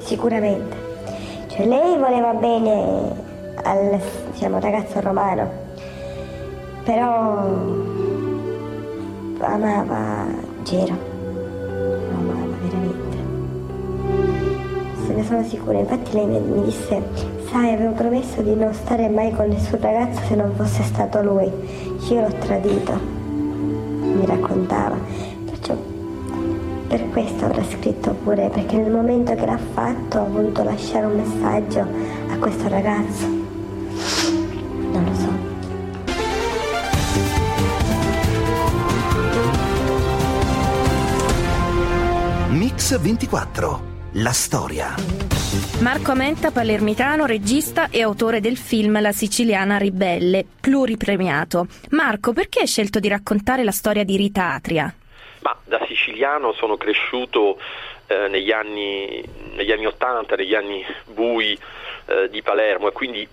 sicuramente. 0.00 1.46
Cioè 1.50 1.68
lei 1.68 1.96
voleva 1.96 2.34
bene 2.34 3.27
al 3.62 4.00
diciamo, 4.32 4.58
ragazzo 4.60 5.00
romano, 5.00 5.48
però 6.84 7.46
amava 9.48 10.26
Gero, 10.62 10.94
lo 10.94 12.16
amava 12.16 12.56
veramente. 12.62 13.16
Se 15.06 15.14
ne 15.14 15.24
sono 15.24 15.42
sicura, 15.44 15.78
infatti 15.78 16.12
lei 16.12 16.26
mi 16.26 16.64
disse, 16.64 17.02
sai 17.50 17.72
avevo 17.72 17.92
promesso 17.92 18.42
di 18.42 18.54
non 18.54 18.72
stare 18.74 19.08
mai 19.08 19.32
con 19.32 19.48
nessun 19.48 19.80
ragazzo 19.80 20.20
se 20.26 20.34
non 20.34 20.52
fosse 20.54 20.82
stato 20.82 21.22
lui, 21.22 21.50
io 22.10 22.20
l'ho 22.20 22.32
tradito, 22.38 22.92
mi 22.92 24.26
raccontava, 24.26 24.96
perciò 25.44 25.74
per 26.88 27.08
questo 27.10 27.44
avrà 27.46 27.62
scritto 27.64 28.14
pure, 28.22 28.48
perché 28.48 28.76
nel 28.76 28.92
momento 28.92 29.34
che 29.34 29.46
l'ha 29.46 29.58
fatto 29.58 30.20
ho 30.20 30.30
voluto 30.30 30.62
lasciare 30.62 31.06
un 31.06 31.16
messaggio 31.16 31.80
a 31.80 32.36
questo 32.38 32.68
ragazzo. 32.68 33.37
Mix 42.88 43.02
24. 43.02 43.80
La 44.14 44.32
storia. 44.32 44.94
Marco 45.82 46.12
Amenta, 46.12 46.50
palermitano, 46.50 47.26
regista 47.26 47.90
e 47.90 48.00
autore 48.00 48.40
del 48.40 48.56
film 48.56 48.98
La 49.02 49.12
siciliana 49.12 49.76
ribelle, 49.76 50.46
pluripremiato. 50.58 51.66
Marco, 51.90 52.32
perché 52.32 52.60
hai 52.60 52.66
scelto 52.66 52.98
di 52.98 53.08
raccontare 53.08 53.62
la 53.62 53.72
storia 53.72 54.04
di 54.04 54.16
Rita 54.16 54.54
Atria? 54.54 54.90
Ma 55.40 55.54
da 55.64 55.84
siciliano 55.86 56.54
sono 56.54 56.78
cresciuto 56.78 57.60
eh, 58.06 58.26
negli, 58.28 58.52
anni, 58.52 59.22
negli 59.52 59.70
anni 59.70 59.84
80, 59.84 60.36
negli 60.36 60.54
anni 60.54 60.82
bui 61.12 61.58
eh, 62.06 62.30
di 62.30 62.40
Palermo 62.40 62.88
e 62.88 62.92
quindi 62.92 63.28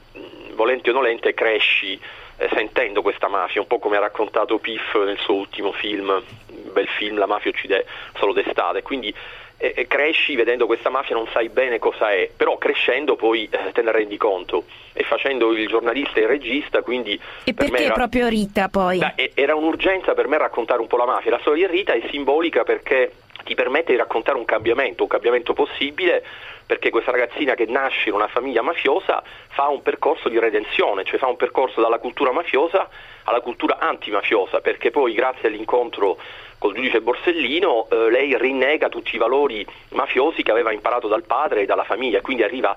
volente 0.53 0.89
o 0.89 0.93
nolente 0.93 1.33
cresci 1.33 1.97
eh, 2.37 2.49
sentendo 2.53 3.01
questa 3.01 3.29
mafia, 3.29 3.61
un 3.61 3.67
po' 3.67 3.79
come 3.79 3.95
ha 3.95 4.01
raccontato 4.01 4.57
Piff 4.57 4.95
nel 4.95 5.17
suo 5.17 5.35
ultimo 5.35 5.71
film, 5.71 6.21
bel 6.73 6.87
film 6.87 7.17
La 7.17 7.25
mafia 7.25 7.51
uccide 7.51 7.85
solo 8.17 8.33
d'estate, 8.33 8.81
quindi 8.81 9.13
eh, 9.73 9.87
cresci 9.87 10.35
vedendo 10.35 10.65
questa 10.65 10.89
mafia 10.89 11.15
non 11.15 11.27
sai 11.31 11.49
bene 11.49 11.79
cosa 11.79 12.11
è, 12.11 12.29
però 12.35 12.57
crescendo 12.57 13.15
poi 13.15 13.47
eh, 13.49 13.71
te 13.71 13.81
ne 13.81 13.91
rendi 13.91 14.17
conto 14.17 14.65
e 14.93 15.03
facendo 15.03 15.51
il 15.51 15.67
giornalista 15.67 16.19
e 16.19 16.23
il 16.23 16.27
regista 16.27 16.81
quindi... 16.81 17.19
E 17.43 17.53
per 17.53 17.69
perché 17.69 17.85
era, 17.85 17.93
proprio 17.93 18.27
Rita 18.27 18.69
poi? 18.69 18.99
Beh, 18.99 19.31
era 19.33 19.55
un'urgenza 19.55 20.13
per 20.13 20.27
me 20.27 20.37
raccontare 20.37 20.79
un 20.81 20.87
po' 20.87 20.97
la 20.97 21.05
mafia, 21.05 21.31
la 21.31 21.39
storia 21.39 21.67
di 21.67 21.77
Rita 21.77 21.93
è 21.93 22.07
simbolica 22.09 22.63
perché 22.63 23.11
ti 23.43 23.53
permette 23.53 23.91
di 23.91 23.97
raccontare 23.97 24.37
un 24.37 24.45
cambiamento, 24.45 25.03
un 25.03 25.09
cambiamento 25.09 25.53
possibile 25.53 26.23
perché 26.65 26.89
questa 26.89 27.11
ragazzina 27.11 27.53
che 27.53 27.65
nasce 27.65 28.09
in 28.09 28.15
una 28.15 28.27
famiglia 28.27 28.61
mafiosa 28.61 29.21
fa 29.49 29.67
un 29.67 29.81
percorso 29.81 30.29
di 30.29 30.39
redenzione, 30.39 31.03
cioè 31.03 31.19
fa 31.19 31.27
un 31.27 31.35
percorso 31.35 31.81
dalla 31.81 31.99
cultura 31.99 32.31
mafiosa 32.31 32.89
alla 33.25 33.41
cultura 33.41 33.77
antimafiosa, 33.79 34.61
perché 34.61 34.91
poi 34.91 35.13
grazie 35.13 35.49
all'incontro 35.49 36.17
col 36.57 36.73
giudice 36.73 37.01
Borsellino 37.01 37.87
eh, 37.89 38.09
lei 38.09 38.37
rinnega 38.37 38.89
tutti 38.89 39.15
i 39.15 39.19
valori 39.19 39.65
mafiosi 39.89 40.41
che 40.41 40.51
aveva 40.51 40.71
imparato 40.71 41.07
dal 41.07 41.23
padre 41.23 41.61
e 41.61 41.65
dalla 41.65 41.83
famiglia, 41.83 42.21
quindi 42.21 42.43
arriva 42.43 42.75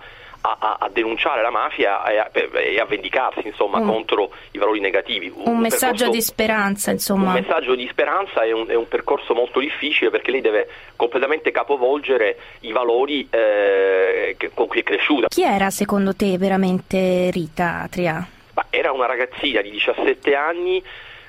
a, 0.56 0.76
a, 0.80 0.88
denunciare 0.88 1.42
la 1.42 1.50
mafia 1.50 2.04
e 2.04 2.18
a, 2.18 2.30
e 2.32 2.78
a 2.78 2.84
vendicarsi 2.84 3.46
insomma, 3.46 3.80
mm. 3.80 3.86
contro 3.86 4.30
i 4.52 4.58
valori 4.58 4.80
negativi. 4.80 5.32
Un, 5.34 5.52
un 5.52 5.58
messaggio 5.58 6.04
percorso, 6.04 6.10
di 6.12 6.22
speranza, 6.22 6.90
insomma. 6.90 7.28
Un 7.28 7.40
messaggio 7.40 7.74
di 7.74 7.88
speranza 7.90 8.42
è 8.42 8.52
un, 8.52 8.66
è 8.68 8.74
un, 8.74 8.88
percorso 8.88 9.34
molto 9.34 9.60
difficile 9.60 10.10
perché 10.10 10.30
lei 10.30 10.40
deve 10.40 10.68
completamente 10.96 11.50
capovolgere 11.50 12.38
i 12.60 12.72
valori 12.72 13.26
eh, 13.30 14.36
con 14.54 14.66
cui 14.66 14.80
è 14.80 14.82
cresciuta. 14.82 15.28
Chi 15.28 15.42
era 15.42 15.70
secondo 15.70 16.14
te 16.14 16.38
veramente 16.38 17.30
Rita 17.30 17.82
Atria? 17.82 18.26
Ma 18.54 18.66
era 18.70 18.92
una 18.92 19.06
ragazzina 19.06 19.60
di 19.60 19.70
17 19.70 20.34
anni 20.34 20.82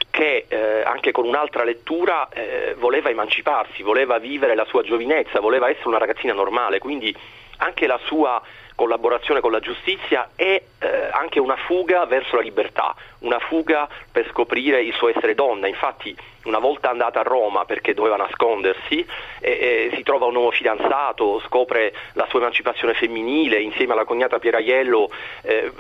che 0.10 0.46
eh, 0.48 0.82
anche 0.84 1.12
con 1.12 1.26
un'altra 1.26 1.64
lettura 1.64 2.28
eh, 2.30 2.76
voleva 2.78 3.10
emanciparsi, 3.10 3.84
voleva 3.84 4.18
vivere 4.18 4.56
la 4.56 4.66
sua 4.66 4.82
giovinezza, 4.82 5.40
voleva 5.40 5.70
essere 5.70 5.90
una 5.90 6.00
ragazzina 6.00 6.34
normale, 6.34 6.80
quindi 6.80 7.16
anche 7.58 7.88
la 7.88 8.00
sua 8.06 8.42
collaborazione 8.80 9.42
con 9.42 9.52
la 9.52 9.60
giustizia 9.60 10.30
è 10.36 10.62
eh, 10.80 11.10
anche 11.12 11.42
una 11.42 11.58
fuga 11.58 12.06
verso 12.06 12.38
la 12.38 12.42
libertà, 12.42 12.96
una 13.20 13.38
fuga 13.40 13.90
per 14.10 14.26
scoprire 14.32 14.82
il 14.82 14.94
suo 14.94 15.10
essere 15.10 15.36
donna. 15.36 15.68
Infatti 15.68 16.16
una 16.44 16.60
volta 16.60 16.90
andata 16.90 17.20
a 17.20 17.24
Roma 17.24 17.66
perché 17.66 17.94
doveva 17.94 18.16
nascondersi, 18.16 19.06
eh, 19.40 19.52
eh, 19.92 19.92
si 19.96 20.04
trova 20.04 20.26
un 20.26 20.34
nuovo 20.34 20.52
fidanzato, 20.52 21.42
scopre 21.46 21.94
la 22.14 22.26
sua 22.30 22.40
emancipazione 22.40 22.94
femminile, 22.94 23.60
insieme 23.60 23.94
alla 23.94 24.06
cognata 24.06 24.40
Pieraiello 24.40 25.10
eh, 25.42 25.72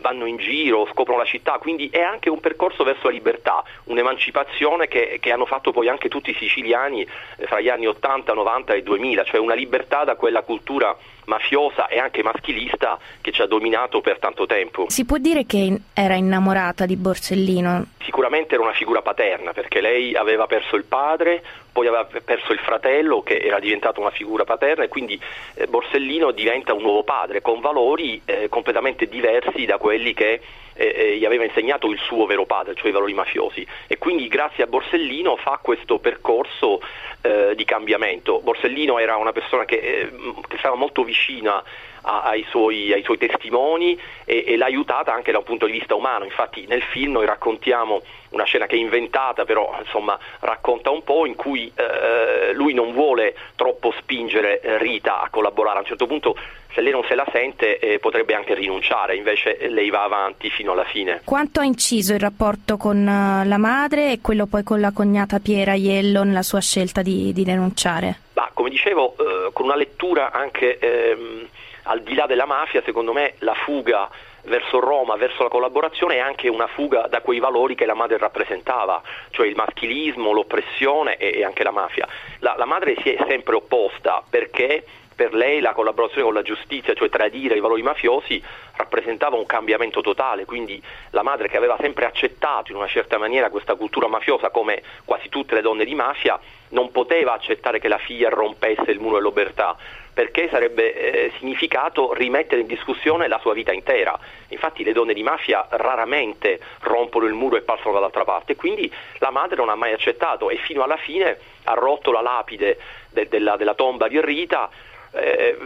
vanno 0.00 0.26
in 0.26 0.36
giro, 0.36 0.86
scoprono 0.90 1.18
la 1.20 1.26
città, 1.26 1.58
quindi 1.58 1.88
è 1.90 2.00
anche 2.00 2.28
un 2.28 2.40
percorso 2.40 2.84
verso 2.84 3.06
la 3.06 3.12
libertà, 3.12 3.62
un'emancipazione 3.84 4.88
che, 4.88 5.18
che 5.20 5.32
hanno 5.32 5.46
fatto 5.46 5.72
poi 5.72 5.88
anche 5.88 6.08
tutti 6.08 6.30
i 6.30 6.34
siciliani 6.34 7.02
eh, 7.02 7.46
fra 7.46 7.60
gli 7.60 7.68
anni 7.68 7.86
80, 7.86 8.32
90 8.32 8.74
e 8.74 8.82
2000, 8.82 9.24
cioè 9.24 9.40
una 9.40 9.54
libertà 9.54 10.04
da 10.04 10.16
quella 10.16 10.42
cultura 10.42 10.96
mafiosa 11.24 11.86
e 11.86 11.98
anche 11.98 12.22
maschilista 12.22 12.98
che 13.20 13.30
ci 13.32 13.42
ha 13.42 13.46
dominato 13.46 14.00
per 14.00 14.18
tanto 14.18 14.46
tempo. 14.46 14.86
Si 14.88 15.04
può 15.04 15.18
dire 15.18 15.46
che 15.46 15.80
era 15.94 16.14
innamorata 16.14 16.86
di 16.86 16.96
Borsellino? 16.96 17.86
Sicuramente 18.00 18.21
era 18.38 18.62
una 18.62 18.72
figura 18.72 19.02
paterna 19.02 19.52
perché 19.52 19.80
lei 19.80 20.14
aveva 20.14 20.46
perso 20.46 20.76
il 20.76 20.84
padre, 20.84 21.42
poi 21.72 21.86
aveva 21.86 22.06
perso 22.24 22.52
il 22.52 22.58
fratello 22.58 23.22
che 23.22 23.38
era 23.38 23.58
diventato 23.58 24.00
una 24.00 24.10
figura 24.10 24.44
paterna 24.44 24.84
e 24.84 24.88
quindi 24.88 25.20
eh, 25.54 25.66
Borsellino 25.66 26.30
diventa 26.30 26.72
un 26.72 26.82
nuovo 26.82 27.02
padre 27.02 27.40
con 27.40 27.60
valori 27.60 28.20
eh, 28.24 28.48
completamente 28.48 29.06
diversi 29.06 29.64
da 29.64 29.78
quelli 29.78 30.14
che 30.14 30.40
eh, 30.74 30.94
eh, 30.96 31.16
gli 31.16 31.24
aveva 31.24 31.44
insegnato 31.44 31.90
il 31.90 31.98
suo 31.98 32.26
vero 32.26 32.46
padre, 32.46 32.74
cioè 32.74 32.88
i 32.88 32.92
valori 32.92 33.12
mafiosi 33.12 33.66
e 33.86 33.98
quindi 33.98 34.26
grazie 34.28 34.64
a 34.64 34.66
Borsellino 34.66 35.36
fa 35.36 35.58
questo 35.62 35.98
percorso 35.98 36.80
eh, 37.20 37.54
di 37.54 37.64
cambiamento. 37.64 38.40
Borsellino 38.40 38.98
era 38.98 39.16
una 39.16 39.32
persona 39.32 39.64
che, 39.64 39.76
eh, 39.76 40.12
che 40.48 40.56
stava 40.58 40.76
molto 40.76 41.04
vicina 41.04 41.62
ai 42.02 42.44
suoi, 42.48 42.92
ai, 42.92 43.02
suoi, 43.02 43.18
testimoni 43.18 43.98
e, 44.24 44.44
e, 44.46 44.56
l'ha 44.56 44.66
aiutata 44.66 45.12
anche 45.12 45.32
da 45.32 45.38
un 45.38 45.44
punto 45.44 45.66
di 45.66 45.72
vista 45.72 45.94
umano. 45.94 46.24
Infatti 46.24 46.66
nel 46.66 46.82
film 46.82 47.12
noi 47.12 47.26
raccontiamo 47.26 48.02
una 48.30 48.44
scena 48.44 48.66
che 48.66 48.76
è 48.76 48.78
inventata, 48.78 49.44
però 49.44 49.74
insomma 49.78 50.18
racconta 50.40 50.90
un 50.90 51.02
po' 51.04 51.26
in 51.26 51.34
cui 51.34 51.70
eh, 51.74 52.52
lui 52.54 52.74
non 52.74 52.92
vuole 52.92 53.34
troppo 53.56 53.92
spingere 53.98 54.60
Rita 54.78 55.20
a 55.22 55.28
collaborare. 55.28 55.78
A 55.78 55.80
un 55.80 55.86
certo 55.86 56.06
punto 56.06 56.36
se 56.72 56.80
lei 56.80 56.92
non 56.92 57.04
se 57.06 57.14
la 57.14 57.26
sente 57.30 57.78
eh, 57.78 57.98
potrebbe 57.98 58.34
anche 58.34 58.54
rinunciare, 58.54 59.14
invece 59.14 59.58
lei 59.68 59.90
va 59.90 60.04
avanti 60.04 60.50
fino 60.50 60.72
alla 60.72 60.84
fine. 60.84 61.20
Quanto 61.24 61.60
ha 61.60 61.64
inciso 61.64 62.14
il 62.14 62.20
rapporto 62.20 62.76
con 62.76 63.04
la 63.04 63.58
madre 63.58 64.12
e 64.12 64.20
quello 64.20 64.46
poi 64.46 64.62
con 64.62 64.80
la 64.80 64.92
cognata 64.92 65.38
Piera 65.38 65.74
Iello 65.74 66.22
nella 66.22 66.42
sua 66.42 66.60
scelta 66.60 67.02
di, 67.02 67.32
di 67.32 67.44
denunciare? 67.44 68.20
Bah, 68.32 68.50
come 68.54 68.70
dicevo, 68.70 69.14
eh, 69.18 69.50
con 69.52 69.66
una 69.66 69.76
lettura 69.76 70.32
anche 70.32 70.78
ehm, 70.78 71.46
al 71.84 72.02
di 72.02 72.14
là 72.14 72.26
della 72.26 72.46
mafia, 72.46 72.82
secondo 72.84 73.12
me 73.12 73.34
la 73.38 73.54
fuga 73.54 74.08
verso 74.44 74.80
Roma, 74.80 75.16
verso 75.16 75.42
la 75.42 75.48
collaborazione 75.48 76.16
è 76.16 76.20
anche 76.20 76.48
una 76.48 76.66
fuga 76.66 77.06
da 77.08 77.20
quei 77.20 77.38
valori 77.38 77.74
che 77.74 77.86
la 77.86 77.94
madre 77.94 78.18
rappresentava, 78.18 79.00
cioè 79.30 79.46
il 79.46 79.54
maschilismo, 79.54 80.32
l'oppressione 80.32 81.16
e, 81.16 81.38
e 81.38 81.44
anche 81.44 81.62
la 81.62 81.70
mafia. 81.70 82.06
La, 82.40 82.54
la 82.56 82.64
madre 82.64 82.96
si 83.02 83.12
è 83.12 83.24
sempre 83.28 83.54
opposta 83.54 84.22
perché 84.28 84.84
per 85.14 85.34
lei 85.34 85.60
la 85.60 85.72
collaborazione 85.72 86.24
con 86.24 86.34
la 86.34 86.42
giustizia, 86.42 86.94
cioè 86.94 87.08
tradire 87.08 87.56
i 87.56 87.60
valori 87.60 87.82
mafiosi, 87.82 88.42
rappresentava 88.76 89.36
un 89.36 89.46
cambiamento 89.46 90.00
totale, 90.00 90.44
quindi 90.44 90.82
la 91.10 91.22
madre 91.22 91.48
che 91.48 91.56
aveva 91.56 91.76
sempre 91.80 92.06
accettato 92.06 92.70
in 92.70 92.76
una 92.76 92.86
certa 92.86 93.18
maniera 93.18 93.50
questa 93.50 93.74
cultura 93.74 94.08
mafiosa 94.08 94.50
come 94.50 94.82
quasi 95.04 95.28
tutte 95.28 95.54
le 95.54 95.60
donne 95.60 95.84
di 95.84 95.94
mafia, 95.94 96.38
non 96.70 96.90
poteva 96.90 97.34
accettare 97.34 97.78
che 97.78 97.88
la 97.88 97.98
figlia 97.98 98.30
rompesse 98.30 98.90
il 98.90 99.00
muro 99.00 99.16
dell'obertà, 99.16 99.76
perché 100.12 100.48
sarebbe 100.50 100.94
eh, 100.94 101.32
significato 101.38 102.12
rimettere 102.12 102.60
in 102.60 102.66
discussione 102.66 103.28
la 103.28 103.38
sua 103.38 103.54
vita 103.54 103.72
intera. 103.72 104.18
Infatti 104.48 104.84
le 104.84 104.92
donne 104.92 105.14
di 105.14 105.22
mafia 105.22 105.66
raramente 105.70 106.60
rompono 106.80 107.26
il 107.26 107.32
muro 107.32 107.56
e 107.56 107.62
passano 107.62 107.92
dall'altra 107.92 108.24
parte, 108.24 108.56
quindi 108.56 108.92
la 109.18 109.30
madre 109.30 109.56
non 109.56 109.68
ha 109.68 109.74
mai 109.74 109.92
accettato 109.92 110.50
e 110.50 110.56
fino 110.56 110.82
alla 110.82 110.96
fine 110.96 111.38
ha 111.64 111.74
rotto 111.74 112.10
la 112.12 112.20
lapide 112.20 112.78
de- 113.10 113.28
della, 113.28 113.56
della 113.56 113.74
tomba 113.74 114.08
di 114.08 114.20
Rita 114.20 114.68
eh, 115.12 115.56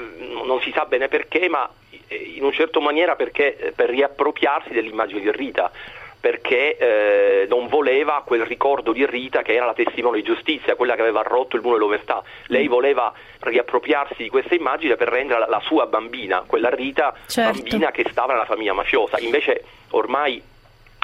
non 0.44 0.60
si 0.60 0.72
sa 0.72 0.84
bene 0.84 1.08
perché, 1.08 1.48
ma 1.48 1.68
in 2.08 2.42
una 2.42 2.52
certa 2.52 2.80
maniera 2.80 3.16
perché, 3.16 3.56
eh, 3.56 3.72
per 3.72 3.90
riappropriarsi 3.90 4.72
dell'immagine 4.72 5.20
di 5.20 5.30
Rita 5.30 5.70
perché 6.18 6.76
eh, 6.76 7.46
non 7.48 7.68
voleva 7.68 8.22
quel 8.26 8.44
ricordo 8.44 8.92
di 8.92 9.06
Rita 9.06 9.42
che 9.42 9.54
era 9.54 9.64
la 9.64 9.74
testimone 9.74 10.16
di 10.16 10.24
giustizia, 10.24 10.74
quella 10.74 10.96
che 10.96 11.02
aveva 11.02 11.22
rotto 11.22 11.54
il 11.54 11.62
muro 11.62 11.76
dell'omertà. 11.76 12.20
Lei 12.46 12.66
voleva 12.66 13.12
riappropriarsi 13.38 14.24
di 14.24 14.28
questa 14.28 14.56
immagine 14.56 14.96
per 14.96 15.06
rendere 15.06 15.38
la, 15.38 15.46
la 15.46 15.60
sua 15.60 15.86
bambina, 15.86 16.42
quella 16.44 16.68
Rita, 16.68 17.14
certo. 17.26 17.60
bambina 17.60 17.92
che 17.92 18.06
stava 18.10 18.32
nella 18.32 18.44
famiglia 18.44 18.72
mafiosa. 18.72 19.20
Invece 19.20 19.62
ormai 19.90 20.42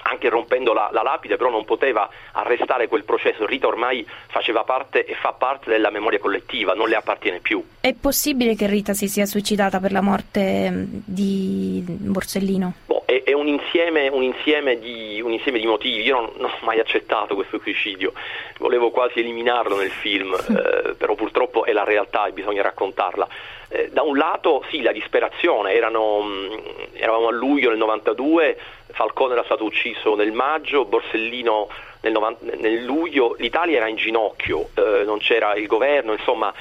anche 0.02 0.28
rompendo 0.28 0.72
la, 0.72 0.90
la, 0.92 1.02
lapide, 1.02 1.36
però 1.36 1.50
non 1.50 1.64
poteva 1.64 2.08
arrestare 2.32 2.88
quel 2.88 3.04
processo. 3.04 3.46
Rita 3.46 3.66
ormai 3.66 4.06
faceva 4.28 4.64
parte 4.64 5.04
e 5.04 5.14
fa 5.14 5.32
parte 5.32 5.70
della 5.70 5.90
memoria 5.90 6.18
collettiva, 6.18 6.74
non 6.74 6.88
le 6.88 6.96
appartiene 6.96 7.40
più. 7.40 7.62
È 7.80 7.94
possibile 7.94 8.54
che 8.54 8.66
Rita 8.66 8.92
si 8.94 9.08
sia 9.08 9.26
suicidata 9.26 9.80
per 9.80 9.92
la 9.92 10.00
morte 10.00 10.70
mm, 10.70 10.84
di 11.04 11.84
Borsellino? 11.86 12.74
Boh, 12.86 13.02
è, 13.04 13.22
è 13.24 13.32
un, 13.32 13.46
insieme, 13.48 14.08
un, 14.08 14.22
insieme 14.22 14.78
di, 14.78 15.20
un, 15.22 15.32
insieme, 15.32 15.58
di, 15.58 15.66
motivi. 15.66 16.02
Io 16.02 16.14
non, 16.14 16.30
non, 16.36 16.50
ho 16.50 16.64
mai 16.64 16.80
accettato 16.80 17.34
questo 17.34 17.58
suicidio, 17.60 18.12
volevo 18.58 18.90
quasi 18.90 19.20
eliminarlo 19.20 19.76
nel 19.76 19.90
film, 19.90 20.34
eh, 20.34 20.94
però 20.94 21.14
purtroppo 21.14 21.64
è 21.64 21.72
la 21.72 21.84
realtà 21.84 22.26
e 22.26 22.32
bisogna 22.32 22.62
raccontarla. 22.62 23.28
Eh, 23.74 23.88
da 23.90 24.02
un 24.02 24.18
lato 24.18 24.62
sì, 24.68 24.82
la 24.82 24.92
disperazione, 24.92 25.72
Erano, 25.72 26.20
mm, 26.20 26.52
eravamo 26.92 27.28
a 27.28 27.32
luglio 27.32 27.70
del 27.70 27.78
92, 27.78 28.58
Falcone 28.92 29.32
era 29.32 29.44
stato 29.44 29.64
ucciso 29.64 30.14
nel 30.14 30.30
maggio, 30.30 30.84
Borsellino 30.84 31.68
nel, 32.02 32.12
90, 32.12 32.56
nel 32.56 32.84
luglio, 32.84 33.34
l'Italia 33.38 33.78
era 33.78 33.88
in 33.88 33.96
ginocchio, 33.96 34.68
eh, 34.74 35.04
non 35.04 35.20
c'era 35.20 35.54
il 35.54 35.66
governo, 35.66 36.12
insomma 36.12 36.52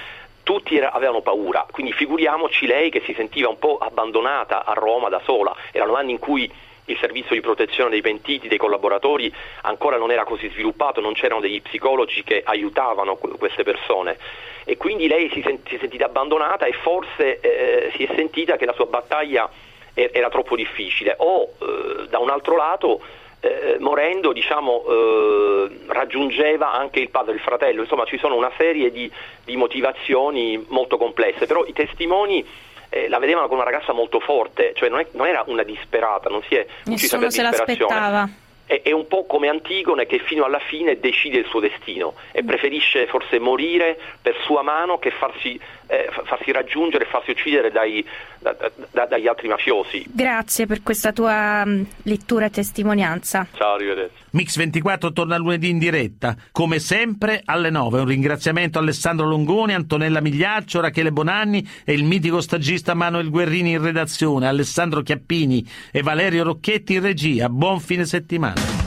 tutti 0.43 0.77
era, 0.77 0.93
avevano 0.93 1.19
paura, 1.19 1.65
quindi 1.69 1.91
figuriamoci 1.91 2.65
lei 2.65 2.89
che 2.89 3.01
si 3.05 3.13
sentiva 3.13 3.49
un 3.49 3.59
po' 3.59 3.77
abbandonata 3.77 4.63
a 4.63 4.71
Roma 4.71 5.09
da 5.09 5.19
sola, 5.25 5.53
erano 5.73 5.95
anni 5.95 6.11
in 6.11 6.19
cui 6.19 6.49
il 6.85 6.97
servizio 6.99 7.35
di 7.35 7.41
protezione 7.41 7.89
dei 7.89 8.01
pentiti, 8.01 8.47
dei 8.47 8.57
collaboratori 8.57 9.33
ancora 9.61 9.97
non 9.97 10.11
era 10.11 10.23
così 10.23 10.49
sviluppato, 10.49 11.01
non 11.01 11.13
c'erano 11.13 11.41
degli 11.41 11.61
psicologi 11.61 12.23
che 12.23 12.41
aiutavano 12.43 13.15
queste 13.15 13.63
persone. 13.63 14.17
E 14.63 14.77
quindi 14.77 15.07
lei 15.07 15.29
si, 15.31 15.41
sent- 15.41 15.67
si 15.67 15.75
è 15.75 15.79
sentita 15.79 16.05
abbandonata 16.05 16.65
e 16.65 16.73
forse 16.73 17.39
eh, 17.39 17.91
si 17.95 18.03
è 18.03 18.13
sentita 18.15 18.57
che 18.57 18.65
la 18.65 18.73
sua 18.73 18.85
battaglia 18.85 19.49
era 19.93 20.29
troppo 20.29 20.55
difficile. 20.55 21.15
O 21.17 21.53
eh, 21.59 22.07
da 22.07 22.19
un 22.19 22.29
altro 22.29 22.55
lato 22.55 23.01
eh, 23.41 23.77
morendo 23.79 24.31
diciamo, 24.33 24.83
eh, 24.87 25.79
raggiungeva 25.87 26.73
anche 26.73 26.99
il 26.99 27.09
padre 27.09 27.33
e 27.33 27.35
il 27.35 27.41
fratello, 27.41 27.81
insomma 27.81 28.05
ci 28.05 28.17
sono 28.17 28.35
una 28.35 28.51
serie 28.57 28.91
di, 28.91 29.11
di 29.43 29.55
motivazioni 29.57 30.63
molto 30.69 30.97
complesse, 30.97 31.47
però 31.47 31.65
i 31.65 31.73
testimoni 31.73 32.45
eh, 32.93 33.09
la 33.09 33.17
vedevano 33.17 33.47
come 33.47 33.61
una 33.61 33.69
ragazza 33.69 33.93
molto 33.93 34.19
forte, 34.19 34.73
cioè 34.75 34.89
non, 34.89 34.99
è, 34.99 35.07
non 35.13 35.25
era 35.25 35.43
una 35.47 35.63
disperata, 35.63 36.29
non 36.29 36.43
si 36.43 36.55
è 36.55 36.67
uccisa 36.85 37.17
per 37.17 37.31
se 37.31 37.41
l'aspettava 37.41 38.29
è, 38.81 38.91
un 38.91 39.07
po' 39.07 39.25
come 39.25 39.49
Antigone 39.49 40.05
che 40.05 40.19
fino 40.19 40.45
alla 40.45 40.59
fine 40.59 40.99
decide 40.99 41.39
il 41.39 41.45
suo 41.45 41.59
destino 41.59 42.13
e 42.31 42.43
preferisce 42.43 43.05
forse 43.07 43.37
morire 43.39 43.99
per 44.21 44.35
sua 44.45 44.61
mano 44.61 44.97
che 44.97 45.11
farsi, 45.11 45.59
eh, 45.87 46.09
farsi 46.23 46.51
raggiungere 46.51 47.03
e 47.03 47.07
farsi 47.07 47.31
uccidere 47.31 47.69
dai, 47.71 48.05
da, 48.39 48.55
da, 48.91 49.05
dagli 49.05 49.27
altri 49.27 49.49
mafiosi. 49.49 50.05
Grazie 50.07 50.67
per 50.67 50.81
questa 50.83 51.11
tua 51.11 51.63
um, 51.65 51.85
lettura 52.03 52.45
e 52.45 52.49
testimonianza. 52.49 53.45
Ciao, 53.53 53.73
arrivederci. 53.73 54.20
Mix 54.31 54.55
24 54.55 55.11
torna 55.11 55.37
lunedì 55.37 55.69
in 55.69 55.77
diretta, 55.77 56.37
come 56.51 56.79
sempre 56.79 57.41
alle 57.43 57.69
9. 57.69 57.99
Un 57.99 58.05
ringraziamento 58.05 58.77
a 58.77 58.81
Alessandro 58.81 59.27
Longoni, 59.27 59.73
Antonella 59.73 60.21
Migliaccio, 60.21 60.79
Rachele 60.79 61.11
Bonanni 61.11 61.67
e 61.83 61.93
il 61.93 62.05
mitico 62.05 62.39
stagista 62.39 62.93
Manuel 62.93 63.29
Guerrini 63.29 63.71
in 63.71 63.81
redazione, 63.81 64.47
Alessandro 64.47 65.01
Chiappini 65.01 65.65
e 65.91 66.01
Valerio 66.01 66.43
Rocchetti 66.43 66.93
in 66.93 67.01
regia. 67.01 67.49
Buon 67.49 67.79
fine 67.79 68.05
settimana. 68.05 68.80